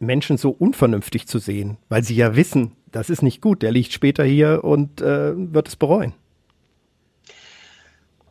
Menschen 0.00 0.38
so 0.38 0.50
unvernünftig 0.50 1.26
zu 1.26 1.38
sehen, 1.38 1.76
weil 1.88 2.02
Sie 2.02 2.14
ja 2.14 2.36
wissen, 2.36 2.72
das 2.90 3.10
ist 3.10 3.22
nicht 3.22 3.42
gut, 3.42 3.62
der 3.62 3.72
liegt 3.72 3.92
später 3.92 4.24
hier 4.24 4.64
und 4.64 5.02
äh, 5.02 5.32
wird 5.36 5.68
es 5.68 5.76
bereuen? 5.76 6.14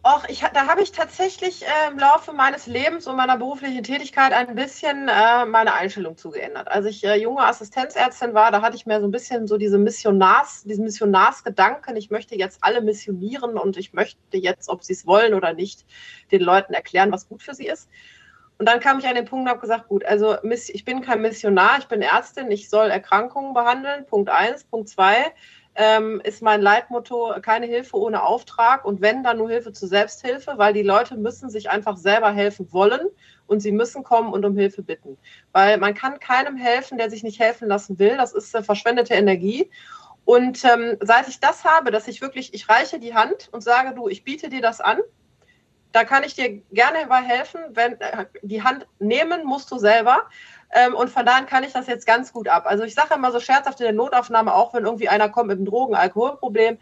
Och, 0.08 0.24
ich, 0.30 0.39
da 0.39 0.67
habe 0.67 0.82
ich 0.82 0.93
tatsächlich 0.93 1.63
äh, 1.63 1.91
im 1.91 2.00
Laufe 2.00 2.32
meines 2.32 2.65
Lebens 2.65 3.08
und 3.08 3.17
meiner 3.17 3.36
beruflichen 3.36 3.84
Tätigkeit 3.84 4.32
ein 4.32 4.56
bisschen 4.56 5.10
äh, 5.10 5.46
meine 5.46 5.74
Einstellung 5.74 6.15
zugeändert. 6.15 6.70
Als 6.70 6.86
ich 6.86 7.04
äh, 7.04 7.15
junge 7.15 7.43
Assistenzärztin 7.46 8.34
war, 8.34 8.52
da 8.52 8.62
hatte 8.62 8.78
ich 8.78 8.86
mir 8.86 9.02
so 9.02 9.08
ein 9.08 9.12
bisschen 9.12 9.48
so 9.48 9.58
diese 9.58 9.78
Missionars, 9.78 10.63
diesen 10.63 10.86
Missionarsgedanken, 10.86 11.98
ich 11.98 12.10
möchte 12.10 12.36
jetzt 12.36 12.60
alle 12.62 12.80
missionieren 12.80 13.58
und 13.58 13.76
ich 13.76 13.91
möchte 13.91 14.38
jetzt, 14.38 14.70
ob 14.70 14.82
sie 14.82 14.93
es 14.93 15.06
wollen 15.06 15.34
oder 15.34 15.52
nicht, 15.52 15.86
den 16.32 16.41
Leuten 16.41 16.74
erklären, 16.74 17.12
was 17.12 17.28
gut 17.28 17.43
für 17.43 17.54
sie 17.54 17.67
ist. 17.67 17.89
Und 18.60 18.70
dann 18.70 18.80
kam 18.80 19.00
ich 19.00 19.08
an 19.08 19.15
den 19.15 19.26
Punkt 19.26 19.43
und 19.43 19.50
habe 19.50 19.60
gesagt, 19.60 19.89
gut, 19.89 20.06
also 20.06 20.38
ich 20.41 20.86
bin 20.86 21.02
kein 21.02 21.22
Missionar, 21.22 21.80
ich 21.80 21.88
bin 21.88 22.02
Ärztin, 22.02 22.50
ich 22.50 22.70
soll 22.70 22.89
Erkrankungen 22.89 23.54
behandeln, 23.54 24.06
Punkt 24.06 24.30
eins. 24.30 24.63
Punkt 24.63 24.88
zwei, 24.88 25.34
ähm, 25.77 26.19
ist 26.23 26.41
mein 26.41 26.61
Leitmotto 26.61 27.35
keine 27.43 27.67
Hilfe 27.67 27.97
ohne 27.97 28.23
Auftrag 28.23 28.83
und 28.83 28.99
wenn, 28.99 29.23
dann 29.23 29.37
nur 29.37 29.49
Hilfe 29.49 29.71
zur 29.71 29.87
Selbsthilfe, 29.87 30.53
weil 30.57 30.73
die 30.73 30.81
Leute 30.81 31.15
müssen 31.15 31.51
sich 31.51 31.69
einfach 31.69 31.97
selber 31.97 32.31
helfen 32.31 32.73
wollen 32.73 33.07
und 33.45 33.59
sie 33.59 33.71
müssen 33.71 34.03
kommen 34.03 34.33
und 34.33 34.43
um 34.43 34.57
Hilfe 34.57 34.81
bitten. 34.81 35.19
Weil 35.51 35.77
man 35.77 35.93
kann 35.93 36.19
keinem 36.19 36.57
helfen, 36.57 36.97
der 36.97 37.11
sich 37.11 37.21
nicht 37.21 37.39
helfen 37.39 37.67
lassen 37.67 37.99
will. 37.99 38.17
Das 38.17 38.33
ist 38.33 38.55
äh, 38.55 38.63
verschwendete 38.63 39.13
Energie. 39.13 39.69
Und 40.25 40.65
ähm, 40.65 40.97
seit 40.99 41.27
ich 41.27 41.39
das 41.39 41.63
habe, 41.63 41.91
dass 41.91 42.07
ich 42.07 42.21
wirklich, 42.21 42.55
ich 42.55 42.67
reiche 42.67 42.99
die 42.99 43.13
Hand 43.13 43.47
und 43.51 43.61
sage, 43.61 43.93
du, 43.93 44.09
ich 44.09 44.23
biete 44.23 44.49
dir 44.49 44.61
das 44.61 44.81
an, 44.81 44.97
da 45.91 46.03
kann 46.03 46.23
ich 46.23 46.33
dir 46.33 46.61
gerne 46.71 47.01
dabei 47.03 47.21
helfen. 47.21 47.61
Wenn 47.69 48.01
äh, 48.01 48.25
die 48.41 48.63
Hand 48.63 48.87
nehmen 48.99 49.45
musst 49.45 49.71
du 49.71 49.77
selber. 49.77 50.23
Ähm, 50.71 50.95
und 50.95 51.10
von 51.10 51.25
daher 51.25 51.45
kann 51.45 51.63
ich 51.63 51.73
das 51.73 51.88
jetzt 51.88 52.06
ganz 52.06 52.34
gut 52.34 52.47
ab. 52.47 52.65
Also 52.65 52.84
ich 52.84 52.93
sage 52.93 53.15
immer 53.15 53.32
so 53.32 53.39
scherzhaft 53.39 53.80
in 53.80 53.86
der 53.86 53.93
Notaufnahme, 53.93 54.53
auch 54.53 54.73
wenn 54.73 54.86
irgendwie 54.86 55.10
einer 55.10 55.30
kommt 55.30 55.47
mit 55.47 55.58
einem 55.58 55.65
Drogen-Alkoholproblem, 55.65 56.77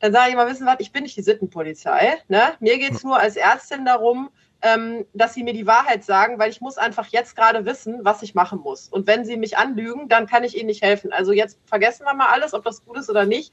dann 0.00 0.12
sage 0.12 0.28
ich 0.28 0.34
immer, 0.34 0.46
wissen 0.46 0.66
was, 0.66 0.76
ich 0.78 0.92
bin 0.92 1.02
nicht 1.02 1.16
die 1.16 1.22
Sittenpolizei. 1.22 2.18
Ne? 2.28 2.42
Mir 2.60 2.78
geht 2.78 2.92
es 2.92 3.04
nur 3.04 3.18
als 3.18 3.36
Ärztin 3.36 3.84
darum, 3.84 4.30
ähm, 4.62 5.06
dass 5.12 5.34
sie 5.34 5.44
mir 5.44 5.52
die 5.52 5.66
Wahrheit 5.66 6.04
sagen, 6.04 6.38
weil 6.38 6.50
ich 6.50 6.60
muss 6.60 6.78
einfach 6.78 7.06
jetzt 7.08 7.36
gerade 7.36 7.64
wissen, 7.66 8.00
was 8.02 8.22
ich 8.22 8.34
machen 8.34 8.60
muss. 8.60 8.88
Und 8.88 9.06
wenn 9.06 9.24
sie 9.24 9.36
mich 9.36 9.58
anlügen, 9.58 10.08
dann 10.08 10.26
kann 10.26 10.44
ich 10.44 10.56
ihnen 10.56 10.66
nicht 10.66 10.82
helfen. 10.82 11.12
Also 11.12 11.32
jetzt 11.32 11.58
vergessen 11.66 12.04
wir 12.04 12.14
mal 12.14 12.28
alles, 12.28 12.54
ob 12.54 12.64
das 12.64 12.84
gut 12.84 12.98
ist 12.98 13.10
oder 13.10 13.26
nicht. 13.26 13.52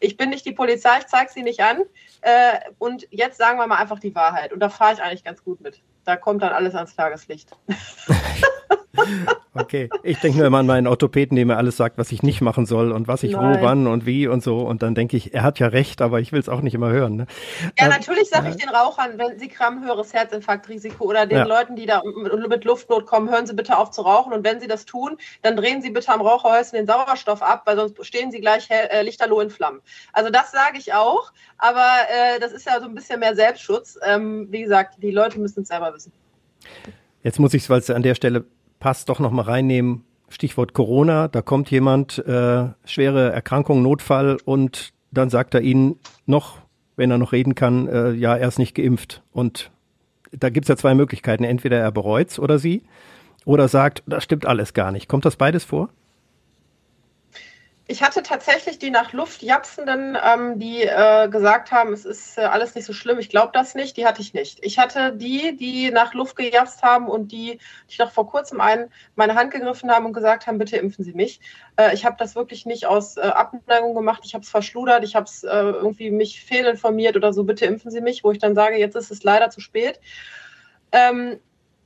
Ich 0.00 0.16
bin 0.16 0.30
nicht 0.30 0.44
die 0.44 0.52
Polizei, 0.52 0.98
ich 0.98 1.06
zeige 1.06 1.32
sie 1.32 1.42
nicht 1.42 1.60
an. 1.60 1.82
Äh, 2.20 2.60
und 2.78 3.06
jetzt 3.10 3.38
sagen 3.38 3.58
wir 3.58 3.66
mal 3.66 3.78
einfach 3.78 3.98
die 3.98 4.14
Wahrheit. 4.14 4.52
Und 4.52 4.60
da 4.60 4.68
fahre 4.68 4.94
ich 4.94 5.02
eigentlich 5.02 5.24
ganz 5.24 5.42
gut 5.42 5.60
mit. 5.60 5.82
Da 6.04 6.16
kommt 6.16 6.42
dann 6.42 6.52
alles 6.52 6.74
ans 6.74 6.94
Tageslicht. 6.94 7.50
Okay, 9.56 9.88
ich 10.02 10.18
denke 10.18 10.38
nur 10.38 10.48
immer 10.48 10.58
an 10.58 10.66
meinen 10.66 10.88
Orthopäden, 10.88 11.36
der 11.36 11.46
mir 11.46 11.56
alles 11.56 11.76
sagt, 11.76 11.96
was 11.96 12.10
ich 12.10 12.24
nicht 12.24 12.40
machen 12.40 12.66
soll 12.66 12.90
und 12.90 13.06
was 13.06 13.22
ich 13.22 13.32
Nein. 13.32 13.60
wo, 13.60 13.62
wann 13.62 13.86
und 13.86 14.04
wie 14.04 14.26
und 14.26 14.42
so. 14.42 14.58
Und 14.62 14.82
dann 14.82 14.96
denke 14.96 15.16
ich, 15.16 15.32
er 15.32 15.44
hat 15.44 15.60
ja 15.60 15.68
recht, 15.68 16.02
aber 16.02 16.18
ich 16.18 16.32
will 16.32 16.40
es 16.40 16.48
auch 16.48 16.60
nicht 16.60 16.74
immer 16.74 16.90
hören. 16.90 17.14
Ne? 17.14 17.26
Ja, 17.78 17.86
äh, 17.86 17.88
natürlich 17.88 18.28
sage 18.28 18.48
ich 18.48 18.56
den 18.56 18.68
Rauchern, 18.68 19.16
wenn 19.16 19.38
sie 19.38 19.46
Gramm 19.46 19.84
höheres 19.84 20.12
Herzinfarktrisiko 20.12 21.04
oder 21.04 21.26
den 21.26 21.38
ja. 21.38 21.44
Leuten, 21.44 21.76
die 21.76 21.86
da 21.86 22.02
mit 22.48 22.64
Luftnot 22.64 23.06
kommen, 23.06 23.30
hören 23.30 23.46
sie 23.46 23.54
bitte 23.54 23.78
auf 23.78 23.92
zu 23.92 24.02
rauchen. 24.02 24.32
Und 24.32 24.42
wenn 24.42 24.58
sie 24.58 24.66
das 24.66 24.86
tun, 24.86 25.18
dann 25.42 25.56
drehen 25.56 25.82
sie 25.82 25.90
bitte 25.90 26.12
am 26.12 26.20
Raucherhäuschen 26.20 26.76
den 26.76 26.88
Sauerstoff 26.88 27.40
ab, 27.40 27.62
weil 27.66 27.76
sonst 27.76 28.04
stehen 28.04 28.32
sie 28.32 28.40
gleich 28.40 28.68
äh, 28.70 29.02
lichterloh 29.02 29.40
in 29.40 29.50
Flammen. 29.50 29.82
Also 30.12 30.30
das 30.30 30.50
sage 30.50 30.78
ich 30.78 30.94
auch, 30.94 31.32
aber 31.58 31.86
äh, 32.08 32.40
das 32.40 32.50
ist 32.50 32.66
ja 32.66 32.80
so 32.80 32.86
ein 32.86 32.94
bisschen 32.96 33.20
mehr 33.20 33.36
Selbstschutz. 33.36 34.00
Ähm, 34.04 34.48
wie 34.50 34.62
gesagt, 34.62 34.96
die 35.00 35.12
Leute 35.12 35.38
müssen 35.38 35.62
es 35.62 35.68
selber 35.68 35.94
wissen. 35.94 36.10
Jetzt 37.22 37.38
muss 37.38 37.54
ich 37.54 37.62
es, 37.62 37.70
weil 37.70 37.78
es 37.78 37.88
an 37.88 38.02
der 38.02 38.16
Stelle 38.16 38.44
passt, 38.84 39.08
doch 39.08 39.18
nochmal 39.18 39.46
reinnehmen. 39.46 40.04
Stichwort 40.28 40.74
Corona, 40.74 41.28
da 41.28 41.40
kommt 41.40 41.70
jemand, 41.70 42.18
äh, 42.18 42.66
schwere 42.84 43.32
Erkrankung, 43.32 43.80
Notfall 43.80 44.36
und 44.44 44.92
dann 45.10 45.30
sagt 45.30 45.54
er 45.54 45.62
Ihnen 45.62 45.98
noch, 46.26 46.58
wenn 46.94 47.10
er 47.10 47.16
noch 47.16 47.32
reden 47.32 47.54
kann, 47.54 47.88
äh, 47.88 48.10
ja, 48.10 48.36
er 48.36 48.46
ist 48.46 48.58
nicht 48.58 48.74
geimpft. 48.74 49.22
Und 49.32 49.70
da 50.32 50.50
gibt 50.50 50.66
es 50.66 50.68
ja 50.68 50.76
zwei 50.76 50.94
Möglichkeiten. 50.94 51.44
Entweder 51.44 51.78
er 51.78 51.92
bereut's 51.92 52.38
oder 52.38 52.58
sie 52.58 52.82
oder 53.46 53.68
sagt, 53.68 54.02
das 54.06 54.22
stimmt 54.22 54.44
alles 54.44 54.74
gar 54.74 54.92
nicht. 54.92 55.08
Kommt 55.08 55.24
das 55.24 55.36
beides 55.36 55.64
vor? 55.64 55.88
Ich 57.86 58.02
hatte 58.02 58.22
tatsächlich 58.22 58.78
die 58.78 58.90
nach 58.90 59.12
Luft 59.12 59.42
japsenden, 59.42 60.16
ähm, 60.22 60.58
die 60.58 60.84
äh, 60.84 61.28
gesagt 61.28 61.70
haben, 61.70 61.92
es 61.92 62.06
ist 62.06 62.38
äh, 62.38 62.40
alles 62.40 62.74
nicht 62.74 62.86
so 62.86 62.94
schlimm, 62.94 63.18
ich 63.18 63.28
glaube 63.28 63.50
das 63.52 63.74
nicht, 63.74 63.98
die 63.98 64.06
hatte 64.06 64.22
ich 64.22 64.32
nicht. 64.32 64.64
Ich 64.64 64.78
hatte 64.78 65.12
die, 65.14 65.54
die 65.54 65.90
nach 65.90 66.14
Luft 66.14 66.36
gejapst 66.36 66.82
haben 66.82 67.08
und 67.08 67.30
die, 67.30 67.58
die 67.90 67.96
noch 67.98 68.10
vor 68.10 68.26
kurzem 68.26 68.62
einen 68.62 68.90
meine 69.16 69.34
Hand 69.34 69.50
gegriffen 69.50 69.90
haben 69.90 70.06
und 70.06 70.14
gesagt 70.14 70.46
haben, 70.46 70.56
bitte 70.56 70.78
impfen 70.78 71.04
Sie 71.04 71.12
mich. 71.12 71.40
Äh, 71.76 71.92
ich 71.92 72.06
habe 72.06 72.16
das 72.18 72.34
wirklich 72.34 72.64
nicht 72.64 72.86
aus 72.86 73.18
äh, 73.18 73.20
Abneigung 73.20 73.94
gemacht, 73.94 74.22
ich 74.24 74.32
habe 74.32 74.44
es 74.44 74.50
verschludert, 74.50 75.04
ich 75.04 75.14
habe 75.14 75.26
es 75.26 75.44
äh, 75.44 75.50
irgendwie 75.50 76.10
mich 76.10 76.42
fehlinformiert 76.42 77.16
oder 77.16 77.34
so, 77.34 77.44
bitte 77.44 77.66
impfen 77.66 77.90
Sie 77.90 78.00
mich, 78.00 78.24
wo 78.24 78.32
ich 78.32 78.38
dann 78.38 78.54
sage, 78.54 78.78
jetzt 78.78 78.96
ist 78.96 79.10
es 79.10 79.24
leider 79.24 79.50
zu 79.50 79.60
spät. 79.60 80.00
Ähm, 80.90 81.38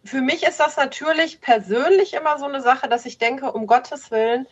für 0.04 0.20
mich 0.20 0.44
ist 0.46 0.60
das 0.60 0.76
natürlich 0.76 1.40
persönlich 1.40 2.14
immer 2.14 2.38
so 2.38 2.44
eine 2.44 2.62
Sache, 2.62 2.88
dass 2.88 3.04
ich 3.04 3.18
denke, 3.18 3.50
um 3.50 3.66
Gottes 3.66 4.12
Willen, 4.12 4.46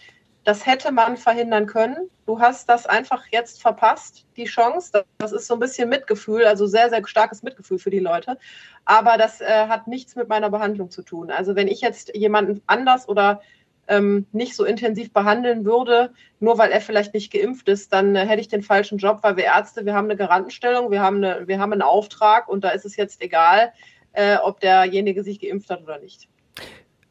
das 0.47 0.65
hätte 0.65 0.93
man 0.93 1.17
verhindern 1.17 1.67
können. 1.67 2.09
Du 2.25 2.39
hast 2.39 2.69
das 2.69 2.87
einfach 2.87 3.25
jetzt 3.33 3.61
verpasst, 3.61 4.27
die 4.37 4.45
Chance. 4.45 5.05
Das 5.19 5.33
ist 5.33 5.49
so 5.49 5.55
ein 5.55 5.61
bisschen 5.61 5.89
Mitgefühl, 5.89 6.45
also 6.45 6.67
sehr, 6.67 6.89
sehr 6.89 7.05
starkes 7.05 7.43
Mitgefühl 7.43 7.81
für 7.81 7.91
die 7.91 7.99
Leute. 7.99 8.39
Aber 8.85 9.19
das 9.19 9.41
äh, 9.41 9.67
hat 9.67 9.89
nichts 9.89 10.15
mit 10.15 10.29
meiner 10.29 10.49
Behandlung 10.49 10.89
zu 10.89 11.03
tun. 11.03 11.33
Also 11.33 11.57
wenn 11.57 11.67
ich 11.67 11.81
jetzt 11.81 12.15
jemanden 12.15 12.63
anders 12.69 13.09
oder 13.09 13.41
ähm, 13.89 14.27
nicht 14.31 14.55
so 14.55 14.65
intensiv 14.65 15.13
behandeln 15.13 15.65
würde, 15.65 16.13
nur 16.39 16.59
weil 16.59 16.71
er 16.71 16.81
vielleicht 16.81 17.13
nicht 17.13 17.33
geimpft 17.33 17.69
ist, 17.69 17.93
dann 17.93 18.15
äh, 18.15 18.25
hätte 18.25 18.41
ich 18.41 18.49
den 18.49 18.63
falschen 18.63 18.99
Job, 18.99 19.19
weil 19.23 19.37
wir 19.37 19.45
Ärzte, 19.47 19.85
wir 19.85 19.95
haben 19.95 20.07
eine 20.07 20.17
Garantenstellung, 20.17 20.93
wir 20.93 21.01
haben, 21.01 21.25
eine, 21.25 21.49
wir 21.49 21.59
haben 21.59 21.73
einen 21.73 21.83
Auftrag 21.83 22.47
und 22.49 22.63
da 22.63 22.69
ist 22.69 22.85
es 22.85 22.95
jetzt 22.95 23.21
egal, 23.21 23.73
äh, 24.13 24.37
ob 24.37 24.61
derjenige 24.61 25.25
sich 25.25 25.41
geimpft 25.41 25.71
hat 25.71 25.83
oder 25.83 25.99
nicht. 25.99 26.29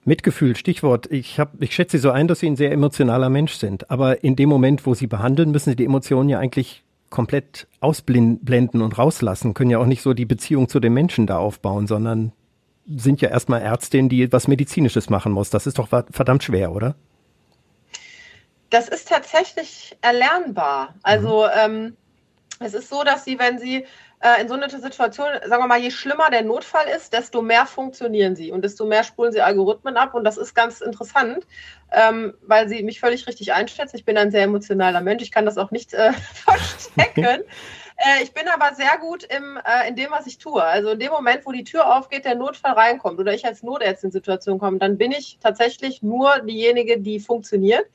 Mitgefühl, 0.05 0.55
Stichwort. 0.55 1.11
Ich, 1.11 1.39
hab, 1.39 1.61
ich 1.61 1.73
schätze 1.73 1.97
Sie 1.97 2.01
so 2.01 2.11
ein, 2.11 2.27
dass 2.27 2.39
Sie 2.39 2.47
ein 2.47 2.55
sehr 2.55 2.71
emotionaler 2.71 3.29
Mensch 3.29 3.53
sind. 3.53 3.89
Aber 3.89 4.23
in 4.23 4.35
dem 4.35 4.49
Moment, 4.49 4.85
wo 4.85 4.93
Sie 4.93 5.07
behandeln, 5.07 5.51
müssen 5.51 5.71
Sie 5.71 5.75
die 5.75 5.85
Emotionen 5.85 6.29
ja 6.29 6.39
eigentlich 6.39 6.83
komplett 7.09 7.67
ausblenden 7.79 8.81
und 8.81 8.97
rauslassen, 8.97 9.53
können 9.53 9.71
ja 9.71 9.79
auch 9.79 9.85
nicht 9.85 10.01
so 10.01 10.13
die 10.13 10.25
Beziehung 10.25 10.69
zu 10.69 10.79
den 10.79 10.93
Menschen 10.93 11.27
da 11.27 11.37
aufbauen, 11.37 11.87
sondern 11.87 12.31
sind 12.87 13.21
ja 13.21 13.29
erstmal 13.29 13.61
Ärztin, 13.61 14.09
die 14.09 14.23
etwas 14.23 14.47
Medizinisches 14.47 15.09
machen 15.09 15.31
muss. 15.31 15.49
Das 15.49 15.65
ist 15.65 15.79
doch 15.79 15.87
verdammt 15.87 16.43
schwer, 16.43 16.71
oder? 16.71 16.95
Das 18.69 18.89
ist 18.89 19.07
tatsächlich 19.07 19.97
erlernbar. 20.01 20.95
Also 21.01 21.45
mhm. 21.45 21.49
ähm, 21.57 21.97
es 22.59 22.73
ist 22.73 22.89
so, 22.89 23.03
dass 23.03 23.25
Sie, 23.25 23.39
wenn 23.39 23.57
Sie 23.57 23.85
äh, 24.25 24.41
in 24.41 24.47
so 24.47 24.55
einer 24.55 24.69
Situation, 24.69 25.27
sagen 25.45 25.63
wir 25.63 25.67
mal, 25.67 25.79
je 25.79 25.91
schlimmer 25.91 26.29
der 26.31 26.41
Notfall 26.41 26.87
ist, 26.87 27.13
desto 27.13 27.43
mehr 27.43 27.67
funktionieren 27.67 28.35
sie 28.35 28.51
und 28.51 28.63
desto 28.63 28.85
mehr 28.85 29.03
spulen 29.03 29.31
sie 29.31 29.41
Algorithmen 29.41 29.97
ab. 29.97 30.15
Und 30.15 30.23
das 30.23 30.37
ist 30.37 30.55
ganz 30.55 30.81
interessant, 30.81 31.45
ähm, 31.91 32.33
weil 32.41 32.67
sie 32.67 32.81
mich 32.81 32.99
völlig 32.99 33.27
richtig 33.27 33.53
einschätzen. 33.53 33.95
Ich 33.95 34.05
bin 34.05 34.17
ein 34.17 34.31
sehr 34.31 34.43
emotionaler 34.43 35.01
Mensch, 35.01 35.21
ich 35.21 35.31
kann 35.31 35.45
das 35.45 35.59
auch 35.59 35.69
nicht 35.69 35.93
äh, 35.93 36.11
verstecken. 36.33 37.43
Äh, 37.97 38.23
ich 38.23 38.33
bin 38.33 38.45
aber 38.49 38.75
sehr 38.75 38.97
gut 38.99 39.23
im, 39.23 39.57
äh, 39.65 39.87
in 39.87 39.95
dem, 39.95 40.11
was 40.11 40.27
ich 40.27 40.37
tue. 40.37 40.61
Also 40.61 40.89
in 40.89 40.99
dem 40.99 41.13
Moment, 41.13 41.45
wo 41.45 41.53
die 41.53 41.63
Tür 41.63 41.95
aufgeht, 41.95 42.25
der 42.25 42.35
Notfall 42.35 42.73
reinkommt 42.73 43.21
oder 43.21 43.33
ich 43.33 43.45
als 43.45 43.63
Notärztin 43.63 44.09
in 44.09 44.11
Situation 44.11 44.59
komme, 44.59 44.79
dann 44.79 44.97
bin 44.97 45.13
ich 45.13 45.37
tatsächlich 45.41 46.03
nur 46.03 46.39
diejenige, 46.39 46.99
die 46.99 47.21
funktioniert. 47.21 47.85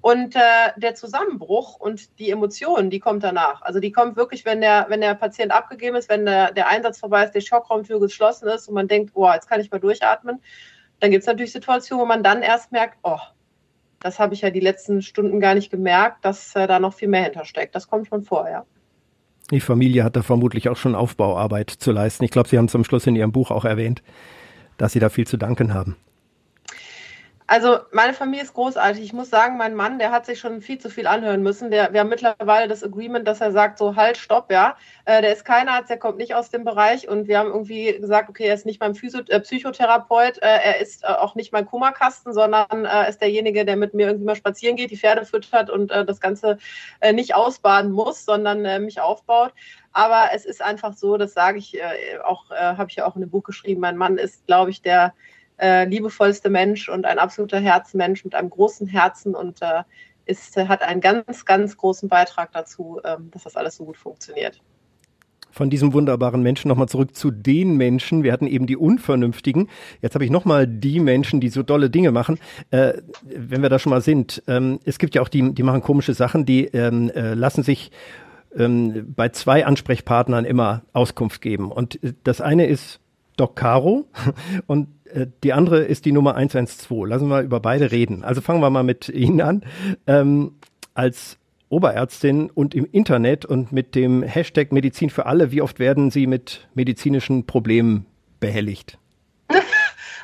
Und 0.00 0.36
äh, 0.36 0.40
der 0.76 0.94
Zusammenbruch 0.94 1.76
und 1.76 2.18
die 2.18 2.30
Emotionen, 2.30 2.88
die 2.88 3.00
kommt 3.00 3.24
danach. 3.24 3.62
Also 3.62 3.80
die 3.80 3.90
kommt 3.90 4.16
wirklich, 4.16 4.44
wenn 4.44 4.60
der, 4.60 4.86
wenn 4.88 5.00
der 5.00 5.14
Patient 5.14 5.50
abgegeben 5.50 5.96
ist, 5.96 6.08
wenn 6.08 6.24
der, 6.24 6.52
der 6.52 6.68
Einsatz 6.68 7.00
vorbei 7.00 7.24
ist, 7.24 7.34
die 7.34 7.40
Schockraumtür 7.40 7.98
geschlossen 7.98 8.48
ist 8.48 8.68
und 8.68 8.74
man 8.74 8.86
denkt, 8.86 9.14
boah, 9.14 9.34
jetzt 9.34 9.48
kann 9.48 9.60
ich 9.60 9.70
mal 9.70 9.80
durchatmen. 9.80 10.40
Dann 11.00 11.10
gibt 11.10 11.22
es 11.22 11.26
natürlich 11.26 11.52
Situationen, 11.52 12.02
wo 12.02 12.06
man 12.06 12.22
dann 12.22 12.42
erst 12.42 12.70
merkt, 12.70 12.98
oh, 13.02 13.18
das 14.00 14.18
habe 14.20 14.34
ich 14.34 14.42
ja 14.42 14.50
die 14.50 14.60
letzten 14.60 15.02
Stunden 15.02 15.40
gar 15.40 15.54
nicht 15.54 15.70
gemerkt, 15.70 16.24
dass 16.24 16.54
äh, 16.54 16.66
da 16.66 16.78
noch 16.78 16.94
viel 16.94 17.08
mehr 17.08 17.24
hintersteckt. 17.24 17.74
Das 17.74 17.88
kommt 17.88 18.06
schon 18.08 18.22
vor, 18.22 18.48
ja. 18.48 18.64
Die 19.50 19.60
Familie 19.60 20.04
hat 20.04 20.14
da 20.14 20.22
vermutlich 20.22 20.68
auch 20.68 20.76
schon 20.76 20.94
Aufbauarbeit 20.94 21.70
zu 21.70 21.90
leisten. 21.90 22.24
Ich 22.24 22.30
glaube, 22.30 22.48
Sie 22.48 22.58
haben 22.58 22.68
zum 22.68 22.84
Schluss 22.84 23.06
in 23.06 23.16
Ihrem 23.16 23.32
Buch 23.32 23.50
auch 23.50 23.64
erwähnt, 23.64 24.02
dass 24.76 24.92
Sie 24.92 25.00
da 25.00 25.08
viel 25.08 25.26
zu 25.26 25.38
danken 25.38 25.72
haben. 25.72 25.96
Also 27.50 27.78
meine 27.92 28.12
Familie 28.12 28.42
ist 28.44 28.52
großartig. 28.52 29.02
Ich 29.02 29.14
muss 29.14 29.30
sagen, 29.30 29.56
mein 29.56 29.74
Mann, 29.74 29.98
der 29.98 30.10
hat 30.10 30.26
sich 30.26 30.38
schon 30.38 30.60
viel 30.60 30.78
zu 30.78 30.90
viel 30.90 31.06
anhören 31.06 31.42
müssen. 31.42 31.70
Der, 31.70 31.94
wir 31.94 32.00
haben 32.00 32.10
mittlerweile 32.10 32.68
das 32.68 32.84
Agreement, 32.84 33.26
dass 33.26 33.40
er 33.40 33.52
sagt, 33.52 33.78
so 33.78 33.96
halt, 33.96 34.18
stopp, 34.18 34.52
ja. 34.52 34.76
Äh, 35.06 35.22
der 35.22 35.32
ist 35.32 35.46
kein 35.46 35.66
Arzt, 35.66 35.88
der 35.88 35.98
kommt 35.98 36.18
nicht 36.18 36.34
aus 36.34 36.50
dem 36.50 36.64
Bereich. 36.64 37.08
Und 37.08 37.26
wir 37.26 37.38
haben 37.38 37.48
irgendwie 37.48 37.98
gesagt, 37.98 38.28
okay, 38.28 38.48
er 38.48 38.54
ist 38.54 38.66
nicht 38.66 38.80
mein 38.80 38.94
Physio 38.94 39.22
äh, 39.28 39.40
Psychotherapeut, 39.40 40.36
äh, 40.42 40.58
er 40.62 40.78
ist 40.78 41.04
äh, 41.04 41.06
auch 41.06 41.36
nicht 41.36 41.50
mein 41.54 41.64
Kummerkasten, 41.64 42.34
sondern 42.34 42.84
äh, 42.84 43.08
ist 43.08 43.22
derjenige, 43.22 43.64
der 43.64 43.76
mit 43.76 43.94
mir 43.94 44.08
irgendwie 44.08 44.26
mal 44.26 44.36
spazieren 44.36 44.76
geht, 44.76 44.90
die 44.90 44.98
Pferde 44.98 45.24
füttert 45.24 45.70
und 45.70 45.90
äh, 45.90 46.04
das 46.04 46.20
Ganze 46.20 46.58
nicht 47.14 47.34
ausbaden 47.34 47.92
muss, 47.92 48.26
sondern 48.26 48.84
mich 48.84 49.00
aufbaut. 49.00 49.54
Aber 49.92 50.28
es 50.34 50.44
ist 50.44 50.60
einfach 50.60 50.92
so, 50.92 51.16
das 51.16 51.32
sage 51.32 51.58
ich 51.58 51.78
auch, 52.24 52.50
habe 52.50 52.90
ich 52.90 52.96
ja 52.96 53.06
auch 53.06 53.14
in 53.14 53.22
dem 53.22 53.30
Buch 53.30 53.44
geschrieben, 53.44 53.80
mein 53.80 53.96
Mann 53.96 54.18
ist, 54.18 54.46
glaube 54.46 54.70
ich, 54.70 54.82
der 54.82 55.14
äh, 55.58 55.84
liebevollste 55.84 56.50
Mensch 56.50 56.88
und 56.88 57.06
ein 57.06 57.18
absoluter 57.18 57.60
Herzmensch 57.60 58.24
mit 58.24 58.34
einem 58.34 58.50
großen 58.50 58.86
Herzen 58.86 59.34
und 59.34 59.60
äh, 59.62 59.82
ist, 60.26 60.56
hat 60.56 60.82
einen 60.82 61.00
ganz, 61.00 61.44
ganz 61.44 61.76
großen 61.76 62.08
Beitrag 62.08 62.52
dazu, 62.52 63.00
ähm, 63.04 63.30
dass 63.30 63.44
das 63.44 63.56
alles 63.56 63.76
so 63.76 63.84
gut 63.84 63.96
funktioniert. 63.96 64.60
Von 65.50 65.70
diesem 65.70 65.92
wunderbaren 65.94 66.42
Menschen 66.42 66.68
nochmal 66.68 66.88
zurück 66.88 67.16
zu 67.16 67.30
den 67.30 67.76
Menschen. 67.76 68.22
Wir 68.22 68.32
hatten 68.32 68.46
eben 68.46 68.66
die 68.66 68.76
Unvernünftigen. 68.76 69.68
Jetzt 70.02 70.14
habe 70.14 70.24
ich 70.24 70.30
nochmal 70.30 70.66
die 70.66 71.00
Menschen, 71.00 71.40
die 71.40 71.48
so 71.48 71.62
dolle 71.62 71.88
Dinge 71.90 72.12
machen. 72.12 72.38
Äh, 72.70 72.94
wenn 73.22 73.62
wir 73.62 73.70
da 73.70 73.78
schon 73.78 73.90
mal 73.90 74.02
sind, 74.02 74.42
ähm, 74.46 74.78
es 74.84 74.98
gibt 74.98 75.14
ja 75.14 75.22
auch 75.22 75.28
die, 75.28 75.54
die 75.54 75.62
machen 75.62 75.80
komische 75.80 76.14
Sachen, 76.14 76.44
die 76.44 76.66
ähm, 76.66 77.10
äh, 77.10 77.34
lassen 77.34 77.62
sich 77.62 77.90
ähm, 78.56 79.12
bei 79.16 79.30
zwei 79.30 79.66
Ansprechpartnern 79.66 80.44
immer 80.44 80.82
Auskunft 80.92 81.40
geben. 81.40 81.72
Und 81.72 82.02
äh, 82.04 82.12
das 82.24 82.40
eine 82.40 82.66
ist 82.66 83.00
Doc 83.36 83.56
Caro 83.56 84.06
und 84.66 84.88
die 85.42 85.52
andere 85.52 85.84
ist 85.84 86.04
die 86.04 86.12
Nummer 86.12 86.34
112. 86.34 87.08
Lassen 87.08 87.28
wir 87.28 87.42
über 87.42 87.60
beide 87.60 87.90
reden. 87.90 88.24
Also 88.24 88.40
fangen 88.40 88.60
wir 88.60 88.70
mal 88.70 88.82
mit 88.82 89.08
Ihnen 89.08 89.40
an. 89.40 89.64
Ähm, 90.06 90.52
als 90.94 91.38
Oberärztin 91.68 92.50
und 92.50 92.74
im 92.74 92.86
Internet 92.90 93.44
und 93.44 93.72
mit 93.72 93.94
dem 93.94 94.22
Hashtag 94.22 94.72
Medizin 94.72 95.10
für 95.10 95.26
alle, 95.26 95.52
wie 95.52 95.62
oft 95.62 95.78
werden 95.78 96.10
Sie 96.10 96.26
mit 96.26 96.68
medizinischen 96.74 97.46
Problemen 97.46 98.06
behelligt? 98.40 98.98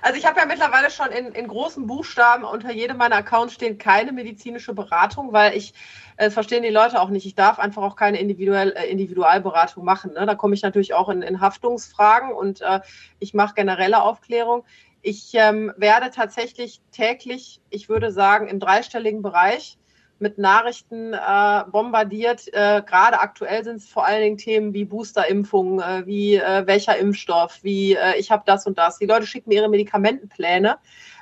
Also 0.04 0.18
ich 0.18 0.26
habe 0.26 0.38
ja 0.38 0.44
mittlerweile 0.44 0.90
schon 0.90 1.10
in, 1.12 1.32
in 1.32 1.48
großen 1.48 1.86
Buchstaben 1.86 2.44
unter 2.44 2.70
jedem 2.70 2.98
meiner 2.98 3.16
Accounts 3.16 3.54
stehen 3.54 3.78
keine 3.78 4.12
medizinische 4.12 4.74
Beratung, 4.74 5.32
weil 5.32 5.56
ich 5.56 5.72
äh, 6.18 6.28
verstehen 6.28 6.62
die 6.62 6.68
Leute 6.68 7.00
auch 7.00 7.08
nicht. 7.08 7.24
Ich 7.24 7.34
darf 7.34 7.58
einfach 7.58 7.82
auch 7.82 7.96
keine 7.96 8.20
individuell, 8.20 8.72
äh, 8.72 8.84
Individualberatung 8.84 9.82
machen. 9.82 10.12
Ne? 10.12 10.26
Da 10.26 10.34
komme 10.34 10.54
ich 10.54 10.60
natürlich 10.60 10.92
auch 10.92 11.08
in, 11.08 11.22
in 11.22 11.40
Haftungsfragen 11.40 12.32
und 12.32 12.60
äh, 12.60 12.80
ich 13.18 13.32
mache 13.32 13.54
generelle 13.54 14.02
Aufklärung. 14.02 14.66
Ich 15.00 15.30
ähm, 15.32 15.72
werde 15.78 16.10
tatsächlich 16.10 16.82
täglich, 16.90 17.62
ich 17.70 17.88
würde 17.88 18.12
sagen, 18.12 18.46
im 18.46 18.60
dreistelligen 18.60 19.22
Bereich 19.22 19.78
mit 20.18 20.38
Nachrichten 20.38 21.12
äh, 21.12 21.64
bombardiert. 21.70 22.48
Äh, 22.48 22.82
Gerade 22.86 23.20
aktuell 23.20 23.64
sind 23.64 23.76
es 23.76 23.88
vor 23.88 24.06
allen 24.06 24.22
Dingen 24.22 24.38
Themen 24.38 24.72
wie 24.72 24.84
Boosterimpfung, 24.84 25.80
äh, 25.80 26.06
wie 26.06 26.36
äh, 26.36 26.66
welcher 26.66 26.96
Impfstoff, 26.96 27.58
wie 27.62 27.94
äh, 27.94 28.16
ich 28.18 28.30
habe 28.30 28.44
das 28.46 28.66
und 28.66 28.78
das. 28.78 28.98
Die 28.98 29.06
Leute 29.06 29.26
schicken 29.26 29.50
mir 29.50 29.56
ihre 29.56 29.68
Medikamentenpläne 29.68 30.78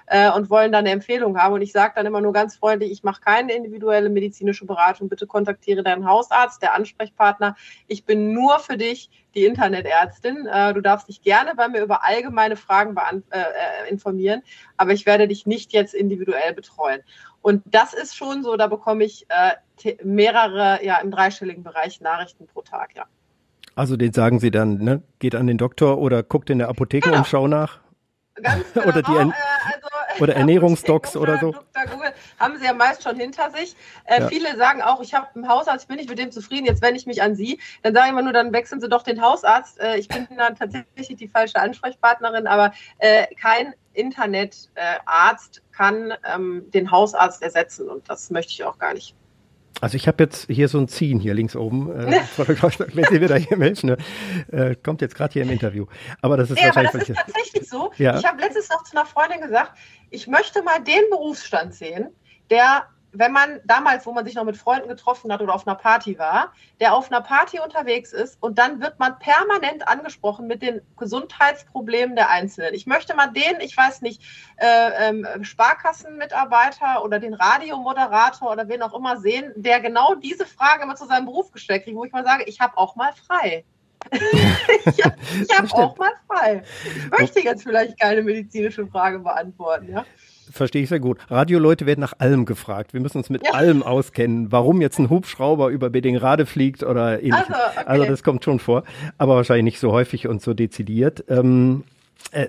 äh, 0.07 0.31
und 0.31 0.51
wollen 0.51 0.73
dann 0.73 0.81
eine 0.81 0.91
Empfehlung 0.91 1.39
haben. 1.39 1.55
Und 1.55 1.63
ich 1.63 1.73
sage 1.73 1.95
dann 1.97 2.07
immer 2.07 2.21
nur 2.21 2.33
ganz 2.33 2.57
freundlich, 2.57 2.93
ich 2.93 3.03
mache 3.03 3.21
keine 3.23 3.55
individuelle 3.55 4.11
medizinische 4.11 4.67
Beratung. 4.67 5.09
Bitte 5.09 5.27
kontaktiere 5.27 5.83
deinen 5.83 6.07
Hausarzt, 6.07 6.61
der 6.63 6.75
Ansprechpartner. 6.75 7.57
Ich 7.89 8.05
bin 8.05 8.33
nur 8.33 8.59
für 8.59 8.77
dich 8.77 9.11
die 9.35 9.47
Internetärztin. 9.47 10.47
Du 10.75 10.83
darfst 10.83 11.09
dich 11.09 11.23
gerne 11.23 11.55
bei 11.55 11.67
mir 11.67 11.81
über 11.81 12.05
allgemeine 12.05 12.55
Fragen 12.55 12.95
informieren, 13.89 14.43
aber 14.77 14.93
ich 14.93 15.07
werde 15.07 15.27
dich 15.27 15.47
nicht 15.47 15.73
jetzt 15.73 15.95
individuell 15.95 16.53
betreuen. 16.53 17.01
Und 17.43 17.63
das 17.67 17.93
ist 17.93 18.17
schon 18.17 18.43
so, 18.43 18.57
da 18.57 18.69
bekomme 18.69 19.05
ich 19.05 19.27
äh, 19.29 19.97
mehrere, 20.05 20.85
ja, 20.85 20.99
im 20.99 21.11
dreistelligen 21.11 21.65
Bereich 21.65 22.01
Nachrichten 22.01 22.47
pro 22.47 22.63
Tag, 22.63 22.91
ja. 22.97 23.05
Also 23.75 23.97
den 23.97 24.13
sagen 24.13 24.39
Sie 24.39 24.51
dann, 24.51 24.79
ne? 24.79 25.03
Geht 25.19 25.35
an 25.35 25.47
den 25.47 25.59
Doktor 25.59 25.99
oder 25.99 26.23
guckt 26.23 26.51
in 26.51 26.59
der 26.59 26.69
Apotheke 26.69 27.09
genau. 27.09 27.21
und 27.21 27.27
schau 27.27 27.49
nach. 27.49 27.81
Ganz 28.35 28.73
genau. 28.73 28.87
oder 28.89 29.03
die, 29.03 29.13
äh, 29.13 29.19
also 29.19 30.23
oder 30.23 30.37
Ernährungsdocs 30.37 31.17
oder 31.17 31.39
so. 31.39 31.53
Dr. 31.53 31.87
Haben 32.43 32.59
sie 32.59 32.65
ja 32.65 32.73
meist 32.73 33.05
schon 33.05 33.17
hinter 33.17 33.51
sich. 33.53 33.77
Äh, 34.05 34.21
ja. 34.21 34.29
Viele 34.29 34.57
sagen 34.57 34.83
auch, 34.83 35.01
ich 35.01 35.15
habe 35.15 35.29
einen 35.35 35.49
Hausarzt, 35.49 35.87
bin 35.87 36.01
ich 36.01 36.09
mit 36.09 36.19
dem 36.19 36.33
zufrieden, 36.33 36.67
jetzt 36.67 36.83
wende 36.83 36.99
ich 36.99 37.07
mich 37.07 37.23
an 37.23 37.37
Sie. 37.37 37.61
Dann 37.83 37.95
sage 37.95 38.07
ich 38.07 38.13
immer 38.13 38.23
nur, 38.23 38.33
dann 38.33 38.53
wechseln 38.53 38.81
Sie 38.81 38.89
doch 38.89 39.05
den 39.05 39.23
Hausarzt. 39.23 39.79
Äh, 39.79 39.99
ich 39.99 40.09
bin 40.09 40.27
dann 40.37 40.57
tatsächlich 40.57 41.17
die 41.19 41.29
falsche 41.29 41.61
Ansprechpartnerin, 41.61 42.49
aber 42.49 42.73
äh, 42.99 43.27
kein 43.41 43.75
Internetarzt 43.93 45.63
kann 45.71 46.15
ähm, 46.35 46.65
den 46.73 46.91
Hausarzt 46.91 47.43
ersetzen 47.43 47.89
und 47.89 48.09
das 48.09 48.31
möchte 48.31 48.53
ich 48.53 48.65
auch 48.65 48.79
gar 48.79 48.95
nicht. 48.95 49.15
Also 49.81 49.97
ich 49.97 50.07
habe 50.07 50.23
jetzt 50.23 50.47
hier 50.49 50.69
so 50.69 50.79
ein 50.79 50.87
Ziehen 50.87 51.19
hier 51.19 51.35
links 51.35 51.57
oben. 51.57 51.91
Äh, 51.91 52.21
wenn 52.37 53.05
Sie 53.05 53.19
mir 53.19 53.29
da 53.29 53.35
hier 53.35 53.59
helfen, 53.59 53.91
ne? 53.91 53.97
äh, 54.53 54.77
kommt 54.77 55.01
jetzt 55.01 55.15
gerade 55.15 55.33
hier 55.33 55.43
im 55.43 55.51
Interview. 55.51 55.87
Aber 56.21 56.37
das 56.37 56.51
ist 56.51 56.59
ja, 56.61 56.67
wahrscheinlich. 56.67 56.91
Aber 56.91 56.99
das 57.01 57.09
ist 57.09 57.17
tatsächlich 57.17 57.69
so. 57.69 57.91
Ja. 57.97 58.19
Ich 58.19 58.25
habe 58.25 58.41
letztens 58.41 58.69
noch 58.69 58.85
zu 58.85 58.97
einer 58.97 59.07
Freundin 59.07 59.41
gesagt, 59.41 59.73
ich 60.11 60.29
möchte 60.29 60.63
mal 60.63 60.79
den 60.79 61.03
Berufsstand 61.11 61.75
sehen, 61.75 62.11
der 62.53 62.87
wenn 63.13 63.33
man 63.33 63.61
damals, 63.65 64.07
wo 64.07 64.13
man 64.13 64.25
sich 64.25 64.35
noch 64.35 64.45
mit 64.45 64.57
Freunden 64.57 64.89
getroffen 64.89 65.31
hat 65.33 65.43
oder 65.43 65.55
auf 65.55 65.67
einer 65.67 65.77
Party 65.77 66.19
war, 66.19 66.53
der 66.81 66.95
auf 66.95 67.11
einer 67.13 67.21
Party 67.21 67.61
unterwegs 67.61 68.13
ist 68.13 68.43
und 68.43 68.59
dann 68.59 68.81
wird 68.81 68.99
man 68.99 69.19
permanent 69.19 69.87
angesprochen 69.87 70.47
mit 70.47 70.63
den 70.63 70.81
Gesundheitsproblemen 70.97 72.17
der 72.17 72.31
Einzelnen. 72.31 72.75
Ich 72.75 72.87
möchte 72.87 73.15
mal 73.15 73.29
den, 73.29 73.61
ich 73.61 73.77
weiß 73.77 74.01
nicht, 74.01 74.23
äh, 74.57 75.09
ähm, 75.09 75.27
Sparkassenmitarbeiter 75.43 77.05
oder 77.05 77.19
den 77.19 77.35
Radiomoderator 77.35 78.51
oder 78.51 78.67
wen 78.69 78.83
auch 78.83 78.95
immer 78.95 79.19
sehen, 79.19 79.53
der 79.57 79.81
genau 79.81 80.15
diese 80.15 80.47
Frage 80.47 80.85
immer 80.85 80.97
zu 80.97 81.07
seinem 81.07 81.27
Beruf 81.27 81.53
gestellt 81.53 81.85
kriegt, 81.85 81.97
wo 81.97 82.05
ich 82.05 82.13
mal 82.13 82.25
sage, 82.25 82.45
ich 82.45 82.61
habe 82.61 82.79
auch 82.79 82.97
mal 82.97 83.13
frei. 83.13 83.65
ich 84.11 85.05
habe 85.05 85.17
hab 85.55 85.73
auch 85.75 85.97
mal 85.97 86.13
frei. 86.27 86.65
Ich 86.85 87.11
möchte 87.11 87.41
jetzt 87.41 87.63
vielleicht 87.63 88.01
keine 88.01 88.23
medizinische 88.23 88.87
Frage 88.87 89.21
beantworten. 89.21 89.93
Ja? 89.93 90.05
Verstehe 90.51 90.83
ich 90.83 90.89
sehr 90.89 91.01
gut. 91.01 91.19
Radioleute 91.29 91.87
werden 91.87 92.01
nach 92.01 92.15
allem 92.19 92.45
gefragt. 92.45 92.93
Wir 92.93 93.01
müssen 93.01 93.19
uns 93.19 93.31
mit 93.31 93.47
ja. 93.47 93.53
allem 93.53 93.83
auskennen. 93.83 94.53
Warum 94.53 94.81
jetzt 94.81 94.99
ein 94.99 95.11
Hubschrauber 95.11 95.69
über 95.69 95.91
Bedingrade 95.91 96.47
fliegt 96.47 96.83
oder 96.83 97.23
ähnliches. 97.23 97.49
Also, 97.49 97.81
okay. 97.81 97.87
also, 97.87 98.05
das 98.07 98.23
kommt 98.23 98.45
schon 98.45 98.59
vor, 98.59 98.85
aber 99.19 99.37
wahrscheinlich 99.37 99.65
nicht 99.65 99.81
so 99.81 99.93
häufig 99.93 100.29
und 100.29 100.43
so 100.43 100.55
dezidiert. 100.55 101.25
Ähm, 101.29 101.85
äh, 102.33 102.49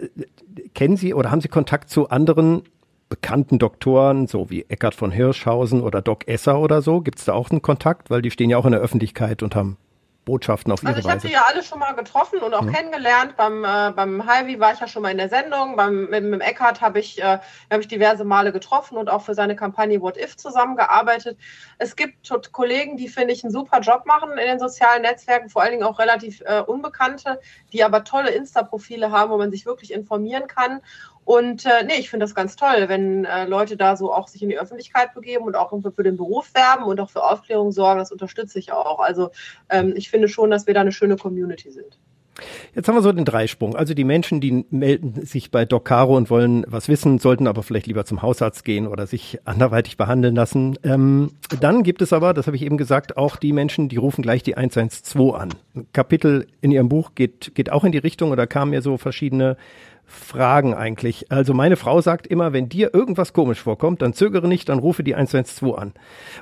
kennen 0.73 0.97
Sie 0.97 1.13
oder 1.13 1.31
haben 1.31 1.41
Sie 1.41 1.47
Kontakt 1.47 1.89
zu 1.89 2.09
anderen 2.09 2.63
bekannten 3.09 3.59
Doktoren, 3.59 4.27
so 4.27 4.49
wie 4.49 4.65
Eckhard 4.69 4.95
von 4.95 5.11
Hirschhausen 5.11 5.81
oder 5.81 6.01
Doc 6.01 6.27
Esser 6.27 6.59
oder 6.59 6.81
so? 6.81 7.01
Gibt 7.01 7.19
es 7.19 7.25
da 7.25 7.33
auch 7.33 7.51
einen 7.51 7.61
Kontakt? 7.61 8.09
Weil 8.09 8.21
die 8.21 8.31
stehen 8.31 8.49
ja 8.49 8.57
auch 8.57 8.65
in 8.65 8.71
der 8.71 8.81
Öffentlichkeit 8.81 9.43
und 9.43 9.55
haben 9.55 9.77
Botschaften 10.25 10.71
auf 10.71 10.83
ihre 10.83 10.89
also 10.89 10.99
ich 10.99 11.05
Weise. 11.05 11.27
Ich 11.27 11.35
habe 11.35 11.45
die 11.45 11.51
ja 11.51 11.53
alle 11.53 11.63
schon 11.63 11.79
mal 11.79 11.93
getroffen 11.93 12.39
und 12.39 12.53
auch 12.53 12.61
mhm. 12.61 12.73
kennengelernt. 12.73 13.35
Beim, 13.35 13.63
äh, 13.63 13.91
beim 13.95 14.25
Highway 14.25 14.59
war 14.59 14.73
ich 14.73 14.79
ja 14.79 14.87
schon 14.87 15.01
mal 15.01 15.11
in 15.11 15.17
der 15.17 15.29
Sendung. 15.29 15.75
Beim, 15.75 16.09
mit, 16.09 16.23
mit 16.23 16.41
Eckhart 16.41 16.81
habe 16.81 16.99
ich, 16.99 17.21
äh, 17.21 17.39
hab 17.69 17.79
ich 17.79 17.87
diverse 17.87 18.23
Male 18.23 18.51
getroffen 18.51 18.97
und 18.97 19.09
auch 19.09 19.21
für 19.21 19.33
seine 19.33 19.55
Kampagne 19.55 20.01
What 20.01 20.17
If 20.17 20.37
zusammengearbeitet. 20.37 21.37
Es 21.77 21.95
gibt 21.95 22.29
Kollegen, 22.51 22.97
die, 22.97 23.07
finde 23.07 23.33
ich, 23.33 23.43
einen 23.43 23.51
super 23.51 23.79
Job 23.81 24.05
machen 24.05 24.31
in 24.31 24.37
den 24.37 24.59
sozialen 24.59 25.01
Netzwerken, 25.01 25.49
vor 25.49 25.61
allen 25.61 25.71
Dingen 25.71 25.83
auch 25.83 25.99
relativ 25.99 26.41
äh, 26.41 26.61
Unbekannte, 26.61 27.39
die 27.71 27.83
aber 27.83 28.03
tolle 28.03 28.31
Insta-Profile 28.31 29.11
haben, 29.11 29.31
wo 29.31 29.37
man 29.37 29.51
sich 29.51 29.65
wirklich 29.65 29.91
informieren 29.91 30.47
kann. 30.47 30.81
Und 31.25 31.65
äh, 31.65 31.83
nee, 31.85 31.99
ich 31.99 32.09
finde 32.09 32.25
das 32.25 32.35
ganz 32.35 32.55
toll, 32.55 32.85
wenn 32.87 33.25
äh, 33.25 33.45
Leute 33.45 33.77
da 33.77 33.95
so 33.95 34.13
auch 34.13 34.27
sich 34.27 34.41
in 34.43 34.49
die 34.49 34.59
Öffentlichkeit 34.59 35.13
begeben 35.13 35.45
und 35.45 35.55
auch 35.55 35.71
für 35.95 36.03
den 36.03 36.17
Beruf 36.17 36.53
werben 36.53 36.83
und 36.83 36.99
auch 36.99 37.09
für 37.09 37.23
Aufklärung 37.23 37.71
sorgen. 37.71 37.99
Das 37.99 38.11
unterstütze 38.11 38.59
ich 38.59 38.71
auch. 38.71 38.99
Also 38.99 39.31
ähm, 39.69 39.93
ich 39.95 40.09
finde 40.09 40.27
schon, 40.27 40.51
dass 40.51 40.67
wir 40.67 40.73
da 40.73 40.81
eine 40.81 40.91
schöne 40.91 41.15
Community 41.17 41.71
sind. 41.71 41.97
Jetzt 42.73 42.87
haben 42.87 42.95
wir 42.95 43.01
so 43.03 43.11
den 43.11 43.25
Dreisprung. 43.25 43.75
Also 43.75 43.93
die 43.93 44.03
Menschen, 44.03 44.41
die 44.41 44.65
melden 44.71 45.23
sich 45.25 45.51
bei 45.51 45.65
Doc 45.65 45.85
Caro 45.85 46.17
und 46.17 46.29
wollen 46.29 46.65
was 46.67 46.87
wissen, 46.87 47.19
sollten 47.19 47.47
aber 47.47 47.61
vielleicht 47.61 47.85
lieber 47.85 48.05
zum 48.05 48.21
Hausarzt 48.21 48.65
gehen 48.65 48.87
oder 48.87 49.05
sich 49.05 49.39
anderweitig 49.45 49.97
behandeln 49.97 50.35
lassen. 50.35 50.77
Ähm, 50.83 51.31
dann 51.59 51.83
gibt 51.83 52.01
es 52.01 52.11
aber, 52.11 52.33
das 52.33 52.47
habe 52.47 52.57
ich 52.57 52.63
eben 52.63 52.77
gesagt, 52.77 53.17
auch 53.17 53.35
die 53.35 53.53
Menschen, 53.53 53.89
die 53.89 53.97
rufen 53.97 54.23
gleich 54.23 54.41
die 54.41 54.57
112 54.57 55.33
an. 55.35 55.49
Ein 55.75 55.87
Kapitel 55.93 56.47
in 56.61 56.71
ihrem 56.71 56.89
Buch 56.89 57.11
geht, 57.13 57.53
geht 57.53 57.71
auch 57.71 57.83
in 57.83 57.91
die 57.91 57.99
Richtung 57.99 58.31
oder 58.31 58.47
kamen 58.47 58.71
mir 58.71 58.81
so 58.81 58.97
verschiedene 58.97 59.55
Fragen 60.05 60.73
eigentlich. 60.73 61.31
Also 61.31 61.53
meine 61.53 61.75
Frau 61.75 62.01
sagt 62.01 62.27
immer, 62.27 62.53
wenn 62.53 62.69
dir 62.69 62.93
irgendwas 62.93 63.33
komisch 63.33 63.61
vorkommt, 63.61 64.01
dann 64.01 64.13
zögere 64.13 64.47
nicht, 64.47 64.69
dann 64.69 64.79
rufe 64.79 65.03
die 65.03 65.15
112 65.15 65.75
an. 65.75 65.93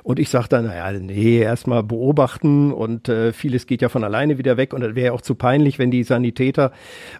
Und 0.02 0.18
ich 0.18 0.28
sage 0.28 0.48
dann, 0.48 0.66
naja, 0.66 0.92
nee, 0.98 1.38
erstmal 1.38 1.82
beobachten 1.82 2.72
und 2.72 3.08
äh, 3.08 3.32
vieles 3.32 3.66
geht 3.66 3.82
ja 3.82 3.88
von 3.88 4.04
alleine 4.04 4.38
wieder 4.38 4.56
weg 4.56 4.74
und 4.74 4.80
das 4.80 4.94
wäre 4.94 5.06
ja 5.06 5.12
auch 5.12 5.20
zu 5.20 5.34
peinlich, 5.34 5.78
wenn 5.78 5.90
die 5.90 6.04
Sanitäter 6.04 6.72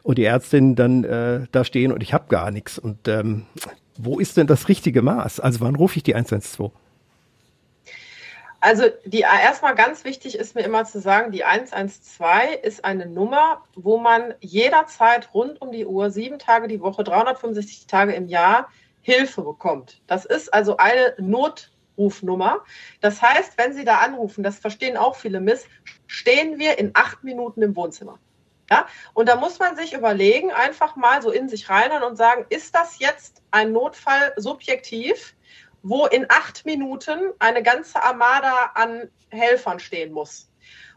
und 0.03 0.19
die 0.19 0.25
Ärztinnen 0.25 0.75
dann 0.75 1.05
äh, 1.05 1.47
da 1.53 1.65
stehen 1.65 1.93
und 1.93 2.03
ich 2.03 2.13
habe 2.13 2.25
gar 2.29 2.51
nichts. 2.51 2.79
Und 2.79 3.09
ähm, 3.09 3.45
wo 3.99 4.19
ist 4.19 4.37
denn 4.37 4.47
das 4.47 4.69
richtige 4.69 5.03
Maß? 5.03 5.41
Also 5.41 5.61
wann 5.61 5.77
rufe 5.77 5.97
ich 5.97 6.03
die 6.03 6.15
112? 6.15 6.71
Also 8.63 8.85
die 9.05 9.23
erstmal 9.23 9.75
ganz 9.75 10.05
wichtig 10.05 10.39
ist 10.39 10.55
mir 10.55 10.63
immer 10.63 10.85
zu 10.85 11.01
sagen, 11.01 11.33
die 11.33 11.43
112 11.43 12.63
ist 12.63 12.85
eine 12.85 13.07
Nummer, 13.07 13.65
wo 13.75 13.99
man 13.99 14.35
jederzeit 14.39 15.35
rund 15.35 15.61
um 15.61 15.73
die 15.73 15.85
Uhr, 15.85 16.13
sieben 16.13 16.39
Tage 16.39 16.69
die 16.69 16.81
Woche, 16.81 17.03
365 17.03 17.89
Tage 17.89 18.13
im 18.13 18.29
Jahr 18.29 18.69
Hilfe 19.01 19.43
bekommt. 19.43 20.01
Das 20.07 20.25
ist 20.25 20.55
also 20.55 20.77
eine 20.77 21.17
Notrufnummer. 21.19 22.61
Das 23.01 23.21
heißt, 23.21 23.59
wenn 23.59 23.75
Sie 23.75 23.85
da 23.85 23.97
anrufen, 23.97 24.45
das 24.45 24.61
verstehen 24.61 24.97
auch 24.97 25.17
viele 25.17 25.41
Miss, 25.41 25.67
stehen 26.07 26.61
wir 26.61 26.79
in 26.79 26.93
acht 26.95 27.25
Minuten 27.25 27.63
im 27.63 27.75
Wohnzimmer. 27.75 28.21
Ja? 28.71 28.87
Und 29.13 29.29
da 29.29 29.35
muss 29.35 29.59
man 29.59 29.75
sich 29.75 29.93
überlegen, 29.93 30.53
einfach 30.53 30.95
mal 30.95 31.21
so 31.21 31.33
in 31.33 31.49
sich 31.49 31.69
reinhören 31.69 32.05
und 32.05 32.15
sagen, 32.15 32.47
ist 32.49 32.77
das 32.77 33.01
jetzt 33.01 33.43
ein 33.51 33.73
Notfall 33.73 34.33
subjektiv, 34.37 35.35
wo 35.83 36.07
in 36.07 36.27
acht 36.29 36.65
Minuten 36.65 37.33
eine 37.39 37.63
ganze 37.63 38.03
Armada 38.03 38.73
an 38.75 39.11
Helfern 39.31 39.81
stehen 39.81 40.13
muss? 40.13 40.52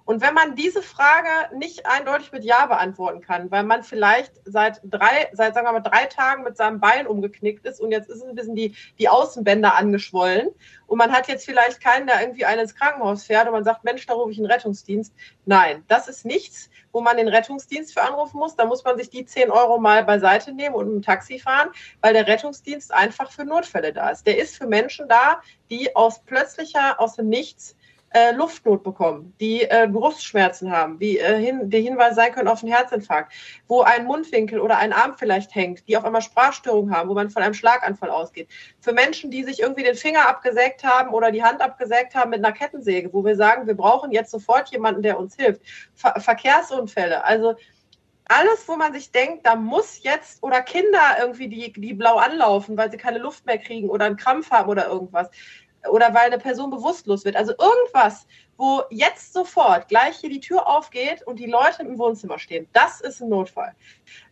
Und 0.06 0.22
wenn 0.22 0.36
man 0.36 0.56
diese 0.56 0.84
Frage 0.84 1.56
nicht 1.56 1.88
eindeutig 1.88 2.32
mit 2.32 2.44
Ja 2.44 2.68
beantworten 2.68 3.22
kann, 3.22 3.50
weil 3.50 3.64
man 3.64 3.84
vielleicht 3.84 4.34
seit 4.46 4.80
drei, 4.84 5.30
seit 5.34 5.56
sagen 5.56 5.66
wir 5.66 5.72
mal 5.72 5.80
drei 5.80 6.06
Tagen 6.06 6.44
mit 6.44 6.56
seinem 6.56 6.80
Bein 6.80 7.08
umgeknickt 7.08 7.66
ist 7.66 7.82
und 7.82 7.92
jetzt 7.92 8.10
ist 8.10 8.24
ein 8.24 8.36
bisschen 8.36 8.56
die, 8.56 8.76
die 9.00 9.10
Außenbänder 9.10 9.74
angeschwollen 9.74 10.50
und 10.86 11.00
man 11.00 11.12
hat 11.12 11.28
jetzt 11.28 11.46
vielleicht 11.46 11.82
keinen, 11.82 12.06
der 12.06 12.22
irgendwie 12.22 12.46
einen 12.46 12.62
ins 12.62 12.76
Krankenhaus 12.76 13.24
fährt 13.24 13.48
und 13.48 13.54
man 13.54 13.64
sagt, 13.64 13.84
Mensch, 13.84 14.06
da 14.06 14.14
rufe 14.14 14.32
ich 14.32 14.38
einen 14.38 14.46
Rettungsdienst. 14.46 15.12
Nein, 15.46 15.84
das 15.88 16.08
ist 16.08 16.24
nichts, 16.24 16.70
wo 16.92 17.02
man 17.02 17.18
den 17.18 17.28
Rettungsdienst 17.28 17.94
für 17.94 18.04
anrufen 18.04 18.38
muss. 18.38 18.56
Da 18.56 18.66
muss 18.66 18.84
man 18.84 18.98
sich 18.98 19.10
die 19.10 19.26
10 19.26 19.50
Euro 19.50 19.80
mal 19.80 20.04
beiseite 20.04 20.52
nehmen 20.54 20.76
und 20.76 20.94
mit 20.94 21.06
Taxi 21.06 21.40
fahren, 21.40 21.70
weil 22.02 22.14
der 22.14 22.28
Rettungsdienst 22.28 22.94
einfach 22.94 23.32
für 23.32 23.44
Notfälle 23.44 23.92
da 23.92 24.12
ist. 24.12 24.28
Der 24.28 24.38
ist 24.38 24.56
für 24.56 24.68
Menschen 24.68 25.08
da, 25.08 25.42
die 25.72 25.96
aus 25.96 26.24
plötzlicher, 26.24 27.00
aus 27.00 27.16
dem 27.16 27.28
Nichts 27.28 27.76
äh, 28.16 28.32
Luftnot 28.32 28.82
bekommen, 28.82 29.34
die 29.42 29.64
äh, 29.64 29.90
Brustschmerzen 29.92 30.72
haben, 30.72 31.02
wie 31.02 31.20
äh, 31.20 31.38
hin, 31.38 31.70
die 31.70 31.82
Hinweise 31.82 32.16
sein 32.16 32.32
können 32.32 32.48
auf 32.48 32.64
einen 32.64 32.72
Herzinfarkt, 32.72 33.34
wo 33.68 33.82
ein 33.82 34.06
Mundwinkel 34.06 34.62
oder 34.62 34.78
ein 34.78 34.94
Arm 34.94 35.16
vielleicht 35.18 35.54
hängt, 35.54 35.86
die 35.90 35.98
auf 35.98 36.06
einmal 36.06 36.22
Sprachstörungen 36.22 36.96
haben, 36.96 37.10
wo 37.10 37.14
man 37.14 37.30
von 37.30 37.44
einem 37.44 37.54
Schlaganfall 37.54 38.10
ausgeht. 38.10 38.48
Für 38.80 38.94
Menschen, 38.94 39.32
die 39.32 39.44
sich 39.44 39.60
irgendwie 39.60 39.84
den 39.84 39.96
Finger 39.96 40.30
abgesägt 40.30 40.86
haben 40.86 41.14
oder 41.14 41.30
die 41.30 41.44
Hand 41.44 41.60
abgesägt 41.60 42.16
haben 42.16 42.30
mit 42.30 42.40
einer 42.40 42.54
Kettensäge, 42.54 43.12
wo 43.12 43.26
wir 43.26 43.36
sagen, 43.36 43.68
wir 43.68 43.76
brauchen 43.76 44.14
jetzt 44.14 44.32
sofort 44.32 44.70
jemanden, 44.70 45.02
der 45.02 45.20
uns 45.20 45.36
hilft. 45.36 45.62
Ver 45.94 46.16
Verkehrsunfälle, 46.18 47.26
also 47.26 47.56
alles, 48.28 48.68
wo 48.68 48.76
man 48.76 48.94
sich 48.94 49.12
denkt, 49.12 49.46
da 49.46 49.56
muss 49.56 50.02
jetzt 50.04 50.42
oder 50.42 50.62
Kinder 50.62 51.18
irgendwie, 51.20 51.48
die, 51.48 51.74
die 51.74 51.94
blau 51.94 52.16
anlaufen, 52.16 52.76
weil 52.76 52.90
sie 52.90 52.98
keine 52.98 53.20
Luft 53.20 53.46
mehr 53.46 53.60
kriegen 53.60 53.90
oder 53.90 54.06
einen 54.06 54.18
Krampf 54.18 54.50
haben 54.50 54.70
oder 54.70 54.88
irgendwas 54.88 55.30
oder 55.90 56.14
weil 56.14 56.28
eine 56.28 56.38
Person 56.38 56.70
bewusstlos 56.70 57.26
wird. 57.26 57.36
Also 57.36 57.54
irgendwas, 57.58 58.28
wo 58.58 58.84
jetzt 58.90 59.34
sofort 59.34 59.88
gleich 59.88 60.18
hier 60.18 60.30
die 60.30 60.40
Tür 60.40 60.68
aufgeht 60.68 61.24
und 61.24 61.40
die 61.40 61.46
Leute 61.46 61.82
im 61.82 61.98
Wohnzimmer 61.98 62.40
stehen. 62.40 62.68
Das 62.74 63.02
ist 63.02 63.22
ein 63.22 63.30
Notfall. 63.30 63.74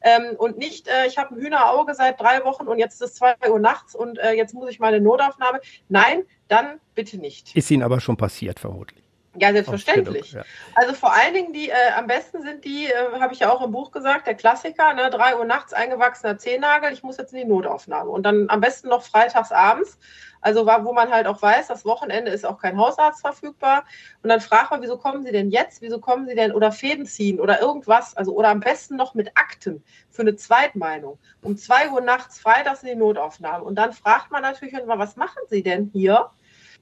Ähm, 0.01 0.35
und 0.37 0.57
nicht, 0.57 0.87
äh, 0.87 1.07
ich 1.07 1.17
habe 1.17 1.35
ein 1.35 1.41
Hühnerauge 1.41 1.93
seit 1.95 2.19
drei 2.19 2.43
Wochen 2.43 2.67
und 2.67 2.79
jetzt 2.79 3.01
ist 3.01 3.11
es 3.11 3.15
zwei 3.15 3.35
Uhr 3.49 3.59
nachts 3.59 3.95
und 3.95 4.17
äh, 4.19 4.31
jetzt 4.31 4.53
muss 4.53 4.69
ich 4.69 4.79
mal 4.79 4.87
eine 4.87 5.01
Notaufnahme. 5.01 5.59
Nein, 5.89 6.23
dann 6.47 6.79
bitte 6.95 7.17
nicht. 7.17 7.55
Ist 7.55 7.69
Ihnen 7.71 7.83
aber 7.83 7.99
schon 7.99 8.17
passiert, 8.17 8.59
vermutlich. 8.59 9.03
Ja, 9.35 9.51
selbstverständlich. 9.51 10.31
Genug, 10.31 10.45
ja. 10.45 10.51
Also 10.75 10.93
vor 10.93 11.11
allen 11.11 11.33
Dingen 11.33 11.53
die, 11.53 11.69
äh, 11.69 11.91
am 11.95 12.05
besten 12.05 12.43
sind 12.43 12.63
die, 12.65 12.85
äh, 12.85 13.19
habe 13.19 13.33
ich 13.33 13.39
ja 13.39 13.51
auch 13.51 13.63
im 13.63 13.71
Buch 13.71 13.91
gesagt, 13.91 14.27
der 14.27 14.35
Klassiker, 14.35 14.93
ne, 14.93 15.09
drei 15.09 15.37
Uhr 15.37 15.45
nachts 15.45 15.73
eingewachsener 15.73 16.37
Zehennagel, 16.37 16.93
ich 16.93 17.01
muss 17.01 17.17
jetzt 17.17 17.33
in 17.33 17.39
die 17.39 17.45
Notaufnahme. 17.45 18.11
Und 18.11 18.23
dann 18.23 18.49
am 18.49 18.61
besten 18.61 18.89
noch 18.89 19.01
freitags 19.01 19.51
abends, 19.51 19.97
also 20.43 20.65
wo 20.65 20.93
man 20.93 21.11
halt 21.11 21.25
auch 21.25 21.41
weiß, 21.41 21.67
das 21.67 21.85
Wochenende 21.85 22.31
ist 22.31 22.45
auch 22.45 22.59
kein 22.59 22.77
Hausarzt 22.77 23.21
verfügbar. 23.21 23.85
Und 24.21 24.29
dann 24.29 24.41
fragt 24.41 24.71
man, 24.71 24.81
wieso 24.81 24.97
kommen 24.97 25.23
Sie 25.23 25.31
denn 25.31 25.49
jetzt? 25.49 25.81
Wieso 25.81 25.99
kommen 25.99 26.27
Sie 26.27 26.35
denn 26.35 26.51
oder 26.51 26.71
Fäden 26.71 27.05
ziehen 27.05 27.39
oder 27.39 27.61
irgendwas? 27.61 28.15
Also 28.15 28.33
oder 28.33 28.49
am 28.49 28.59
besten 28.59 28.95
noch 28.95 29.13
mit 29.13 29.31
Akten 29.35 29.83
für 30.09 30.21
eine 30.21 30.35
Zweitmeinung. 30.35 31.17
Um 31.41 31.57
zwei 31.57 31.89
Uhr 31.89 32.01
nachts 32.01 32.39
freitags 32.39 32.83
in 32.83 32.89
die 32.89 32.95
Notaufnahme. 32.95 33.63
Und 33.63 33.75
dann 33.75 33.93
fragt 33.93 34.31
man 34.31 34.41
natürlich 34.41 34.73
immer, 34.73 34.99
was 34.99 35.15
machen 35.15 35.41
Sie 35.49 35.63
denn 35.63 35.89
hier? 35.93 36.29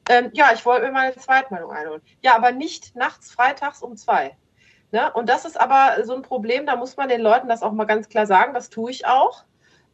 Ähm, 0.09 0.32
ja, 0.34 0.51
ich 0.53 0.66
wollte 0.66 0.88
mir 0.88 0.91
meine 0.91 1.16
Zweitmeinung 1.16 1.72
einholen. 1.72 2.01
Ja, 2.22 2.36
aber 2.36 2.51
nicht 2.51 2.95
nachts, 2.95 3.32
freitags 3.32 3.82
um 3.82 3.95
zwei. 3.95 4.36
Ne? 4.91 5.12
Und 5.14 5.30
das 5.30 5.45
ist 5.45 5.59
aber 5.59 6.03
so 6.03 6.16
ein 6.16 6.22
Problem, 6.22 6.66
da 6.66 6.76
muss 6.76 6.97
man 6.97 7.09
den 7.09 7.22
Leuten 7.22 7.47
das 7.47 7.62
auch 7.64 7.72
mal 7.72 7.86
ganz 7.86 8.09
klar 8.09 8.26
sagen, 8.26 8.53
das 8.53 8.70
tue 8.70 8.91
ich 8.91 9.05
auch. 9.05 9.45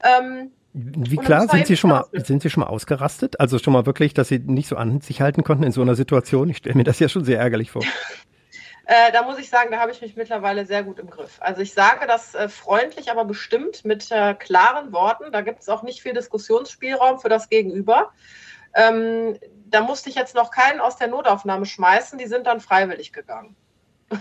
Ähm, 0.03 0.51
wie 0.79 1.17
klar 1.17 1.47
sind 1.47 1.65
Sie 1.65 1.75
schon 1.75 1.89
mal, 1.89 2.05
sind 2.13 2.43
Sie 2.43 2.51
schon 2.51 2.61
mal 2.61 2.69
ausgerastet? 2.69 3.39
Also 3.39 3.57
schon 3.57 3.73
mal 3.73 3.87
wirklich, 3.87 4.13
dass 4.13 4.27
Sie 4.27 4.37
nicht 4.37 4.67
so 4.67 4.75
an 4.75 5.01
sich 5.01 5.21
halten 5.21 5.43
konnten 5.43 5.63
in 5.63 5.71
so 5.71 5.81
einer 5.81 5.95
Situation? 5.95 6.49
Ich 6.49 6.57
stelle 6.57 6.75
mir 6.75 6.83
das 6.83 6.99
ja 6.99 7.09
schon 7.09 7.25
sehr 7.25 7.39
ärgerlich 7.39 7.71
vor. 7.71 7.83
Äh, 8.89 9.11
da 9.11 9.23
muss 9.23 9.37
ich 9.37 9.49
sagen, 9.49 9.69
da 9.69 9.79
habe 9.79 9.91
ich 9.91 10.01
mich 10.01 10.15
mittlerweile 10.15 10.65
sehr 10.65 10.81
gut 10.81 10.97
im 10.97 11.09
Griff. 11.09 11.39
Also 11.41 11.61
ich 11.61 11.73
sage 11.73 12.07
das 12.07 12.35
äh, 12.35 12.47
freundlich, 12.47 13.11
aber 13.11 13.25
bestimmt 13.25 13.83
mit 13.83 14.09
äh, 14.11 14.33
klaren 14.33 14.93
Worten. 14.93 15.29
Da 15.33 15.41
gibt 15.41 15.59
es 15.59 15.67
auch 15.67 15.83
nicht 15.83 16.01
viel 16.01 16.13
Diskussionsspielraum 16.13 17.19
für 17.19 17.27
das 17.27 17.49
Gegenüber. 17.49 18.13
Ähm, 18.73 19.37
da 19.65 19.81
musste 19.81 20.09
ich 20.09 20.15
jetzt 20.15 20.35
noch 20.35 20.51
keinen 20.51 20.79
aus 20.79 20.95
der 20.95 21.09
Notaufnahme 21.09 21.65
schmeißen, 21.65 22.17
die 22.17 22.27
sind 22.27 22.47
dann 22.47 22.61
freiwillig 22.61 23.11
gegangen. 23.11 23.57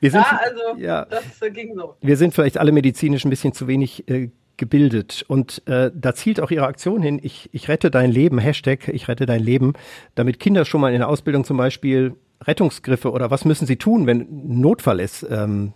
wir 0.00 0.10
sind, 0.10 0.20
ja, 0.20 0.40
also 0.42 0.80
ja, 0.80 1.04
das 1.04 1.42
äh, 1.42 1.50
ging 1.50 1.74
so. 1.74 1.96
Wir 2.00 2.16
sind 2.16 2.34
vielleicht 2.34 2.58
alle 2.58 2.72
medizinisch 2.72 3.24
ein 3.24 3.30
bisschen 3.30 3.52
zu 3.52 3.66
wenig 3.68 4.08
äh, 4.08 4.30
gebildet 4.56 5.24
und 5.28 5.62
äh, 5.66 5.90
da 5.94 6.14
zielt 6.14 6.40
auch 6.40 6.50
Ihre 6.50 6.66
Aktion 6.66 7.02
hin, 7.02 7.20
ich, 7.22 7.48
ich 7.52 7.68
rette 7.68 7.90
dein 7.90 8.10
Leben, 8.10 8.38
Hashtag 8.38 8.88
ich 8.88 9.08
rette 9.08 9.26
dein 9.26 9.42
Leben, 9.42 9.74
damit 10.14 10.40
Kinder 10.40 10.64
schon 10.64 10.80
mal 10.80 10.92
in 10.92 10.98
der 10.98 11.08
Ausbildung 11.08 11.44
zum 11.44 11.56
Beispiel 11.56 12.14
Rettungsgriffe 12.42 13.10
oder 13.12 13.30
was 13.30 13.44
müssen 13.44 13.66
sie 13.66 13.76
tun, 13.76 14.06
wenn 14.06 14.20
ein 14.20 14.60
Notfall 14.60 15.00
ist, 15.00 15.26
ähm, 15.28 15.72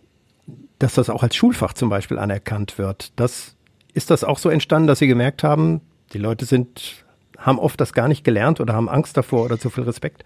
dass 0.78 0.94
das 0.94 1.10
auch 1.10 1.22
als 1.22 1.36
Schulfach 1.36 1.74
zum 1.74 1.88
Beispiel 1.88 2.18
anerkannt 2.18 2.78
wird. 2.78 3.12
Das, 3.16 3.56
ist 3.94 4.10
das 4.10 4.24
auch 4.24 4.38
so 4.38 4.48
entstanden, 4.48 4.86
dass 4.86 4.98
Sie 4.98 5.06
gemerkt 5.06 5.42
haben, 5.42 5.80
die 6.12 6.18
Leute 6.18 6.44
sind 6.44 7.04
haben 7.38 7.58
oft 7.58 7.80
das 7.80 7.92
gar 7.92 8.06
nicht 8.06 8.22
gelernt 8.22 8.60
oder 8.60 8.74
haben 8.74 8.88
Angst 8.88 9.16
davor 9.16 9.44
oder 9.44 9.58
zu 9.58 9.68
viel 9.68 9.82
Respekt? 9.82 10.24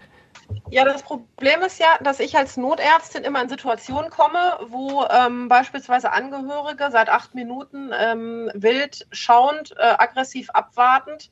Ja, 0.69 0.83
das 0.85 1.03
Problem 1.03 1.61
ist 1.61 1.79
ja, 1.79 1.97
dass 2.01 2.19
ich 2.19 2.37
als 2.37 2.57
Notärztin 2.57 3.23
immer 3.23 3.41
in 3.41 3.49
Situationen 3.49 4.09
komme, 4.09 4.59
wo 4.67 5.05
ähm, 5.05 5.47
beispielsweise 5.47 6.11
Angehörige 6.11 6.89
seit 6.91 7.09
acht 7.09 7.35
Minuten 7.35 7.91
ähm, 7.97 8.51
wild 8.53 9.07
schauend, 9.11 9.75
äh, 9.77 9.95
aggressiv 9.97 10.49
abwartend 10.51 11.29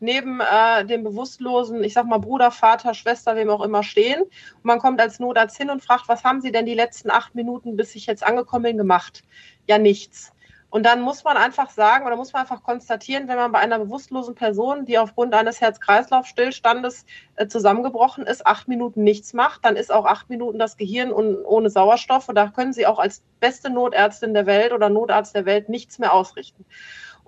neben 0.00 0.40
äh, 0.40 0.84
dem 0.84 1.02
bewusstlosen, 1.02 1.82
ich 1.82 1.92
sag 1.92 2.06
mal 2.06 2.18
Bruder, 2.18 2.50
Vater, 2.50 2.94
Schwester, 2.94 3.36
wem 3.36 3.50
auch 3.50 3.62
immer 3.62 3.82
stehen. 3.82 4.22
Und 4.22 4.64
man 4.64 4.78
kommt 4.78 5.00
als 5.00 5.18
Notarzt 5.18 5.56
hin 5.56 5.70
und 5.70 5.82
fragt, 5.82 6.08
was 6.08 6.24
haben 6.24 6.40
Sie 6.40 6.52
denn 6.52 6.66
die 6.66 6.74
letzten 6.74 7.10
acht 7.10 7.34
Minuten, 7.34 7.76
bis 7.76 7.94
ich 7.94 8.06
jetzt 8.06 8.24
angekommen 8.24 8.64
bin, 8.64 8.78
gemacht? 8.78 9.22
Ja, 9.66 9.78
nichts. 9.78 10.32
Und 10.70 10.84
dann 10.84 11.00
muss 11.00 11.24
man 11.24 11.38
einfach 11.38 11.70
sagen 11.70 12.06
oder 12.06 12.16
muss 12.16 12.34
man 12.34 12.42
einfach 12.42 12.62
konstatieren, 12.62 13.26
wenn 13.26 13.36
man 13.36 13.52
bei 13.52 13.58
einer 13.58 13.78
bewusstlosen 13.78 14.34
Person, 14.34 14.84
die 14.84 14.98
aufgrund 14.98 15.32
eines 15.34 15.62
Herz-Kreislauf-Stillstandes 15.62 17.06
äh, 17.36 17.46
zusammengebrochen 17.46 18.26
ist, 18.26 18.46
acht 18.46 18.68
Minuten 18.68 19.02
nichts 19.02 19.32
macht, 19.32 19.64
dann 19.64 19.76
ist 19.76 19.90
auch 19.90 20.04
acht 20.04 20.28
Minuten 20.28 20.58
das 20.58 20.76
Gehirn 20.76 21.10
ohne 21.10 21.70
Sauerstoff 21.70 22.28
und 22.28 22.34
da 22.34 22.48
können 22.48 22.74
Sie 22.74 22.86
auch 22.86 22.98
als 22.98 23.22
beste 23.40 23.70
Notärztin 23.70 24.34
der 24.34 24.44
Welt 24.44 24.72
oder 24.72 24.90
Notarzt 24.90 25.34
der 25.34 25.46
Welt 25.46 25.70
nichts 25.70 25.98
mehr 25.98 26.12
ausrichten. 26.12 26.66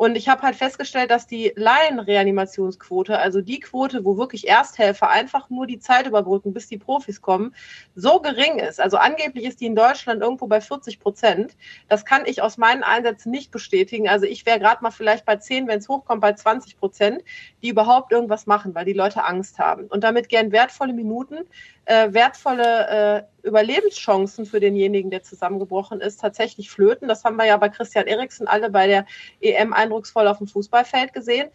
Und 0.00 0.16
ich 0.16 0.30
habe 0.30 0.40
halt 0.40 0.56
festgestellt, 0.56 1.10
dass 1.10 1.26
die 1.26 1.52
Laienreanimationsquote, 1.56 3.18
also 3.18 3.42
die 3.42 3.60
Quote, 3.60 4.02
wo 4.02 4.16
wirklich 4.16 4.48
Ersthelfer 4.48 5.10
einfach 5.10 5.50
nur 5.50 5.66
die 5.66 5.78
Zeit 5.78 6.06
überbrücken, 6.06 6.54
bis 6.54 6.68
die 6.68 6.78
Profis 6.78 7.20
kommen, 7.20 7.54
so 7.94 8.18
gering 8.22 8.58
ist. 8.60 8.80
Also 8.80 8.96
angeblich 8.96 9.44
ist 9.44 9.60
die 9.60 9.66
in 9.66 9.76
Deutschland 9.76 10.22
irgendwo 10.22 10.46
bei 10.46 10.62
40 10.62 11.00
Prozent. 11.00 11.54
Das 11.90 12.06
kann 12.06 12.22
ich 12.24 12.40
aus 12.40 12.56
meinen 12.56 12.82
Einsätzen 12.82 13.30
nicht 13.30 13.50
bestätigen. 13.50 14.08
Also 14.08 14.24
ich 14.24 14.46
wäre 14.46 14.58
gerade 14.58 14.82
mal 14.82 14.90
vielleicht 14.90 15.26
bei 15.26 15.36
10, 15.36 15.68
wenn 15.68 15.80
es 15.80 15.88
hochkommt, 15.90 16.22
bei 16.22 16.32
20 16.32 16.78
Prozent, 16.78 17.22
die 17.62 17.68
überhaupt 17.68 18.10
irgendwas 18.10 18.46
machen, 18.46 18.74
weil 18.74 18.86
die 18.86 18.94
Leute 18.94 19.22
Angst 19.24 19.58
haben. 19.58 19.84
Und 19.88 20.02
damit 20.02 20.30
gern 20.30 20.50
wertvolle 20.50 20.94
Minuten, 20.94 21.40
äh, 21.84 22.12
wertvolle 22.14 23.26
äh, 23.42 23.48
Überlebenschancen 23.48 24.46
für 24.46 24.60
denjenigen, 24.60 25.10
der 25.10 25.22
zusammengebrochen 25.22 26.00
ist, 26.00 26.20
tatsächlich 26.20 26.70
flöten. 26.70 27.08
Das 27.08 27.24
haben 27.24 27.36
wir 27.36 27.46
ja 27.46 27.56
bei 27.56 27.68
Christian 27.68 28.06
Eriksen 28.06 28.46
alle 28.46 28.70
bei 28.70 28.86
der 28.86 29.06
EM 29.40 29.72
eindrucksvoll 29.90 30.28
auf 30.28 30.38
dem 30.38 30.46
Fußballfeld 30.46 31.12
gesehen. 31.12 31.50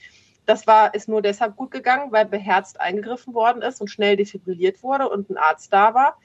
Das 0.46 0.68
war, 0.68 0.94
ist 0.94 1.08
nur 1.08 1.22
deshalb 1.22 1.56
gut 1.56 1.72
gegangen, 1.72 2.12
weil 2.12 2.26
beherzt 2.26 2.80
eingegriffen 2.80 3.34
worden 3.34 3.62
ist 3.62 3.82
und 3.82 3.88
schnell 3.88 4.16
defibrilliert 4.16 4.84
wurde 4.84 5.10
und 5.10 5.30
ein 5.30 5.38
Arzt 5.38 5.74
da 5.74 5.94
war. 5.94 6.18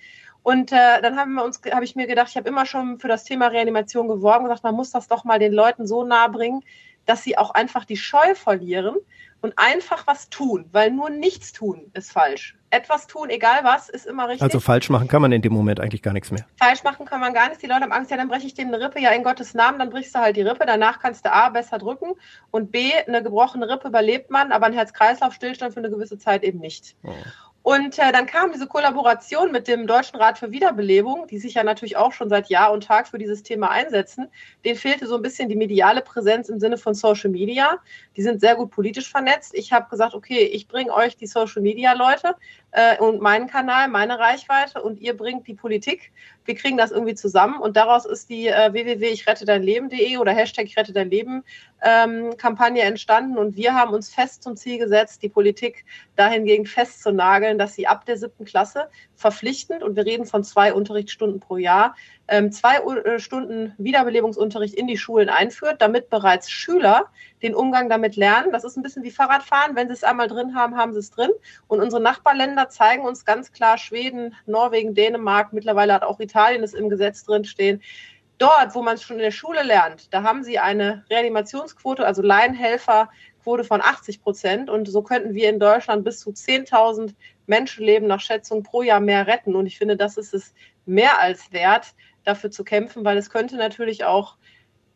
Und 0.42 0.72
äh, 0.72 1.00
dann 1.02 1.16
haben 1.16 1.34
wir 1.34 1.74
habe 1.74 1.84
ich 1.84 1.96
mir 1.96 2.06
gedacht, 2.06 2.28
ich 2.30 2.36
habe 2.36 2.48
immer 2.48 2.66
schon 2.66 2.98
für 2.98 3.08
das 3.08 3.24
Thema 3.24 3.48
Reanimation 3.48 4.08
geworben, 4.08 4.44
gesagt, 4.44 4.64
man 4.64 4.74
muss 4.74 4.90
das 4.90 5.06
doch 5.06 5.24
mal 5.24 5.38
den 5.38 5.52
Leuten 5.52 5.86
so 5.86 6.04
nahe 6.04 6.30
bringen, 6.30 6.62
dass 7.06 7.22
sie 7.22 7.36
auch 7.36 7.50
einfach 7.50 7.84
die 7.84 7.96
Scheu 7.96 8.34
verlieren 8.34 8.96
und 9.42 9.58
einfach 9.58 10.06
was 10.06 10.28
tun, 10.30 10.68
weil 10.72 10.90
nur 10.90 11.10
nichts 11.10 11.52
tun 11.52 11.90
ist 11.94 12.12
falsch. 12.12 12.56
Etwas 12.72 13.08
tun, 13.08 13.30
egal 13.30 13.64
was, 13.64 13.88
ist 13.88 14.06
immer 14.06 14.28
richtig. 14.28 14.42
Also 14.42 14.60
falsch 14.60 14.90
machen 14.90 15.08
kann 15.08 15.20
man 15.20 15.32
in 15.32 15.42
dem 15.42 15.52
Moment 15.52 15.80
eigentlich 15.80 16.02
gar 16.02 16.12
nichts 16.12 16.30
mehr. 16.30 16.46
Falsch 16.56 16.84
machen 16.84 17.04
kann 17.04 17.20
man 17.20 17.34
gar 17.34 17.48
nichts. 17.48 17.60
Die 17.60 17.66
Leute 17.66 17.82
haben 17.82 17.92
Angst, 17.92 18.12
ja, 18.12 18.16
dann 18.16 18.28
breche 18.28 18.46
ich 18.46 18.54
denen 18.54 18.72
eine 18.72 18.84
Rippe. 18.84 19.00
Ja, 19.00 19.10
in 19.10 19.24
Gottes 19.24 19.54
Namen, 19.54 19.80
dann 19.80 19.90
brichst 19.90 20.14
du 20.14 20.20
halt 20.20 20.36
die 20.36 20.42
Rippe. 20.42 20.66
Danach 20.66 21.00
kannst 21.00 21.24
du 21.26 21.32
A, 21.32 21.48
besser 21.48 21.78
drücken 21.78 22.12
und 22.52 22.70
B, 22.70 22.92
eine 23.06 23.24
gebrochene 23.24 23.68
Rippe 23.68 23.88
überlebt 23.88 24.30
man, 24.30 24.52
aber 24.52 24.66
ein 24.66 24.72
Herz-Kreislauf-Stillstand 24.72 25.74
für 25.74 25.80
eine 25.80 25.90
gewisse 25.90 26.16
Zeit 26.18 26.44
eben 26.44 26.60
nicht. 26.60 26.94
Oh. 27.02 27.12
Und 27.62 27.98
äh, 27.98 28.10
dann 28.10 28.24
kam 28.24 28.52
diese 28.52 28.66
Kollaboration 28.66 29.52
mit 29.52 29.68
dem 29.68 29.86
Deutschen 29.86 30.16
Rat 30.16 30.38
für 30.38 30.50
Wiederbelebung, 30.50 31.26
die 31.26 31.38
sich 31.38 31.54
ja 31.54 31.62
natürlich 31.62 31.96
auch 31.96 32.12
schon 32.12 32.30
seit 32.30 32.48
Jahr 32.48 32.72
und 32.72 32.84
Tag 32.84 33.06
für 33.06 33.18
dieses 33.18 33.42
Thema 33.42 33.70
einsetzen. 33.70 34.28
Den 34.64 34.76
fehlte 34.76 35.06
so 35.06 35.16
ein 35.16 35.22
bisschen 35.22 35.50
die 35.50 35.56
mediale 35.56 36.00
Präsenz 36.00 36.48
im 36.48 36.58
Sinne 36.58 36.78
von 36.78 36.94
Social 36.94 37.28
Media. 37.28 37.76
Die 38.16 38.22
sind 38.22 38.40
sehr 38.40 38.56
gut 38.56 38.70
politisch 38.70 39.10
vernetzt. 39.10 39.54
Ich 39.54 39.72
habe 39.72 39.90
gesagt, 39.90 40.14
okay, 40.14 40.44
ich 40.44 40.68
bringe 40.68 40.92
euch 40.92 41.16
die 41.16 41.26
Social 41.26 41.60
Media 41.60 41.92
Leute 41.92 42.34
äh, 42.70 42.96
und 42.96 43.20
meinen 43.20 43.46
Kanal, 43.46 43.88
meine 43.88 44.18
Reichweite 44.18 44.82
und 44.82 44.98
ihr 44.98 45.14
bringt 45.14 45.46
die 45.46 45.54
Politik. 45.54 46.12
Wir 46.44 46.54
kriegen 46.54 46.76
das 46.76 46.90
irgendwie 46.90 47.14
zusammen 47.14 47.60
und 47.60 47.76
daraus 47.76 48.04
ist 48.06 48.30
die 48.30 48.48
äh, 48.48 48.72
www.ichrettedeinleben.de 48.72 50.16
oder 50.16 50.32
Hashtag 50.32 50.66
ich 50.66 50.76
rette 50.76 50.92
dein 50.92 51.10
Leben 51.10 51.44
ähm, 51.82 52.36
Kampagne 52.36 52.82
entstanden 52.82 53.38
und 53.38 53.56
wir 53.56 53.74
haben 53.74 53.92
uns 53.92 54.12
fest 54.12 54.42
zum 54.42 54.56
Ziel 54.56 54.78
gesetzt, 54.78 55.22
die 55.22 55.28
Politik 55.28 55.84
dahingegen 56.16 56.66
festzunageln, 56.66 57.58
dass 57.58 57.74
sie 57.74 57.86
ab 57.86 58.04
der 58.04 58.16
siebten 58.16 58.44
Klasse 58.44 58.88
verpflichtend, 59.14 59.82
und 59.82 59.96
wir 59.96 60.06
reden 60.06 60.26
von 60.26 60.44
zwei 60.44 60.72
Unterrichtsstunden 60.72 61.40
pro 61.40 61.56
Jahr, 61.56 61.94
zwei 62.52 62.76
äh, 62.76 63.18
Stunden 63.18 63.74
Wiederbelebungsunterricht 63.78 64.74
in 64.74 64.86
die 64.86 64.96
Schulen 64.96 65.28
einführt, 65.28 65.82
damit 65.82 66.10
bereits 66.10 66.50
Schüler 66.50 67.06
den 67.42 67.54
Umgang 67.54 67.88
damit 67.88 68.16
lernen. 68.16 68.52
Das 68.52 68.64
ist 68.64 68.76
ein 68.76 68.82
bisschen 68.82 69.02
wie 69.02 69.10
Fahrradfahren. 69.10 69.74
Wenn 69.74 69.88
sie 69.88 69.94
es 69.94 70.04
einmal 70.04 70.28
drin 70.28 70.54
haben, 70.54 70.76
haben 70.76 70.92
sie 70.92 71.00
es 71.00 71.10
drin. 71.10 71.30
Und 71.66 71.80
unsere 71.80 72.00
Nachbarländer 72.00 72.68
zeigen 72.68 73.04
uns 73.04 73.24
ganz 73.24 73.52
klar 73.52 73.78
Schweden, 73.78 74.34
Norwegen, 74.46 74.94
Dänemark, 74.94 75.52
mittlerweile 75.52 75.92
hat 75.92 76.04
auch 76.04 76.20
Italien 76.20 76.62
es 76.62 76.74
im 76.74 76.88
Gesetz 76.88 77.24
drinstehen, 77.24 77.82
dort, 78.40 78.74
wo 78.74 78.82
man 78.82 78.94
es 78.94 79.02
schon 79.02 79.16
in 79.16 79.22
der 79.22 79.30
Schule 79.30 79.62
lernt, 79.62 80.12
da 80.12 80.22
haben 80.22 80.42
sie 80.42 80.58
eine 80.58 81.04
Reanimationsquote, 81.10 82.06
also 82.06 82.22
Laienhelferquote 82.22 83.64
von 83.64 83.80
80 83.80 84.22
Prozent. 84.22 84.70
Und 84.70 84.88
so 84.88 85.02
könnten 85.02 85.34
wir 85.34 85.48
in 85.48 85.60
Deutschland 85.60 86.04
bis 86.04 86.20
zu 86.20 86.30
10.000 86.30 87.14
Menschenleben 87.46 88.08
nach 88.08 88.20
Schätzung 88.20 88.62
pro 88.62 88.82
Jahr 88.82 89.00
mehr 89.00 89.26
retten. 89.26 89.54
Und 89.54 89.66
ich 89.66 89.78
finde, 89.78 89.96
das 89.96 90.16
ist 90.16 90.32
es 90.32 90.54
mehr 90.86 91.20
als 91.20 91.52
wert, 91.52 91.94
dafür 92.24 92.50
zu 92.50 92.64
kämpfen, 92.64 93.04
weil 93.04 93.18
es 93.18 93.30
könnte 93.30 93.56
natürlich 93.56 94.04
auch 94.04 94.36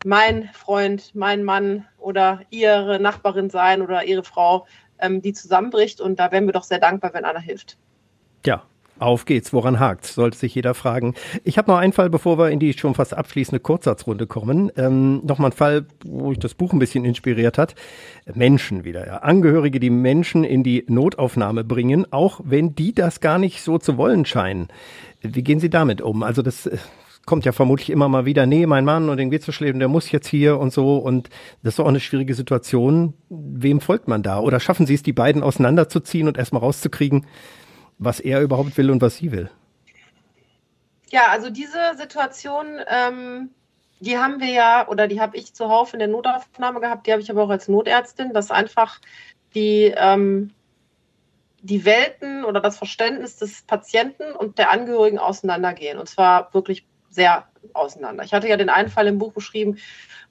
mein 0.05 0.49
Freund, 0.53 1.13
mein 1.15 1.43
Mann 1.43 1.85
oder 1.97 2.41
ihre 2.49 2.99
Nachbarin 2.99 3.49
sein 3.49 3.81
oder 3.81 4.05
ihre 4.05 4.23
Frau, 4.23 4.67
ähm, 4.99 5.21
die 5.21 5.33
zusammenbricht. 5.33 5.99
Und 5.99 6.19
da 6.19 6.31
wären 6.31 6.45
wir 6.45 6.53
doch 6.53 6.63
sehr 6.63 6.79
dankbar, 6.79 7.13
wenn 7.13 7.25
einer 7.25 7.39
hilft. 7.39 7.77
Ja, 8.45 8.63
auf 8.97 9.25
geht's, 9.25 9.51
woran 9.51 9.79
hakt? 9.79 10.05
Sollte 10.05 10.37
sich 10.37 10.55
jeder 10.55 10.73
fragen. 10.73 11.15
Ich 11.43 11.57
habe 11.57 11.69
noch 11.69 11.79
einen 11.79 11.91
Fall, 11.91 12.09
bevor 12.09 12.37
wir 12.37 12.49
in 12.49 12.59
die 12.59 12.71
schon 12.73 12.95
fast 12.95 13.13
abschließende 13.13 13.59
Kurzsatzrunde 13.59 14.25
kommen. 14.25 14.71
Ähm, 14.77 15.21
Nochmal 15.25 15.49
ein 15.49 15.57
Fall, 15.57 15.85
wo 16.05 16.31
ich 16.31 16.39
das 16.39 16.53
Buch 16.53 16.71
ein 16.71 16.79
bisschen 16.79 17.03
inspiriert 17.03 17.57
hat. 17.57 17.75
Menschen 18.33 18.85
wieder, 18.85 19.05
ja. 19.05 19.17
Angehörige, 19.17 19.81
die 19.81 19.89
Menschen 19.89 20.45
in 20.45 20.63
die 20.63 20.85
Notaufnahme 20.87 21.65
bringen, 21.65 22.07
auch 22.11 22.39
wenn 22.45 22.73
die 22.73 22.93
das 22.93 23.19
gar 23.19 23.37
nicht 23.37 23.63
so 23.63 23.79
zu 23.79 23.97
wollen 23.97 24.23
scheinen. 24.23 24.69
Wie 25.21 25.43
gehen 25.43 25.59
Sie 25.59 25.69
damit 25.69 26.01
um? 26.01 26.23
Also 26.23 26.41
das 26.41 26.65
äh, 26.67 26.77
kommt 27.25 27.45
ja 27.45 27.51
vermutlich 27.51 27.89
immer 27.89 28.07
mal 28.07 28.25
wieder, 28.25 28.45
nee, 28.45 28.65
mein 28.65 28.85
Mann 28.85 29.09
und 29.09 29.17
den 29.17 29.31
geht's 29.31 29.45
so 29.45 29.65
und 29.65 29.79
der 29.79 29.87
muss 29.87 30.11
jetzt 30.11 30.27
hier 30.27 30.59
und 30.59 30.71
so 30.71 30.97
und 30.97 31.29
das 31.63 31.75
ist 31.75 31.79
auch 31.79 31.87
eine 31.87 31.99
schwierige 31.99 32.35
Situation. 32.35 33.13
Wem 33.29 33.81
folgt 33.81 34.07
man 34.07 34.23
da? 34.23 34.39
Oder 34.39 34.59
schaffen 34.59 34.85
Sie 34.85 34.93
es, 34.93 35.03
die 35.03 35.13
beiden 35.13 35.43
auseinanderzuziehen 35.43 36.27
und 36.27 36.37
erstmal 36.37 36.61
rauszukriegen, 36.61 37.25
was 37.97 38.19
er 38.19 38.41
überhaupt 38.41 38.77
will 38.77 38.91
und 38.91 39.01
was 39.01 39.17
sie 39.17 39.31
will. 39.31 39.49
Ja, 41.09 41.27
also 41.29 41.49
diese 41.49 41.95
Situation, 41.97 42.65
ähm, 42.87 43.49
die 43.99 44.17
haben 44.17 44.39
wir 44.39 44.49
ja, 44.49 44.87
oder 44.87 45.07
die 45.07 45.21
habe 45.21 45.37
ich 45.37 45.53
zuhauf 45.53 45.93
in 45.93 45.99
der 45.99 46.07
Notaufnahme 46.07 46.79
gehabt, 46.79 47.07
die 47.07 47.11
habe 47.11 47.21
ich 47.21 47.31
aber 47.31 47.43
auch 47.43 47.49
als 47.49 47.67
Notärztin, 47.67 48.33
dass 48.33 48.51
einfach 48.51 48.99
die, 49.53 49.93
ähm, 49.95 50.51
die 51.61 51.85
Welten 51.85 52.43
oder 52.43 52.59
das 52.59 52.77
Verständnis 52.77 53.37
des 53.37 53.63
Patienten 53.63 54.33
und 54.33 54.57
der 54.57 54.69
Angehörigen 54.69 55.17
auseinandergehen. 55.17 55.97
Und 55.97 56.09
zwar 56.09 56.53
wirklich 56.53 56.85
sehr 57.15 57.47
auseinander. 57.73 58.23
Ich 58.23 58.33
hatte 58.33 58.47
ja 58.47 58.57
den 58.57 58.69
einen 58.69 58.89
Fall 58.89 59.07
im 59.07 59.17
Buch 59.17 59.33
beschrieben, 59.33 59.77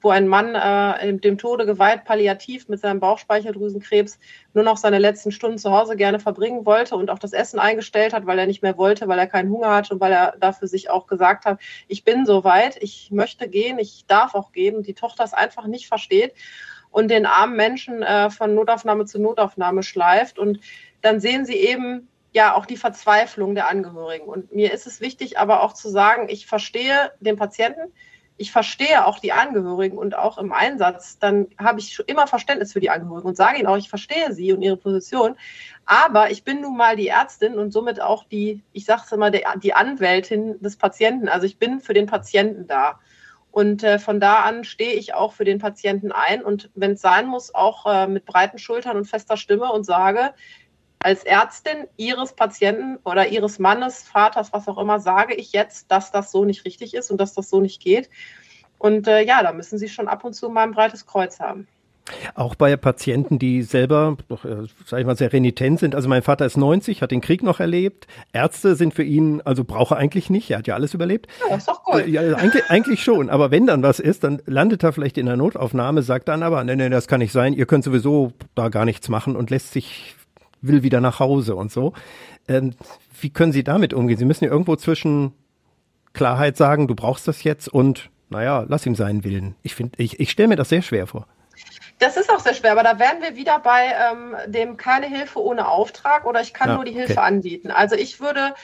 wo 0.01 0.11
ein 0.11 0.29
Mann 0.29 0.55
äh, 0.55 1.15
dem 1.15 1.39
Tode 1.39 1.67
geweiht, 1.67 2.05
palliativ 2.05 2.69
mit 2.69 2.79
seinem 2.79 3.01
Bauchspeicheldrüsenkrebs, 3.01 4.19
nur 4.53 4.63
noch 4.63 4.77
seine 4.77 4.99
letzten 4.99 5.33
Stunden 5.33 5.59
zu 5.59 5.73
Hause 5.73 5.97
gerne 5.97 6.21
verbringen 6.21 6.67
wollte 6.67 6.95
und 6.95 7.11
auch 7.11 7.19
das 7.19 7.33
Essen 7.33 7.59
eingestellt 7.59 8.13
hat, 8.13 8.27
weil 8.27 8.39
er 8.39 8.47
nicht 8.47 8.63
mehr 8.63 8.77
wollte, 8.77 9.09
weil 9.09 9.19
er 9.19 9.27
keinen 9.27 9.51
Hunger 9.51 9.75
hatte 9.75 9.95
und 9.95 10.01
weil 10.01 10.13
er 10.13 10.37
dafür 10.39 10.69
sich 10.69 10.91
auch 10.91 11.07
gesagt 11.07 11.47
hat, 11.47 11.59
ich 11.89 12.05
bin 12.05 12.27
so 12.27 12.45
weit, 12.45 12.77
ich 12.83 13.11
möchte 13.11 13.49
gehen, 13.49 13.79
ich 13.79 14.05
darf 14.07 14.35
auch 14.35 14.53
gehen 14.53 14.77
und 14.77 14.87
die 14.87 14.95
Tochter 14.95 15.25
es 15.25 15.33
einfach 15.33 15.67
nicht 15.67 15.89
versteht 15.89 16.35
und 16.91 17.09
den 17.09 17.27
armen 17.27 17.57
Menschen 17.57 18.03
äh, 18.03 18.31
von 18.31 18.55
Notaufnahme 18.55 19.07
zu 19.07 19.19
Notaufnahme 19.19 19.83
schleift 19.83 20.39
und 20.39 20.61
dann 21.01 21.19
sehen 21.19 21.47
sie 21.47 21.57
eben, 21.57 22.09
ja 22.35 22.55
auch 22.55 22.67
die 22.67 22.77
Verzweiflung 22.77 23.55
der 23.55 23.71
Angehörigen. 23.71 24.27
Und 24.27 24.53
mir 24.53 24.73
ist 24.73 24.87
es 24.87 25.01
wichtig, 25.01 25.39
aber 25.39 25.63
auch 25.63 25.73
zu 25.73 25.89
sagen, 25.89 26.29
ich 26.29 26.47
verstehe 26.47 27.13
den 27.21 27.37
Patienten, 27.37 27.93
ich 28.37 28.51
verstehe 28.51 29.07
auch 29.07 29.21
die 29.21 29.33
Angehörigen 29.33 29.97
und 29.97 30.19
auch 30.19 30.39
im 30.39 30.53
Einsatz, 30.53 31.21
dann 31.21 31.47
habe 31.57 31.79
ich 31.79 31.97
immer 32.09 32.27
Verständnis 32.27 32.73
für 32.73 32.81
die 32.81 32.91
Angehörigen 32.91 33.29
und 33.29 33.37
sage 33.37 33.59
ihnen 33.59 33.69
auch, 33.69 33.77
ich 33.77 33.89
verstehe 33.89 34.33
sie 34.33 34.53
und 34.53 34.63
ihre 34.63 34.77
Position. 34.77 35.37
Aber 35.87 36.33
ich 36.33 36.43
bin 36.43 36.61
nun 36.61 36.77
mal 36.77 36.97
die 36.97 37.07
Ärztin 37.07 37.57
und 37.57 37.71
somit 37.71 38.01
auch 38.01 38.25
die, 38.25 38.65
ich 38.73 38.85
sage 38.85 39.03
es 39.07 39.13
immer, 39.13 39.31
die 39.31 39.75
Anwältin 39.75 40.61
des 40.61 40.77
Patienten. 40.77 41.29
Also 41.29 41.47
ich 41.47 41.59
bin 41.59 41.79
für 41.79 41.95
den 41.95 42.07
Patienten 42.07 42.67
da. 42.67 42.99
Und 43.53 43.85
äh, 43.85 44.01
von 44.01 44.19
da 44.19 44.41
an 44.41 44.65
stehe 44.65 44.95
ich 44.95 45.15
auch 45.15 45.33
für 45.33 45.45
den 45.45 45.61
Patienten 45.61 46.11
ein 46.11 46.43
und 46.43 46.71
wenn 46.75 46.95
es 46.95 47.01
sein 47.01 47.29
muss, 47.29 47.55
auch 47.55 47.87
äh, 47.87 48.09
mit 48.09 48.25
breiten 48.25 48.59
Schultern 48.59 48.97
und 48.97 49.05
fester 49.05 49.37
Stimme 49.37 49.71
und 49.71 49.85
sage, 49.85 50.35
als 51.05 51.23
Ärztin 51.25 51.87
Ihres 51.99 52.33
Patienten 52.33 52.99
oder 53.05 53.29
Ihres 53.29 53.59
Mannes, 53.59 54.03
Vaters, 54.03 54.53
was 54.55 54.67
auch 54.69 54.79
immer, 54.79 55.01
sage 55.01 55.35
ich 55.35 55.53
jetzt, 55.53 55.91
dass 55.91 56.11
das 56.11 56.33
so 56.33 56.47
nicht 56.47 56.65
richtig 56.65 56.95
ist 56.95 57.11
und 57.11 57.21
dass 57.21 57.35
das 57.35 57.51
so 57.51 57.61
nicht 57.61 57.83
geht. 57.83 58.09
Und 58.79 59.07
äh, 59.07 59.23
ja, 59.23 59.43
da 59.43 59.53
müssen 59.53 59.79
Sie 59.79 59.89
schon 59.89 60.09
ab 60.09 60.25
und 60.25 60.33
zu 60.33 60.49
mal 60.49 60.63
ein 60.63 60.73
breites 60.73 61.05
Kreuz 61.07 61.41
haben. 61.41 61.69
Auch 62.35 62.55
bei 62.55 62.77
Patienten, 62.77 63.39
die 63.39 63.63
selber, 63.63 64.17
äh, 64.31 64.67
sag 64.87 65.01
ich 65.01 65.07
mal, 65.07 65.17
sehr 65.17 65.33
renitent 65.33 65.81
sind. 65.81 65.95
Also 65.95 66.09
mein 66.09 66.23
Vater 66.23 66.45
ist 66.47 66.57
90, 66.57 67.03
hat 67.03 67.11
den 67.11 67.21
Krieg 67.21 67.43
noch 67.43 67.61
erlebt. 67.61 68.07
Ärzte 68.33 68.75
sind 68.75 68.95
für 68.95 69.03
ihn, 69.03 69.43
also 69.43 69.65
braucht 69.65 69.93
er 69.93 69.97
eigentlich 69.99 70.31
nicht. 70.31 70.51
Er 70.51 70.59
hat 70.59 70.67
ja 70.67 70.75
alles 70.75 70.95
überlebt. 70.95 71.29
Ja, 71.49 71.57
ist 71.57 71.69
doch 71.69 71.83
gut. 71.83 72.07
Ja, 72.07 72.23
eigentlich, 72.37 72.71
eigentlich 72.71 73.03
schon. 73.03 73.31
Aber 73.31 73.51
wenn 73.51 73.67
dann 73.67 73.83
was 73.83 74.01
ist, 74.01 74.25
dann 74.25 74.43
landet 74.47 74.83
er 74.83 74.93
vielleicht 74.93 75.17
in 75.17 75.27
der 75.27 75.37
Notaufnahme, 75.37 76.03
sagt 76.03 76.29
dann 76.29 76.43
aber, 76.43 76.63
nee, 76.65 76.77
nee, 76.77 76.91
das 76.91 77.09
kann 77.09 77.21
nicht 77.21 77.33
sein. 77.33 77.55
Ihr 77.55 77.67
könnt 77.67 77.85
sowieso 77.85 78.33
da 78.55 78.69
gar 78.69 78.85
nichts 78.85 79.09
machen 79.09 79.35
und 79.37 79.51
lässt 79.51 79.73
sich 79.73 80.17
will 80.67 80.83
wieder 80.83 81.01
nach 81.01 81.21
Hause 81.21 81.57
und 81.57 81.73
so. 81.73 81.93
Ähm, 82.49 82.75
wie 83.21 83.31
können 83.31 83.53
Sie 83.53 83.65
damit 83.65 83.95
umgehen? 83.95 84.19
Sie 84.19 84.25
müssen 84.25 84.45
ja 84.45 84.51
irgendwo 84.51 84.77
zwischen 84.77 85.33
Klarheit 86.13 86.57
sagen, 86.57 86.89
du 86.89 86.95
brauchst 86.95 87.27
das 87.29 87.45
jetzt 87.45 87.69
und 87.69 88.11
naja, 88.31 88.65
lass 88.69 88.87
ihm 88.87 88.95
seinen 88.95 89.25
Willen. 89.25 89.55
Ich 89.63 89.75
finde, 89.75 89.93
ich, 89.99 90.21
ich 90.21 90.31
stelle 90.31 90.49
mir 90.49 90.57
das 90.57 90.69
sehr 90.69 90.83
schwer 90.83 91.07
vor. 91.07 91.27
Das 92.01 92.17
ist 92.17 92.31
auch 92.31 92.41
sehr 92.41 92.55
schwer, 92.55 92.73
aber 92.73 92.83
da 92.83 92.99
wären 92.99 93.23
wir 93.23 93.37
wieder 93.37 93.61
bei 93.61 93.87
ähm, 93.87 94.35
dem 94.47 94.77
keine 94.77 95.07
Hilfe 95.07 95.41
ohne 95.41 95.69
Auftrag 95.69 96.27
oder 96.27 96.41
ich 96.41 96.53
kann 96.53 96.71
ja, 96.71 96.75
nur 96.75 96.85
die 96.85 96.93
Hilfe 96.93 97.13
okay. 97.13 97.21
anbieten. 97.21 97.71
Also 97.71 97.95
ich 97.95 98.21
würde 98.21 98.55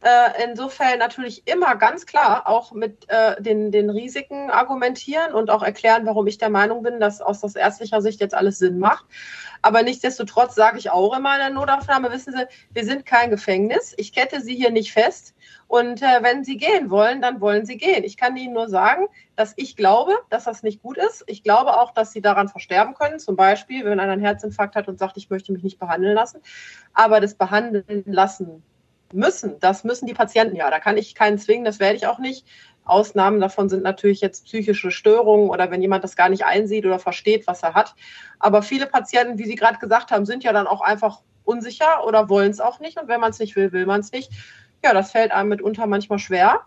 äh, 0.00 0.44
insofern 0.44 0.98
natürlich 0.98 1.46
immer 1.46 1.76
ganz 1.76 2.06
klar 2.06 2.46
auch 2.46 2.72
mit 2.72 3.08
äh, 3.08 3.40
den, 3.42 3.72
den 3.72 3.90
Risiken 3.90 4.50
argumentieren 4.50 5.34
und 5.34 5.50
auch 5.50 5.62
erklären, 5.62 6.06
warum 6.06 6.26
ich 6.26 6.38
der 6.38 6.50
Meinung 6.50 6.82
bin, 6.82 7.00
dass 7.00 7.20
aus 7.20 7.44
aus 7.44 7.56
ärztlicher 7.56 8.00
Sicht 8.00 8.20
jetzt 8.20 8.34
alles 8.34 8.58
Sinn 8.58 8.78
macht. 8.78 9.04
Aber 9.62 9.82
nichtsdestotrotz 9.82 10.54
sage 10.54 10.78
ich 10.78 10.90
auch 10.90 11.16
immer 11.16 11.34
in 11.34 11.40
der 11.40 11.50
Notaufnahme, 11.50 12.10
wissen 12.10 12.32
Sie, 12.32 12.44
wir 12.72 12.84
sind 12.84 13.06
kein 13.06 13.30
Gefängnis. 13.30 13.94
Ich 13.96 14.12
kette 14.12 14.40
Sie 14.40 14.54
hier 14.54 14.70
nicht 14.70 14.92
fest. 14.92 15.34
Und 15.66 16.02
äh, 16.02 16.22
wenn 16.22 16.44
Sie 16.44 16.56
gehen 16.56 16.90
wollen, 16.90 17.20
dann 17.20 17.40
wollen 17.40 17.66
Sie 17.66 17.76
gehen. 17.76 18.04
Ich 18.04 18.16
kann 18.16 18.36
Ihnen 18.36 18.54
nur 18.54 18.68
sagen, 18.68 19.06
dass 19.36 19.52
ich 19.56 19.76
glaube, 19.76 20.12
dass 20.30 20.44
das 20.44 20.62
nicht 20.62 20.82
gut 20.82 20.96
ist. 20.96 21.24
Ich 21.26 21.42
glaube 21.42 21.78
auch, 21.80 21.92
dass 21.92 22.12
Sie 22.12 22.20
daran 22.20 22.48
versterben 22.48 22.94
können. 22.94 23.18
Zum 23.18 23.36
Beispiel, 23.36 23.84
wenn 23.84 24.00
einer 24.00 24.12
einen 24.12 24.22
Herzinfarkt 24.22 24.76
hat 24.76 24.88
und 24.88 24.98
sagt, 24.98 25.16
ich 25.16 25.30
möchte 25.30 25.52
mich 25.52 25.62
nicht 25.62 25.78
behandeln 25.78 26.14
lassen. 26.14 26.40
Aber 26.94 27.20
das 27.20 27.34
Behandeln 27.34 28.04
lassen 28.06 28.62
müssen, 29.12 29.58
das 29.60 29.84
müssen 29.84 30.06
die 30.06 30.14
Patienten 30.14 30.56
ja. 30.56 30.70
Da 30.70 30.78
kann 30.78 30.96
ich 30.96 31.14
keinen 31.14 31.38
zwingen, 31.38 31.64
das 31.64 31.80
werde 31.80 31.96
ich 31.96 32.06
auch 32.06 32.18
nicht. 32.18 32.46
Ausnahmen 32.84 33.40
davon 33.40 33.68
sind 33.68 33.82
natürlich 33.82 34.20
jetzt 34.20 34.46
psychische 34.46 34.90
Störungen 34.90 35.50
oder 35.50 35.70
wenn 35.70 35.82
jemand 35.82 36.04
das 36.04 36.16
gar 36.16 36.28
nicht 36.28 36.44
einsieht 36.44 36.86
oder 36.86 36.98
versteht, 36.98 37.46
was 37.46 37.62
er 37.62 37.74
hat. 37.74 37.94
Aber 38.38 38.62
viele 38.62 38.86
Patienten, 38.86 39.38
wie 39.38 39.44
Sie 39.44 39.56
gerade 39.56 39.78
gesagt 39.78 40.10
haben, 40.10 40.24
sind 40.24 40.42
ja 40.42 40.52
dann 40.52 40.66
auch 40.66 40.80
einfach 40.80 41.20
unsicher 41.44 42.06
oder 42.06 42.28
wollen 42.28 42.50
es 42.50 42.60
auch 42.60 42.80
nicht. 42.80 43.00
Und 43.00 43.08
wenn 43.08 43.20
man 43.20 43.30
es 43.30 43.38
nicht 43.38 43.56
will, 43.56 43.72
will 43.72 43.86
man 43.86 44.00
es 44.00 44.12
nicht. 44.12 44.30
Ja, 44.82 44.94
das 44.94 45.10
fällt 45.10 45.32
einem 45.32 45.50
mitunter 45.50 45.86
manchmal 45.86 46.18
schwer, 46.18 46.60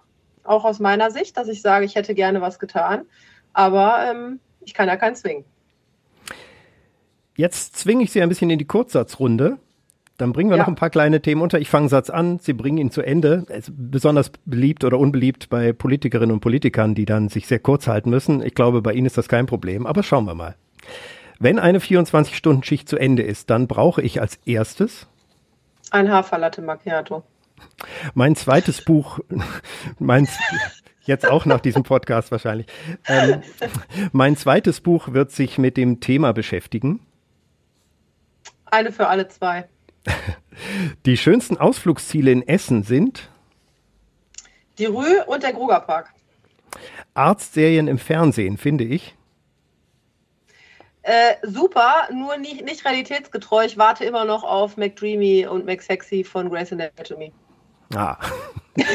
auch 0.43 0.65
aus 0.65 0.79
meiner 0.79 1.11
Sicht, 1.11 1.37
dass 1.37 1.47
ich 1.47 1.61
sage, 1.61 1.85
ich 1.85 1.95
hätte 1.95 2.13
gerne 2.13 2.41
was 2.41 2.59
getan. 2.59 3.05
Aber 3.53 4.05
ähm, 4.09 4.39
ich 4.61 4.73
kann 4.73 4.87
ja 4.87 4.97
keinen 4.97 5.15
zwingen. 5.15 5.45
Jetzt 7.35 7.77
zwinge 7.77 8.03
ich 8.03 8.11
Sie 8.11 8.21
ein 8.21 8.29
bisschen 8.29 8.49
in 8.49 8.59
die 8.59 8.67
Kurzsatzrunde. 8.67 9.57
Dann 10.21 10.33
bringen 10.33 10.51
wir 10.51 10.57
ja. 10.57 10.61
noch 10.61 10.67
ein 10.67 10.75
paar 10.75 10.91
kleine 10.91 11.19
Themen 11.19 11.41
unter. 11.41 11.59
Ich 11.59 11.67
fange 11.67 11.89
Satz 11.89 12.11
an, 12.11 12.37
Sie 12.37 12.53
bringen 12.53 12.77
ihn 12.77 12.91
zu 12.91 13.01
Ende. 13.01 13.43
besonders 13.71 14.29
beliebt 14.45 14.83
oder 14.83 14.99
unbeliebt 14.99 15.49
bei 15.49 15.73
Politikerinnen 15.73 16.31
und 16.31 16.41
Politikern, 16.41 16.93
die 16.93 17.05
dann 17.05 17.27
sich 17.27 17.47
sehr 17.47 17.57
kurz 17.57 17.87
halten 17.87 18.11
müssen. 18.11 18.45
Ich 18.45 18.53
glaube, 18.53 18.83
bei 18.83 18.93
Ihnen 18.93 19.07
ist 19.07 19.17
das 19.17 19.27
kein 19.27 19.47
Problem, 19.47 19.87
aber 19.87 20.03
schauen 20.03 20.25
wir 20.25 20.35
mal. 20.35 20.53
Wenn 21.39 21.57
eine 21.57 21.79
24-Stunden-Schicht 21.79 22.87
zu 22.87 22.97
Ende 22.97 23.23
ist, 23.23 23.49
dann 23.49 23.67
brauche 23.67 24.03
ich 24.03 24.21
als 24.21 24.35
erstes 24.45 25.07
Ein 25.89 26.11
Haferlatte 26.11 26.61
Macchiato. 26.61 27.23
Mein 28.13 28.35
zweites 28.35 28.85
Buch, 28.85 29.21
mein, 29.97 30.27
jetzt 31.01 31.27
auch 31.27 31.47
nach 31.47 31.61
diesem 31.61 31.81
Podcast 31.81 32.31
wahrscheinlich. 32.31 32.67
Ähm, 33.07 33.41
mein 34.11 34.37
zweites 34.37 34.81
Buch 34.81 35.13
wird 35.13 35.31
sich 35.31 35.57
mit 35.57 35.77
dem 35.77 35.99
Thema 35.99 36.31
beschäftigen. 36.31 36.99
Eine 38.65 38.91
für 38.91 39.07
alle 39.07 39.27
zwei. 39.27 39.67
Die 41.05 41.17
schönsten 41.17 41.57
Ausflugsziele 41.57 42.31
in 42.31 42.47
Essen 42.47 42.83
sind 42.83 43.29
die 44.81 44.85
Rue 44.85 45.23
und 45.27 45.43
der 45.43 45.53
Grugerpark. 45.53 46.11
Arztserien 47.13 47.87
im 47.87 47.99
Fernsehen, 47.99 48.57
finde 48.57 48.83
ich. 48.83 49.15
Äh, 51.03 51.35
super, 51.43 52.07
nur 52.13 52.37
nicht, 52.37 52.63
nicht 52.63 52.85
realitätsgetreu. 52.85 53.65
Ich 53.65 53.77
warte 53.77 54.05
immer 54.05 54.25
noch 54.25 54.43
auf 54.43 54.77
McDreamy 54.77 55.47
und 55.47 55.65
McSexy 55.65 56.23
von 56.23 56.49
Grey's 56.49 56.71
Anatomy. 56.71 57.31
Ah. 57.93 58.17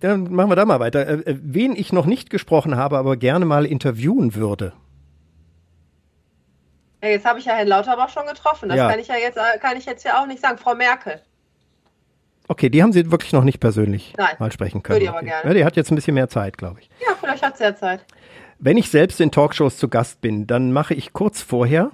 Dann 0.00 0.32
machen 0.34 0.50
wir 0.50 0.56
da 0.56 0.64
mal 0.64 0.80
weiter. 0.80 1.06
Äh, 1.06 1.14
äh, 1.30 1.38
wen 1.40 1.76
ich 1.76 1.92
noch 1.92 2.06
nicht 2.06 2.30
gesprochen 2.30 2.76
habe, 2.76 2.98
aber 2.98 3.16
gerne 3.16 3.44
mal 3.44 3.64
interviewen 3.64 4.34
würde. 4.34 4.72
Ja, 7.02 7.08
jetzt 7.08 7.24
habe 7.24 7.38
ich 7.38 7.44
ja 7.44 7.54
Herrn 7.54 7.68
Lauterbach 7.68 8.08
schon 8.08 8.26
getroffen. 8.26 8.68
Das 8.68 8.78
ja. 8.78 8.90
kann 8.90 8.98
ich 8.98 9.08
ja 9.08 9.16
jetzt, 9.16 9.36
äh, 9.36 9.58
kann 9.60 9.76
ich 9.76 9.86
jetzt 9.86 10.04
ja 10.04 10.20
auch 10.20 10.26
nicht 10.26 10.40
sagen. 10.40 10.58
Frau 10.58 10.74
Merkel. 10.74 11.20
Okay, 12.48 12.70
die 12.70 12.82
haben 12.82 12.92
Sie 12.92 13.10
wirklich 13.10 13.32
noch 13.32 13.44
nicht 13.44 13.60
persönlich 13.60 14.14
Nein, 14.16 14.36
mal 14.38 14.50
sprechen 14.50 14.82
können. 14.82 14.96
Würde 14.96 15.04
ich 15.04 15.10
aber 15.10 15.18
okay. 15.18 15.26
gerne. 15.26 15.48
Ja, 15.48 15.54
die 15.54 15.64
hat 15.64 15.76
jetzt 15.76 15.92
ein 15.92 15.94
bisschen 15.94 16.14
mehr 16.14 16.28
Zeit, 16.28 16.56
glaube 16.56 16.80
ich. 16.80 16.90
Ja, 17.06 17.14
vielleicht 17.20 17.42
hat 17.42 17.58
sie 17.58 17.64
ja 17.64 17.76
Zeit. 17.76 18.04
Wenn 18.58 18.76
ich 18.76 18.90
selbst 18.90 19.20
in 19.20 19.30
Talkshows 19.30 19.76
zu 19.76 19.88
Gast 19.88 20.20
bin, 20.20 20.46
dann 20.46 20.72
mache 20.72 20.94
ich 20.94 21.12
kurz 21.12 21.42
vorher 21.42 21.92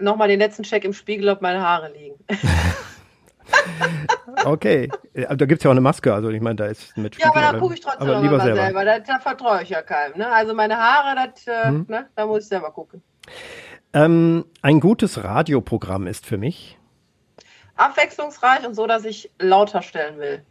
nochmal 0.00 0.28
den 0.28 0.38
letzten 0.38 0.64
Check 0.64 0.84
im 0.84 0.92
Spiegel, 0.92 1.28
ob 1.28 1.42
meine 1.42 1.60
Haare 1.60 1.92
liegen. 1.92 2.16
okay, 4.44 4.90
da 5.14 5.34
gibt 5.46 5.60
es 5.60 5.64
ja 5.64 5.70
auch 5.70 5.74
eine 5.74 5.80
Maske, 5.80 6.12
also 6.12 6.30
ich 6.30 6.40
meine, 6.40 6.56
da 6.56 6.66
ist 6.66 6.96
mit 6.96 7.16
Ja, 7.18 7.30
aber 7.30 7.40
da 7.40 7.58
gucke 7.58 7.74
ich 7.74 7.80
trotzdem 7.80 8.08
aber 8.08 8.20
lieber 8.20 8.40
selber. 8.40 8.62
selber. 8.62 8.84
Da, 8.84 8.98
da 9.00 9.18
vertraue 9.18 9.62
ich 9.62 9.70
ja 9.70 9.82
keinem. 9.82 10.18
Ne? 10.18 10.30
Also 10.30 10.54
meine 10.54 10.76
Haare, 10.76 11.16
das, 11.16 11.46
äh, 11.46 11.68
hm. 11.68 11.86
ne? 11.88 12.08
da 12.14 12.26
muss 12.26 12.44
ich 12.44 12.48
selber 12.48 12.70
gucken. 12.70 13.02
Ähm, 13.92 14.44
ein 14.62 14.80
gutes 14.80 15.22
Radioprogramm 15.24 16.06
ist 16.06 16.26
für 16.26 16.38
mich 16.38 16.78
abwechslungsreich 17.80 18.66
und 18.66 18.74
so, 18.74 18.86
dass 18.86 19.04
ich 19.04 19.30
lauter 19.38 19.82
stellen 19.82 20.18
will. 20.18 20.44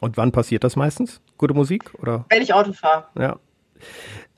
Und 0.00 0.16
wann 0.16 0.32
passiert 0.32 0.64
das 0.64 0.76
meistens? 0.76 1.20
Gute 1.38 1.54
Musik? 1.54 1.94
Oder? 1.98 2.26
Wenn 2.28 2.42
ich 2.42 2.52
Auto 2.52 2.72
fahre. 2.72 3.06
Ja. 3.18 3.38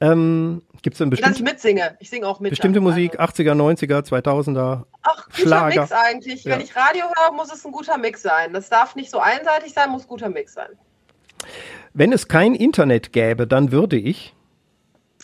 Ähm, 0.01 0.63
Gibt 0.83 0.95
es 0.95 0.99
denn 0.99 1.11
bestimmte... 1.11 1.31
Dass 1.31 1.39
ich 1.39 1.45
mitsinge. 1.45 1.97
Ich 2.01 2.11
singe 2.11 2.27
auch 2.27 2.39
mit. 2.39 2.51
Bestimmte 2.51 2.81
Musik, 2.81 3.19
also. 3.19 3.43
80er, 3.43 3.53
90er, 3.53 4.07
2000er, 4.07 4.85
Ach, 5.03 5.25
guter 5.27 5.41
Schlager. 5.41 5.81
Mix 5.83 5.93
eigentlich. 5.93 6.45
Ja. 6.45 6.53
Wenn 6.53 6.61
ich 6.61 6.77
Radio 6.77 7.05
höre, 7.05 7.33
muss 7.33 7.53
es 7.53 7.65
ein 7.65 7.73
guter 7.73 7.97
Mix 7.97 8.23
sein. 8.23 8.53
Das 8.53 8.69
darf 8.69 8.95
nicht 8.95 9.11
so 9.11 9.19
einseitig 9.19 9.73
sein, 9.73 9.91
muss 9.91 10.07
guter 10.07 10.29
Mix 10.29 10.55
sein. 10.55 10.69
Wenn 11.95 12.13
es 12.13 12.29
kein 12.29 12.55
Internet 12.55 13.13
gäbe, 13.13 13.47
dann 13.47 13.73
würde 13.73 13.97
ich... 13.97 14.35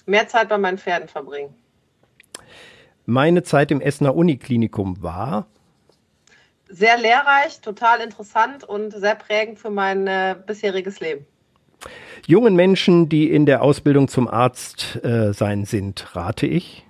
Mehr 0.06 0.26
Zeit 0.26 0.48
bei 0.48 0.58
meinen 0.58 0.78
Pferden 0.78 1.08
verbringen. 1.08 1.54
Meine 3.04 3.42
Zeit 3.42 3.70
im 3.70 3.80
Essener 3.80 4.14
Uniklinikum 4.14 5.02
war 5.02 5.46
sehr 6.72 6.96
lehrreich, 6.96 7.60
total 7.60 8.00
interessant 8.00 8.64
und 8.64 8.92
sehr 8.92 9.14
prägend 9.14 9.58
für 9.58 9.70
mein 9.70 10.06
äh, 10.06 10.34
bisheriges 10.46 11.00
Leben. 11.00 11.26
Jungen 12.26 12.54
Menschen, 12.54 13.08
die 13.08 13.30
in 13.30 13.46
der 13.46 13.62
Ausbildung 13.62 14.08
zum 14.08 14.28
Arzt 14.28 15.00
äh, 15.04 15.32
sein 15.32 15.64
sind, 15.64 16.14
rate 16.14 16.46
ich. 16.46 16.84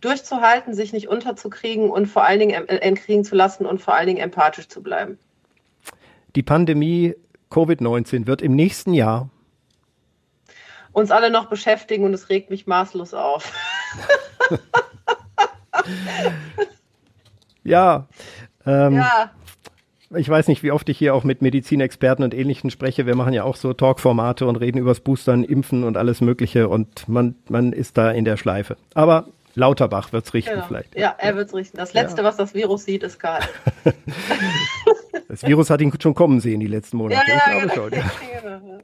Durchzuhalten, 0.00 0.74
sich 0.74 0.92
nicht 0.92 1.08
unterzukriegen 1.08 1.90
und 1.90 2.06
vor 2.06 2.24
allen 2.24 2.38
Dingen 2.38 2.68
äh, 2.68 2.76
entkriegen 2.76 3.24
zu 3.24 3.34
lassen 3.34 3.66
und 3.66 3.80
vor 3.80 3.94
allen 3.94 4.06
Dingen 4.06 4.20
empathisch 4.20 4.68
zu 4.68 4.82
bleiben. 4.82 5.18
Die 6.36 6.42
Pandemie 6.42 7.14
Covid-19 7.50 8.26
wird 8.26 8.42
im 8.42 8.54
nächsten 8.54 8.92
Jahr 8.92 9.30
uns 10.92 11.10
alle 11.10 11.30
noch 11.30 11.46
beschäftigen 11.46 12.04
und 12.04 12.14
es 12.14 12.28
regt 12.28 12.50
mich 12.50 12.66
maßlos 12.66 13.14
auf. 13.14 13.52
ja, 17.64 18.06
ähm, 18.64 18.96
ja. 18.96 19.30
Ich 20.14 20.28
weiß 20.28 20.46
nicht, 20.48 20.62
wie 20.62 20.70
oft 20.70 20.88
ich 20.88 20.98
hier 20.98 21.14
auch 21.14 21.24
mit 21.24 21.42
Medizinexperten 21.42 22.24
und 22.24 22.32
Ähnlichen 22.32 22.70
spreche. 22.70 23.06
Wir 23.06 23.16
machen 23.16 23.32
ja 23.32 23.42
auch 23.42 23.56
so 23.56 23.72
Talkformate 23.72 24.46
und 24.46 24.56
reden 24.56 24.78
übers 24.78 25.00
Boostern, 25.00 25.42
Impfen 25.42 25.82
und 25.82 25.96
alles 25.96 26.20
Mögliche 26.20 26.68
und 26.68 27.08
man, 27.08 27.34
man 27.48 27.72
ist 27.72 27.98
da 27.98 28.12
in 28.12 28.24
der 28.24 28.36
Schleife. 28.36 28.76
Aber 28.94 29.26
Lauterbach 29.56 30.12
wird 30.12 30.26
es 30.26 30.34
richten 30.34 30.54
genau. 30.54 30.66
vielleicht. 30.68 30.96
Ja, 30.96 31.14
er 31.18 31.34
wird 31.34 31.48
es 31.48 31.54
richten. 31.54 31.76
Das 31.76 31.92
Letzte, 31.92 32.18
ja. 32.18 32.24
was 32.24 32.36
das 32.36 32.54
Virus 32.54 32.84
sieht, 32.84 33.02
ist 33.02 33.18
Karl. 33.18 33.42
das 35.28 35.42
Virus 35.42 35.70
hat 35.70 35.80
ihn 35.80 35.92
schon 36.00 36.14
kommen 36.14 36.40
sehen 36.40 36.60
die 36.60 36.66
letzten 36.66 36.98
Monate. 36.98 37.22
Ja, 37.26 37.52
ja, 37.52 37.60
genau. 37.60 37.74
schon, 37.74 37.92
ja. 37.92 38.04
Genau. 38.42 38.80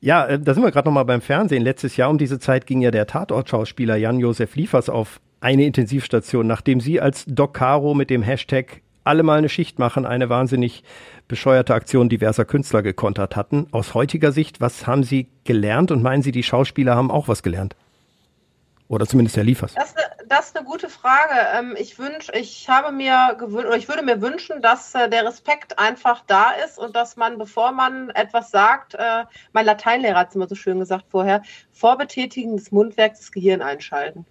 Ja, 0.00 0.26
äh, 0.26 0.38
da 0.38 0.54
sind 0.54 0.62
wir 0.62 0.70
gerade 0.70 0.88
nochmal 0.88 1.04
beim 1.04 1.20
Fernsehen. 1.20 1.62
Letztes 1.62 1.96
Jahr 1.96 2.10
um 2.10 2.18
diese 2.18 2.38
Zeit 2.38 2.66
ging 2.66 2.80
ja 2.82 2.90
der 2.90 3.06
Tatortschauspieler 3.06 3.96
Jan-Josef 3.96 4.54
Liefers 4.56 4.88
auf 4.88 5.20
eine 5.40 5.64
Intensivstation, 5.64 6.46
nachdem 6.46 6.80
Sie 6.80 7.00
als 7.00 7.24
Doc 7.26 7.54
Caro 7.54 7.94
mit 7.94 8.10
dem 8.10 8.22
Hashtag 8.22 8.82
alle 9.08 9.22
mal 9.22 9.38
eine 9.38 9.48
Schicht 9.48 9.78
machen, 9.78 10.06
eine 10.06 10.28
wahnsinnig 10.28 10.84
bescheuerte 11.26 11.74
Aktion 11.74 12.08
diverser 12.08 12.44
Künstler 12.44 12.82
gekontert 12.82 13.36
hatten. 13.36 13.66
Aus 13.72 13.94
heutiger 13.94 14.32
Sicht, 14.32 14.60
was 14.60 14.86
haben 14.86 15.02
Sie 15.02 15.28
gelernt 15.44 15.90
und 15.90 16.02
meinen 16.02 16.22
Sie, 16.22 16.30
die 16.30 16.42
Schauspieler 16.42 16.94
haben 16.94 17.10
auch 17.10 17.26
was 17.26 17.42
gelernt? 17.42 17.74
Oder 18.88 19.06
zumindest 19.06 19.36
Herr 19.36 19.44
Liefers? 19.44 19.74
Das, 19.74 19.94
das 20.28 20.46
ist 20.46 20.56
eine 20.56 20.66
gute 20.66 20.88
Frage. 20.88 21.34
Ähm, 21.54 21.74
ich 21.78 21.98
wünsch, 21.98 22.28
ich 22.32 22.68
habe 22.68 22.92
mir 22.92 23.36
gewünscht, 23.38 23.76
ich 23.76 23.88
würde 23.88 24.02
mir 24.02 24.20
wünschen, 24.22 24.62
dass 24.62 24.94
äh, 24.94 25.08
der 25.08 25.26
Respekt 25.26 25.78
einfach 25.78 26.22
da 26.26 26.52
ist 26.64 26.78
und 26.78 26.96
dass 26.96 27.16
man, 27.16 27.38
bevor 27.38 27.72
man 27.72 28.10
etwas 28.10 28.50
sagt, 28.50 28.94
äh, 28.94 29.24
mein 29.52 29.66
Lateinlehrer 29.66 30.18
hat 30.18 30.30
es 30.30 30.34
immer 30.34 30.48
so 30.48 30.54
schön 30.54 30.78
gesagt 30.78 31.06
vorher, 31.10 31.42
vor 31.72 31.98
Betätigen 31.98 32.56
des 32.56 32.72
Mundwerks 32.72 33.20
das 33.20 33.32
Gehirn 33.32 33.60
einschalten. 33.62 34.26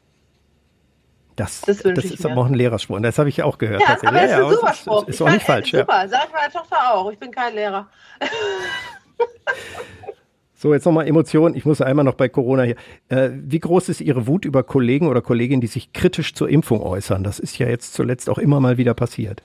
Das, 1.38 1.62
das, 1.62 1.78
das 1.84 2.06
ist 2.06 2.26
aber 2.26 2.42
auch 2.42 2.48
ein 2.48 2.56
Lehrerspruch. 2.56 3.00
Das 3.00 3.20
habe 3.20 3.30
ich 3.30 3.44
auch 3.44 3.60
gehört. 3.60 3.82
Ja, 3.82 3.96
aber 4.02 4.12
das 4.12 4.32
ist 4.32 4.38
ein 4.38 4.50
super 4.50 4.74
Spruch. 4.74 5.02
Ist, 5.04 5.10
ist 5.10 5.22
auch 5.22 5.30
nicht 5.30 5.46
falsch. 5.46 5.72
Super, 5.72 6.02
ja. 6.02 6.08
sag 6.08 6.26
ich 6.26 6.34
meiner 6.34 6.52
Tochter 6.52 6.94
auch. 6.94 7.12
Ich 7.12 7.20
bin 7.20 7.32
kein 7.32 7.54
Lehrer. 7.54 7.88
So, 10.60 10.74
jetzt 10.74 10.86
nochmal 10.86 11.08
Emotionen. 11.08 11.54
Ich 11.54 11.66
muss 11.66 11.82
einmal 11.82 12.04
noch 12.04 12.16
bei 12.16 12.30
Corona 12.30 12.64
hier. 12.64 12.78
Äh, 13.10 13.30
wie 13.32 13.60
groß 13.60 13.90
ist 13.90 14.02
Ihre 14.02 14.26
Wut 14.26 14.44
über 14.44 14.64
Kollegen 14.64 15.08
oder 15.08 15.22
Kolleginnen, 15.22 15.62
die 15.62 15.68
sich 15.68 15.94
kritisch 15.94 16.34
zur 16.34 16.50
Impfung 16.50 16.82
äußern? 16.82 17.24
Das 17.24 17.38
ist 17.38 17.60
ja 17.60 17.68
jetzt 17.68 17.94
zuletzt 17.94 18.28
auch 18.28 18.40
immer 18.40 18.60
mal 18.60 18.78
wieder 18.78 18.96
passiert. 18.96 19.44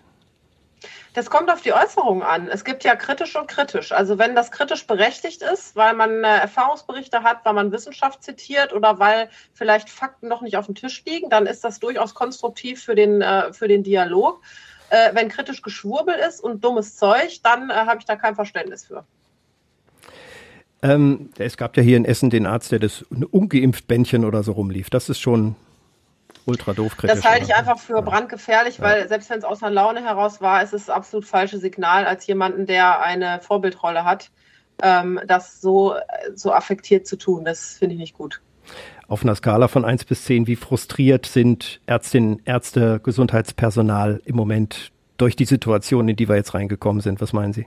Das 1.15 1.29
kommt 1.29 1.51
auf 1.51 1.61
die 1.61 1.75
Äußerungen 1.75 2.23
an. 2.23 2.49
Es 2.49 2.65
gibt 2.65 2.85
ja 2.85 2.97
kritisch 2.97 3.37
und 3.37 3.47
kritisch. 3.47 3.93
Also 3.93 4.19
wenn 4.19 4.35
das 4.35 4.51
kritisch 4.51 4.87
berechtigt 4.87 5.43
ist, 5.43 5.77
weil 5.77 5.95
man 5.95 6.25
äh, 6.25 6.39
Erfahrungsberichte 6.39 7.23
hat, 7.23 7.45
weil 7.45 7.53
man 7.53 7.71
Wissenschaft 7.71 8.23
zitiert 8.23 8.73
oder 8.73 8.99
weil 8.99 9.29
vielleicht 9.53 9.91
Fakten 9.91 10.29
noch 10.29 10.41
nicht 10.41 10.57
auf 10.57 10.67
dem 10.67 10.75
Tisch 10.75 11.05
liegen, 11.05 11.29
dann 11.29 11.47
ist 11.47 11.65
das 11.65 11.81
durchaus 11.81 12.15
konstruktiv 12.15 12.83
für 12.83 12.95
den, 12.95 13.21
äh, 13.21 13.53
für 13.53 13.69
den 13.69 13.83
Dialog. 13.83 14.41
Äh, 14.89 15.15
wenn 15.15 15.29
kritisch 15.29 15.61
Geschwurbel 15.61 16.15
ist 16.15 16.41
und 16.41 16.65
dummes 16.65 16.97
Zeug, 16.97 17.41
dann 17.43 17.71
habe 17.71 17.99
ich 17.99 18.07
da 18.07 18.17
kein 18.17 18.35
Verständnis 18.35 18.87
für. 18.87 19.05
Ähm, 20.83 21.31
es 21.39 21.57
gab 21.57 21.77
ja 21.77 21.83
hier 21.83 21.97
in 21.97 22.07
Essen 22.07 22.31
den 22.31 22.47
Arzt, 22.47 22.73
der 22.73 22.79
das 22.79 23.03
ungeimpft 23.31 23.87
Bändchen 23.87 24.25
oder 24.25 24.43
so 24.43 24.53
rumlief. 24.53 24.91
Das 24.91 25.09
ist 25.09 25.21
schon 25.21 25.57
ultra 26.47 26.73
doof 26.73 26.97
kritisch. 26.97 27.17
Das 27.17 27.25
halte 27.25 27.45
ich 27.45 27.55
einfach 27.55 27.79
für 27.79 27.97
ja. 27.97 28.01
brandgefährlich, 28.01 28.81
weil 28.81 29.03
ja. 29.03 29.09
selbst 29.09 29.31
wenn 29.31 29.39
es 29.39 29.45
aus 29.45 29.63
einer 29.63 29.73
Laune 29.73 30.05
heraus 30.05 30.41
war, 30.41 30.63
ist 30.63 30.73
es 30.73 30.91
absolut 30.91 31.27
falsche 31.27 31.59
Signal 31.59 32.07
als 32.07 32.27
jemanden, 32.27 32.67
der 32.67 33.03
eine 33.03 33.41
Vorbildrolle 33.41 34.05
hat, 34.05 34.31
ähm, 34.83 35.21
das 35.27 35.61
so, 35.61 35.95
so 36.35 36.53
affektiert 36.53 37.07
zu 37.07 37.17
tun. 37.17 37.45
Das 37.45 37.75
finde 37.79 37.95
ich 37.95 38.01
nicht 38.01 38.15
gut. 38.15 38.41
Auf 39.09 39.25
einer 39.25 39.35
Skala 39.35 39.69
von 39.69 39.85
1 39.85 40.05
bis 40.05 40.25
10, 40.25 40.47
wie 40.47 40.57
frustriert 40.57 41.27
sind 41.27 41.81
Ärztinnen, 41.87 42.41
Ärzte, 42.45 43.01
Gesundheitspersonal 43.03 44.23
im 44.25 44.37
Moment 44.37 44.93
durch 45.19 45.37
die 45.37 45.45
Situation, 45.45 46.09
in 46.09 46.17
die 46.17 46.29
wir 46.29 46.37
jetzt 46.37 46.55
reingekommen 46.55 47.03
sind? 47.03 47.21
Was 47.21 47.33
meinen 47.33 47.53
Sie? 47.53 47.67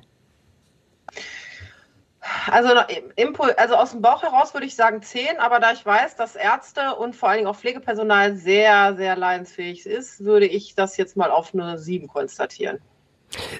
Also, 2.51 2.69
also 3.57 3.75
aus 3.75 3.91
dem 3.91 4.01
Bauch 4.01 4.23
heraus 4.23 4.53
würde 4.53 4.65
ich 4.65 4.75
sagen 4.75 5.01
10, 5.01 5.39
aber 5.39 5.59
da 5.59 5.71
ich 5.71 5.85
weiß, 5.85 6.15
dass 6.15 6.35
Ärzte 6.35 6.95
und 6.95 7.15
vor 7.15 7.29
allen 7.29 7.39
Dingen 7.39 7.47
auch 7.47 7.55
Pflegepersonal 7.55 8.35
sehr, 8.35 8.95
sehr 8.95 9.15
leidensfähig 9.15 9.85
ist, 9.85 10.23
würde 10.23 10.45
ich 10.45 10.75
das 10.75 10.97
jetzt 10.97 11.17
mal 11.17 11.31
auf 11.31 11.53
eine 11.53 11.77
7 11.77 12.07
konstatieren. 12.07 12.79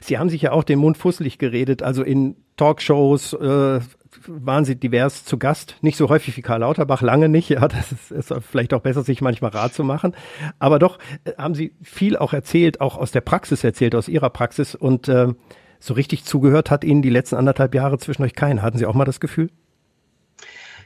Sie 0.02 0.18
haben 0.18 0.30
sich 0.30 0.42
ja 0.42 0.52
auch 0.52 0.64
den 0.64 0.80
Mund 0.80 0.98
fusselig 0.98 1.38
geredet, 1.38 1.82
also 1.84 2.04
in 2.04 2.36
Talkshows 2.56 3.34
äh, 3.34 3.80
waren 4.28 4.66
Sie 4.66 4.76
divers 4.76 5.26
zu 5.26 5.38
Gast, 5.38 5.76
nicht 5.82 5.98
so 5.98 6.08
häufig 6.08 6.38
wie 6.38 6.42
Karl 6.42 6.62
Lauterbach, 6.62 7.02
lange 7.02 7.28
nicht, 7.28 7.50
ja, 7.50 7.68
das 7.68 7.92
ist, 7.92 8.12
ist 8.12 8.34
vielleicht 8.50 8.74
auch 8.74 8.82
besser, 8.82 9.04
sich 9.04 9.22
manchmal 9.22 9.52
Rat 9.52 9.74
zu 9.74 9.84
machen, 9.84 10.16
aber 10.60 10.80
doch 10.80 11.00
äh, 11.26 11.34
haben 11.38 11.56
Sie 11.56 11.74
viel 11.82 12.16
auch 12.18 12.34
erzählt, 12.34 12.80
auch 12.80 12.98
aus 12.98 13.12
der 13.12 13.22
Praxis 13.22 13.64
erzählt, 13.64 13.96
aus 13.96 14.08
Ihrer 14.08 14.30
Praxis. 14.30 14.76
Und 14.76 15.10
äh, 15.10 15.34
so 15.86 15.94
richtig 15.94 16.26
zugehört 16.26 16.72
hat 16.72 16.84
Ihnen 16.84 17.02
die 17.02 17.10
letzten 17.10 17.36
anderthalb 17.36 17.76
Jahre 17.76 17.98
zwischen 17.98 18.24
euch 18.24 18.34
keinen. 18.34 18.62
Hatten 18.62 18.78
Sie 18.78 18.86
auch 18.86 18.94
mal 18.94 19.06
das 19.06 19.20
Gefühl? 19.20 19.50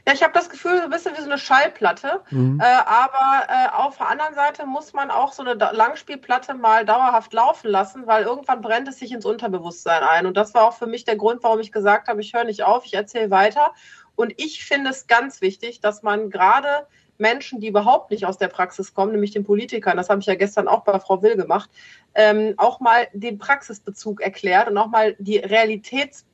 Ja, 0.06 0.14
ich 0.14 0.22
habe 0.22 0.32
das 0.32 0.48
Gefühl, 0.48 0.78
so 0.78 0.84
ein 0.84 0.90
bisschen 0.90 1.14
wie 1.16 1.20
so 1.20 1.26
eine 1.26 1.38
Schallplatte. 1.38 2.22
Mhm. 2.30 2.58
Äh, 2.60 2.64
aber 2.64 3.46
äh, 3.48 3.68
auf 3.76 3.98
der 3.98 4.08
anderen 4.08 4.34
Seite 4.34 4.66
muss 4.66 4.92
man 4.92 5.10
auch 5.10 5.32
so 5.32 5.42
eine 5.42 5.54
Langspielplatte 5.54 6.54
mal 6.54 6.84
dauerhaft 6.84 7.32
laufen 7.32 7.68
lassen, 7.68 8.06
weil 8.06 8.24
irgendwann 8.24 8.62
brennt 8.62 8.88
es 8.88 8.98
sich 8.98 9.12
ins 9.12 9.26
Unterbewusstsein 9.26 10.02
ein. 10.02 10.26
Und 10.26 10.36
das 10.36 10.54
war 10.54 10.64
auch 10.64 10.74
für 10.74 10.86
mich 10.86 11.04
der 11.04 11.16
Grund, 11.16 11.42
warum 11.42 11.60
ich 11.60 11.72
gesagt 11.72 12.08
habe, 12.08 12.20
ich 12.20 12.32
höre 12.32 12.44
nicht 12.44 12.62
auf, 12.62 12.86
ich 12.86 12.94
erzähle 12.94 13.30
weiter. 13.30 13.72
Und 14.16 14.32
ich 14.36 14.64
finde 14.64 14.90
es 14.90 15.06
ganz 15.06 15.40
wichtig, 15.40 15.80
dass 15.80 16.02
man 16.02 16.30
gerade 16.30 16.86
Menschen, 17.20 17.60
die 17.60 17.68
überhaupt 17.68 18.10
nicht 18.10 18.24
aus 18.24 18.38
der 18.38 18.48
Praxis 18.48 18.94
kommen, 18.94 19.12
nämlich 19.12 19.30
den 19.30 19.44
Politikern, 19.44 19.96
das 19.96 20.08
habe 20.08 20.20
ich 20.20 20.26
ja 20.26 20.34
gestern 20.34 20.66
auch 20.66 20.82
bei 20.84 20.98
Frau 20.98 21.22
Will 21.22 21.36
gemacht, 21.36 21.70
ähm, 22.14 22.54
auch 22.56 22.80
mal 22.80 23.08
den 23.12 23.38
Praxisbezug 23.38 24.20
erklärt 24.20 24.68
und 24.68 24.78
auch 24.78 24.88
mal 24.88 25.14
die 25.18 25.38
Realitäts, 25.38 26.24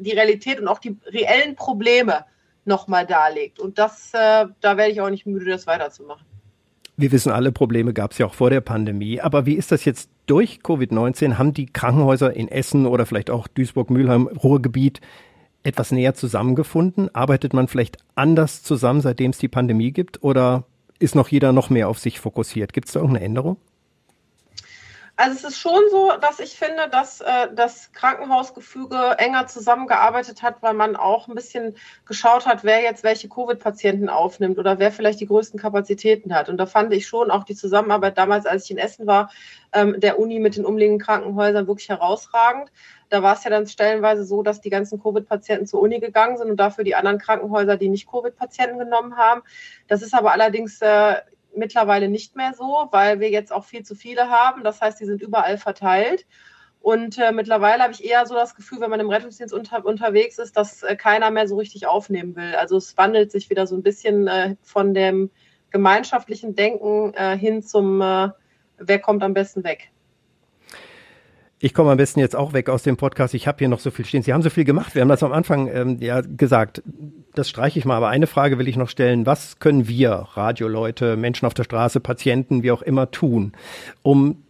die 0.00 0.12
Realität 0.12 0.60
und 0.60 0.68
auch 0.68 0.78
die 0.78 0.96
reellen 1.06 1.56
Probleme 1.56 2.24
nochmal 2.64 3.06
darlegt. 3.06 3.58
Und 3.60 3.78
das, 3.78 4.10
äh, 4.14 4.46
da 4.60 4.76
werde 4.76 4.92
ich 4.92 5.00
auch 5.00 5.10
nicht 5.10 5.26
müde, 5.26 5.50
das 5.50 5.66
weiterzumachen. 5.66 6.24
Wir 6.96 7.10
wissen, 7.10 7.32
alle 7.32 7.50
Probleme 7.50 7.92
gab 7.92 8.12
es 8.12 8.18
ja 8.18 8.26
auch 8.26 8.34
vor 8.34 8.50
der 8.50 8.60
Pandemie. 8.60 9.20
Aber 9.20 9.46
wie 9.46 9.54
ist 9.54 9.72
das 9.72 9.84
jetzt 9.84 10.10
durch 10.26 10.60
Covid-19? 10.62 11.38
Haben 11.38 11.52
die 11.52 11.66
Krankenhäuser 11.66 12.34
in 12.34 12.48
Essen 12.48 12.86
oder 12.86 13.04
vielleicht 13.04 13.30
auch 13.30 13.48
Duisburg, 13.48 13.90
Mülheim, 13.90 14.28
Ruhrgebiet 14.28 15.00
etwas 15.64 15.90
näher 15.90 16.14
zusammengefunden? 16.14 17.12
Arbeitet 17.14 17.52
man 17.52 17.66
vielleicht 17.66 17.98
anders 18.14 18.62
zusammen, 18.62 19.00
seitdem 19.00 19.32
es 19.32 19.38
die 19.38 19.48
Pandemie 19.48 19.90
gibt? 19.90 20.22
Oder 20.22 20.64
ist 21.00 21.16
noch 21.16 21.28
jeder 21.28 21.52
noch 21.52 21.68
mehr 21.68 21.88
auf 21.88 21.98
sich 21.98 22.20
fokussiert? 22.20 22.72
Gibt 22.72 22.86
es 22.86 22.92
da 22.92 23.00
irgendeine 23.00 23.26
Änderung? 23.26 23.56
Also 25.16 25.36
es 25.36 25.44
ist 25.44 25.60
schon 25.60 25.80
so, 25.90 26.12
dass 26.20 26.40
ich 26.40 26.58
finde, 26.58 26.88
dass 26.90 27.20
äh, 27.20 27.48
das 27.54 27.92
Krankenhausgefüge 27.92 29.14
enger 29.18 29.46
zusammengearbeitet 29.46 30.42
hat, 30.42 30.60
weil 30.60 30.74
man 30.74 30.96
auch 30.96 31.28
ein 31.28 31.36
bisschen 31.36 31.76
geschaut 32.04 32.46
hat, 32.46 32.64
wer 32.64 32.82
jetzt 32.82 33.04
welche 33.04 33.28
Covid-Patienten 33.28 34.08
aufnimmt 34.08 34.58
oder 34.58 34.80
wer 34.80 34.90
vielleicht 34.90 35.20
die 35.20 35.26
größten 35.26 35.60
Kapazitäten 35.60 36.34
hat. 36.34 36.48
Und 36.48 36.56
da 36.56 36.66
fand 36.66 36.92
ich 36.92 37.06
schon 37.06 37.30
auch 37.30 37.44
die 37.44 37.54
Zusammenarbeit 37.54 38.18
damals, 38.18 38.44
als 38.44 38.64
ich 38.64 38.72
in 38.72 38.78
Essen 38.78 39.06
war, 39.06 39.30
ähm, 39.72 40.00
der 40.00 40.18
Uni 40.18 40.40
mit 40.40 40.56
den 40.56 40.64
umliegenden 40.64 41.00
Krankenhäusern 41.00 41.68
wirklich 41.68 41.90
herausragend. 41.90 42.72
Da 43.08 43.22
war 43.22 43.34
es 43.34 43.44
ja 43.44 43.50
dann 43.50 43.68
stellenweise 43.68 44.24
so, 44.24 44.42
dass 44.42 44.60
die 44.60 44.70
ganzen 44.70 45.00
Covid-Patienten 45.00 45.68
zur 45.68 45.80
Uni 45.80 46.00
gegangen 46.00 46.38
sind 46.38 46.50
und 46.50 46.56
dafür 46.56 46.82
die 46.82 46.96
anderen 46.96 47.18
Krankenhäuser, 47.18 47.76
die 47.76 47.88
nicht 47.88 48.10
Covid-Patienten 48.10 48.80
genommen 48.80 49.16
haben. 49.16 49.42
Das 49.86 50.02
ist 50.02 50.12
aber 50.12 50.32
allerdings 50.32 50.82
äh, 50.82 51.14
mittlerweile 51.56 52.08
nicht 52.08 52.36
mehr 52.36 52.54
so, 52.54 52.88
weil 52.90 53.20
wir 53.20 53.30
jetzt 53.30 53.52
auch 53.52 53.64
viel 53.64 53.84
zu 53.84 53.94
viele 53.94 54.28
haben. 54.28 54.64
Das 54.64 54.80
heißt, 54.80 55.00
die 55.00 55.06
sind 55.06 55.22
überall 55.22 55.58
verteilt. 55.58 56.26
Und 56.80 57.16
äh, 57.16 57.32
mittlerweile 57.32 57.82
habe 57.82 57.94
ich 57.94 58.04
eher 58.04 58.26
so 58.26 58.34
das 58.34 58.54
Gefühl, 58.54 58.80
wenn 58.80 58.90
man 58.90 59.00
im 59.00 59.08
Rettungsdienst 59.08 59.54
unter, 59.54 59.86
unterwegs 59.86 60.38
ist, 60.38 60.54
dass 60.56 60.82
äh, 60.82 60.96
keiner 60.96 61.30
mehr 61.30 61.48
so 61.48 61.56
richtig 61.56 61.86
aufnehmen 61.86 62.36
will. 62.36 62.54
Also 62.56 62.76
es 62.76 62.96
wandelt 62.98 63.32
sich 63.32 63.48
wieder 63.48 63.66
so 63.66 63.74
ein 63.74 63.82
bisschen 63.82 64.28
äh, 64.28 64.56
von 64.62 64.92
dem 64.92 65.30
gemeinschaftlichen 65.70 66.54
Denken 66.54 67.14
äh, 67.14 67.38
hin 67.38 67.62
zum, 67.62 68.02
äh, 68.02 68.28
wer 68.76 68.98
kommt 68.98 69.22
am 69.22 69.32
besten 69.32 69.64
weg. 69.64 69.93
Ich 71.60 71.72
komme 71.72 71.90
am 71.90 71.96
besten 71.96 72.20
jetzt 72.20 72.36
auch 72.36 72.52
weg 72.52 72.68
aus 72.68 72.82
dem 72.82 72.96
Podcast. 72.96 73.32
Ich 73.34 73.46
habe 73.46 73.58
hier 73.58 73.68
noch 73.68 73.78
so 73.78 73.90
viel 73.90 74.04
stehen. 74.04 74.22
Sie 74.22 74.32
haben 74.32 74.42
so 74.42 74.50
viel 74.50 74.64
gemacht. 74.64 74.94
Wir 74.94 75.02
haben 75.02 75.08
das 75.08 75.22
am 75.22 75.32
Anfang 75.32 75.68
ähm, 75.68 75.98
ja 76.00 76.20
gesagt. 76.20 76.82
Das 77.34 77.48
streiche 77.48 77.78
ich 77.78 77.84
mal. 77.84 77.96
Aber 77.96 78.08
eine 78.08 78.26
Frage 78.26 78.58
will 78.58 78.68
ich 78.68 78.76
noch 78.76 78.88
stellen. 78.88 79.24
Was 79.24 79.58
können 79.60 79.88
wir, 79.88 80.10
Radioleute, 80.34 81.16
Menschen 81.16 81.46
auf 81.46 81.54
der 81.54 81.64
Straße, 81.64 82.00
Patienten, 82.00 82.62
wie 82.62 82.70
auch 82.70 82.82
immer, 82.82 83.10
tun, 83.10 83.52
um 84.02 84.42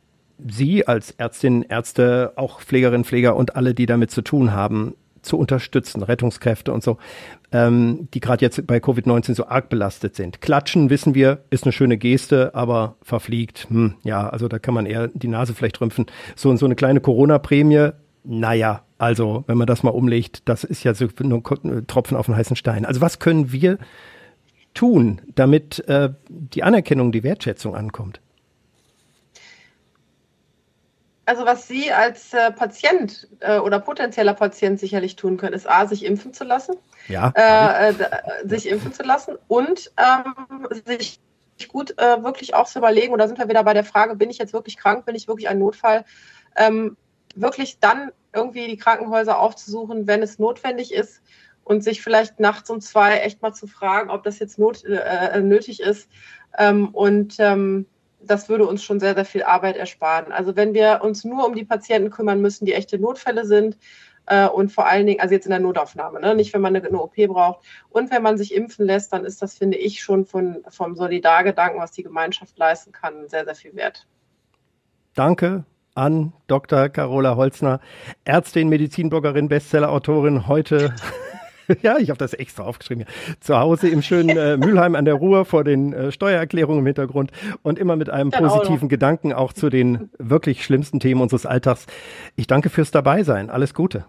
Sie 0.46 0.86
als 0.86 1.12
Ärztinnen, 1.12 1.62
Ärzte, 1.62 2.32
auch 2.36 2.60
Pflegerinnen, 2.60 3.04
Pfleger 3.04 3.36
und 3.36 3.54
alle, 3.54 3.72
die 3.72 3.86
damit 3.86 4.10
zu 4.10 4.20
tun 4.20 4.52
haben, 4.52 4.94
zu 5.24 5.38
unterstützen, 5.38 6.02
Rettungskräfte 6.02 6.72
und 6.72 6.82
so, 6.82 6.98
ähm, 7.52 8.08
die 8.14 8.20
gerade 8.20 8.44
jetzt 8.44 8.66
bei 8.66 8.78
Covid-19 8.78 9.34
so 9.34 9.46
arg 9.46 9.68
belastet 9.68 10.14
sind. 10.16 10.40
Klatschen, 10.40 10.90
wissen 10.90 11.14
wir, 11.14 11.44
ist 11.50 11.64
eine 11.64 11.72
schöne 11.72 11.96
Geste, 11.96 12.54
aber 12.54 12.96
verfliegt, 13.02 13.66
hm, 13.68 13.94
ja, 14.02 14.28
also 14.28 14.48
da 14.48 14.58
kann 14.58 14.74
man 14.74 14.86
eher 14.86 15.08
die 15.08 15.28
Nase 15.28 15.54
vielleicht 15.54 15.80
rümpfen. 15.80 16.06
So, 16.36 16.50
und 16.50 16.58
so 16.58 16.66
eine 16.66 16.74
kleine 16.74 17.00
Corona-Prämie, 17.00 17.90
naja, 18.24 18.82
also 18.98 19.44
wenn 19.46 19.58
man 19.58 19.66
das 19.66 19.82
mal 19.82 19.90
umlegt, 19.90 20.48
das 20.48 20.64
ist 20.64 20.84
ja 20.84 20.94
so 20.94 21.06
ein 21.20 21.86
Tropfen 21.86 22.16
auf 22.16 22.26
den 22.26 22.36
heißen 22.36 22.56
Stein. 22.56 22.86
Also 22.86 23.00
was 23.00 23.18
können 23.18 23.52
wir 23.52 23.78
tun, 24.72 25.20
damit 25.34 25.86
äh, 25.88 26.10
die 26.28 26.62
Anerkennung, 26.62 27.12
die 27.12 27.22
Wertschätzung 27.22 27.74
ankommt? 27.74 28.20
Also 31.26 31.46
was 31.46 31.66
Sie 31.66 31.90
als 31.90 32.34
äh, 32.34 32.52
Patient 32.52 33.28
äh, 33.40 33.58
oder 33.58 33.80
potenzieller 33.80 34.34
Patient 34.34 34.78
sicherlich 34.78 35.16
tun 35.16 35.36
können, 35.36 35.54
ist 35.54 35.68
A, 35.68 35.86
sich 35.86 36.04
impfen 36.04 36.34
zu 36.34 36.44
lassen. 36.44 36.76
Ja. 37.08 37.32
Äh, 37.34 37.90
äh 37.90 37.94
sich 38.44 38.68
impfen 38.68 38.92
zu 38.92 39.02
lassen 39.02 39.36
und 39.48 39.90
ähm, 39.96 40.68
sich 40.86 41.20
gut 41.68 41.96
äh, 41.98 42.22
wirklich 42.22 42.54
auch 42.54 42.66
zu 42.66 42.78
überlegen, 42.78 43.16
da 43.16 43.26
sind 43.26 43.38
wir 43.38 43.48
wieder 43.48 43.64
bei 43.64 43.74
der 43.74 43.84
Frage, 43.84 44.16
bin 44.16 44.30
ich 44.30 44.38
jetzt 44.38 44.52
wirklich 44.52 44.76
krank, 44.76 45.06
bin 45.06 45.14
ich 45.14 45.28
wirklich 45.28 45.48
ein 45.48 45.58
Notfall, 45.58 46.04
ähm, 46.56 46.96
wirklich 47.34 47.78
dann 47.78 48.10
irgendwie 48.34 48.66
die 48.66 48.76
Krankenhäuser 48.76 49.38
aufzusuchen, 49.38 50.06
wenn 50.06 50.22
es 50.22 50.38
notwendig 50.38 50.92
ist 50.92 51.22
und 51.62 51.82
sich 51.82 52.02
vielleicht 52.02 52.40
nachts 52.40 52.68
um 52.70 52.80
zwei 52.80 53.18
echt 53.18 53.40
mal 53.42 53.52
zu 53.52 53.66
fragen, 53.66 54.10
ob 54.10 54.24
das 54.24 54.38
jetzt 54.38 54.58
not, 54.58 54.84
äh, 54.84 55.40
nötig 55.40 55.80
ist. 55.80 56.08
Ähm, 56.58 56.88
und 56.88 57.36
ähm, 57.38 57.86
das 58.26 58.48
würde 58.48 58.66
uns 58.66 58.82
schon 58.82 59.00
sehr, 59.00 59.14
sehr 59.14 59.24
viel 59.24 59.42
Arbeit 59.42 59.76
ersparen. 59.76 60.32
Also 60.32 60.56
wenn 60.56 60.74
wir 60.74 61.00
uns 61.02 61.24
nur 61.24 61.46
um 61.46 61.54
die 61.54 61.64
Patienten 61.64 62.10
kümmern 62.10 62.40
müssen, 62.40 62.64
die 62.64 62.74
echte 62.74 62.98
Notfälle 62.98 63.44
sind 63.44 63.76
äh, 64.26 64.46
und 64.46 64.72
vor 64.72 64.86
allen 64.86 65.06
Dingen, 65.06 65.20
also 65.20 65.34
jetzt 65.34 65.46
in 65.46 65.50
der 65.50 65.60
Notaufnahme, 65.60 66.20
ne? 66.20 66.34
nicht 66.34 66.52
wenn 66.54 66.60
man 66.60 66.74
eine, 66.74 66.86
eine, 66.86 67.00
OP 67.00 67.14
braucht 67.14 67.64
und 67.90 68.10
wenn 68.10 68.22
man 68.22 68.38
sich 68.38 68.54
impfen 68.54 68.86
lässt, 68.86 69.12
dann 69.12 69.24
ist 69.24 69.42
das, 69.42 69.56
finde 69.56 69.78
ich, 69.78 70.02
schon 70.02 70.24
von, 70.24 70.64
vom 70.68 70.96
Solidargedanken, 70.96 71.80
was 71.80 71.92
die 71.92 72.02
Gemeinschaft 72.02 72.58
leisten 72.58 72.92
kann, 72.92 73.28
sehr, 73.28 73.44
sehr 73.44 73.54
viel 73.54 73.74
wert. 73.74 74.06
Danke 75.14 75.64
an 75.94 76.32
Dr. 76.48 76.88
Carola 76.88 77.36
Holzner, 77.36 77.80
Ärztin, 78.24 78.68
Medizinbloggerin, 78.68 79.48
Bestsellerautorin, 79.48 80.48
heute 80.48 80.94
ja, 81.82 81.98
ich 81.98 82.10
habe 82.10 82.18
das 82.18 82.34
extra 82.34 82.64
aufgeschrieben. 82.64 83.04
Zu 83.40 83.58
Hause 83.58 83.88
im 83.88 84.02
schönen 84.02 84.36
äh, 84.36 84.56
Mülheim 84.58 84.94
an 84.94 85.04
der 85.04 85.14
Ruhr 85.14 85.44
vor 85.44 85.64
den 85.64 85.92
äh, 85.92 86.12
Steuererklärungen 86.12 86.80
im 86.80 86.86
Hintergrund 86.86 87.30
und 87.62 87.78
immer 87.78 87.96
mit 87.96 88.10
einem 88.10 88.30
Dann 88.30 88.44
positiven 88.46 88.86
auch 88.86 88.90
Gedanken 88.90 89.32
auch 89.32 89.52
zu 89.52 89.70
den 89.70 90.10
wirklich 90.18 90.64
schlimmsten 90.64 91.00
Themen 91.00 91.20
unseres 91.20 91.46
Alltags. 91.46 91.86
Ich 92.36 92.46
danke 92.46 92.70
fürs 92.70 92.90
Dabeisein. 92.90 93.50
Alles 93.50 93.74
Gute. 93.74 94.04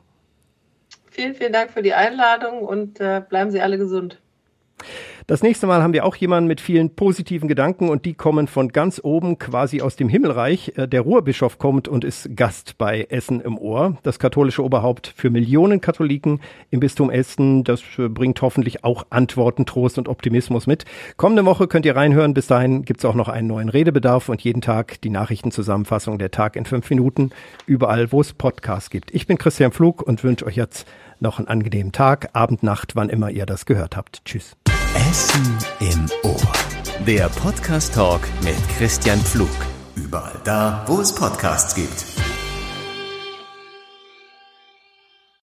Vielen, 1.11 1.35
vielen 1.35 1.53
Dank 1.53 1.71
für 1.71 1.81
die 1.81 1.93
Einladung 1.93 2.59
und 2.59 2.99
äh, 2.99 3.21
bleiben 3.27 3.51
Sie 3.51 3.61
alle 3.61 3.77
gesund. 3.77 4.19
Das 5.27 5.41
nächste 5.41 5.65
Mal 5.65 5.81
haben 5.81 5.93
wir 5.93 6.05
auch 6.05 6.15
jemanden 6.17 6.47
mit 6.47 6.61
vielen 6.61 6.95
positiven 6.95 7.47
Gedanken 7.47 7.89
und 7.89 8.05
die 8.05 8.13
kommen 8.13 8.45
von 8.47 8.67
ganz 8.69 9.01
oben 9.03 9.39
quasi 9.39 9.81
aus 9.81 9.95
dem 9.95 10.07
Himmelreich. 10.07 10.73
Äh, 10.75 10.87
der 10.87 11.01
Ruhrbischof 11.01 11.57
kommt 11.57 11.87
und 11.87 12.03
ist 12.03 12.35
Gast 12.35 12.77
bei 12.77 13.07
Essen 13.09 13.41
im 13.41 13.57
Ohr. 13.57 13.97
Das 14.03 14.19
katholische 14.19 14.63
Oberhaupt 14.63 15.11
für 15.15 15.31
Millionen 15.31 15.81
Katholiken 15.81 16.41
im 16.69 16.79
Bistum 16.79 17.09
Essen. 17.09 17.63
Das 17.63 17.81
äh, 17.97 18.07
bringt 18.07 18.39
hoffentlich 18.43 18.83
auch 18.83 19.07
Antworten, 19.09 19.65
Trost 19.65 19.97
und 19.97 20.09
Optimismus 20.09 20.67
mit. 20.67 20.85
Kommende 21.17 21.43
Woche 21.43 21.67
könnt 21.67 21.87
ihr 21.87 21.95
reinhören. 21.95 22.35
Bis 22.35 22.45
dahin 22.45 22.83
gibt's 22.83 23.03
auch 23.03 23.15
noch 23.15 23.27
einen 23.27 23.47
neuen 23.47 23.69
Redebedarf 23.69 24.29
und 24.29 24.41
jeden 24.41 24.61
Tag 24.61 25.01
die 25.01 25.09
Nachrichtenzusammenfassung 25.09 26.19
der 26.19 26.29
Tag 26.29 26.55
in 26.55 26.65
fünf 26.65 26.87
Minuten 26.91 27.31
überall, 27.65 28.11
wo 28.11 28.21
es 28.21 28.33
Podcasts 28.33 28.91
gibt. 28.91 29.11
Ich 29.11 29.25
bin 29.25 29.39
Christian 29.39 29.71
Pflug 29.71 30.03
und 30.03 30.23
wünsche 30.23 30.45
euch 30.45 30.55
jetzt 30.55 30.87
noch 31.19 31.39
einen 31.39 31.47
angenehmen 31.47 31.93
Tag, 31.93 32.29
Abend, 32.33 32.61
Nacht, 32.61 32.95
wann 32.95 33.09
immer 33.09 33.31
ihr 33.31 33.47
das 33.47 33.65
gehört 33.65 33.97
habt. 33.97 34.23
Tschüss. 34.25 34.55
Essen 34.95 35.57
im 35.81 36.09
Ohr. 36.23 36.41
Der 37.05 37.27
Podcast 37.27 37.93
Talk 37.93 38.21
mit 38.43 38.55
Christian 38.77 39.19
Pflug. 39.19 39.49
Überall 39.95 40.39
da, 40.45 40.85
wo 40.87 41.01
es 41.01 41.13
Podcasts 41.13 41.75
gibt. 41.75 42.05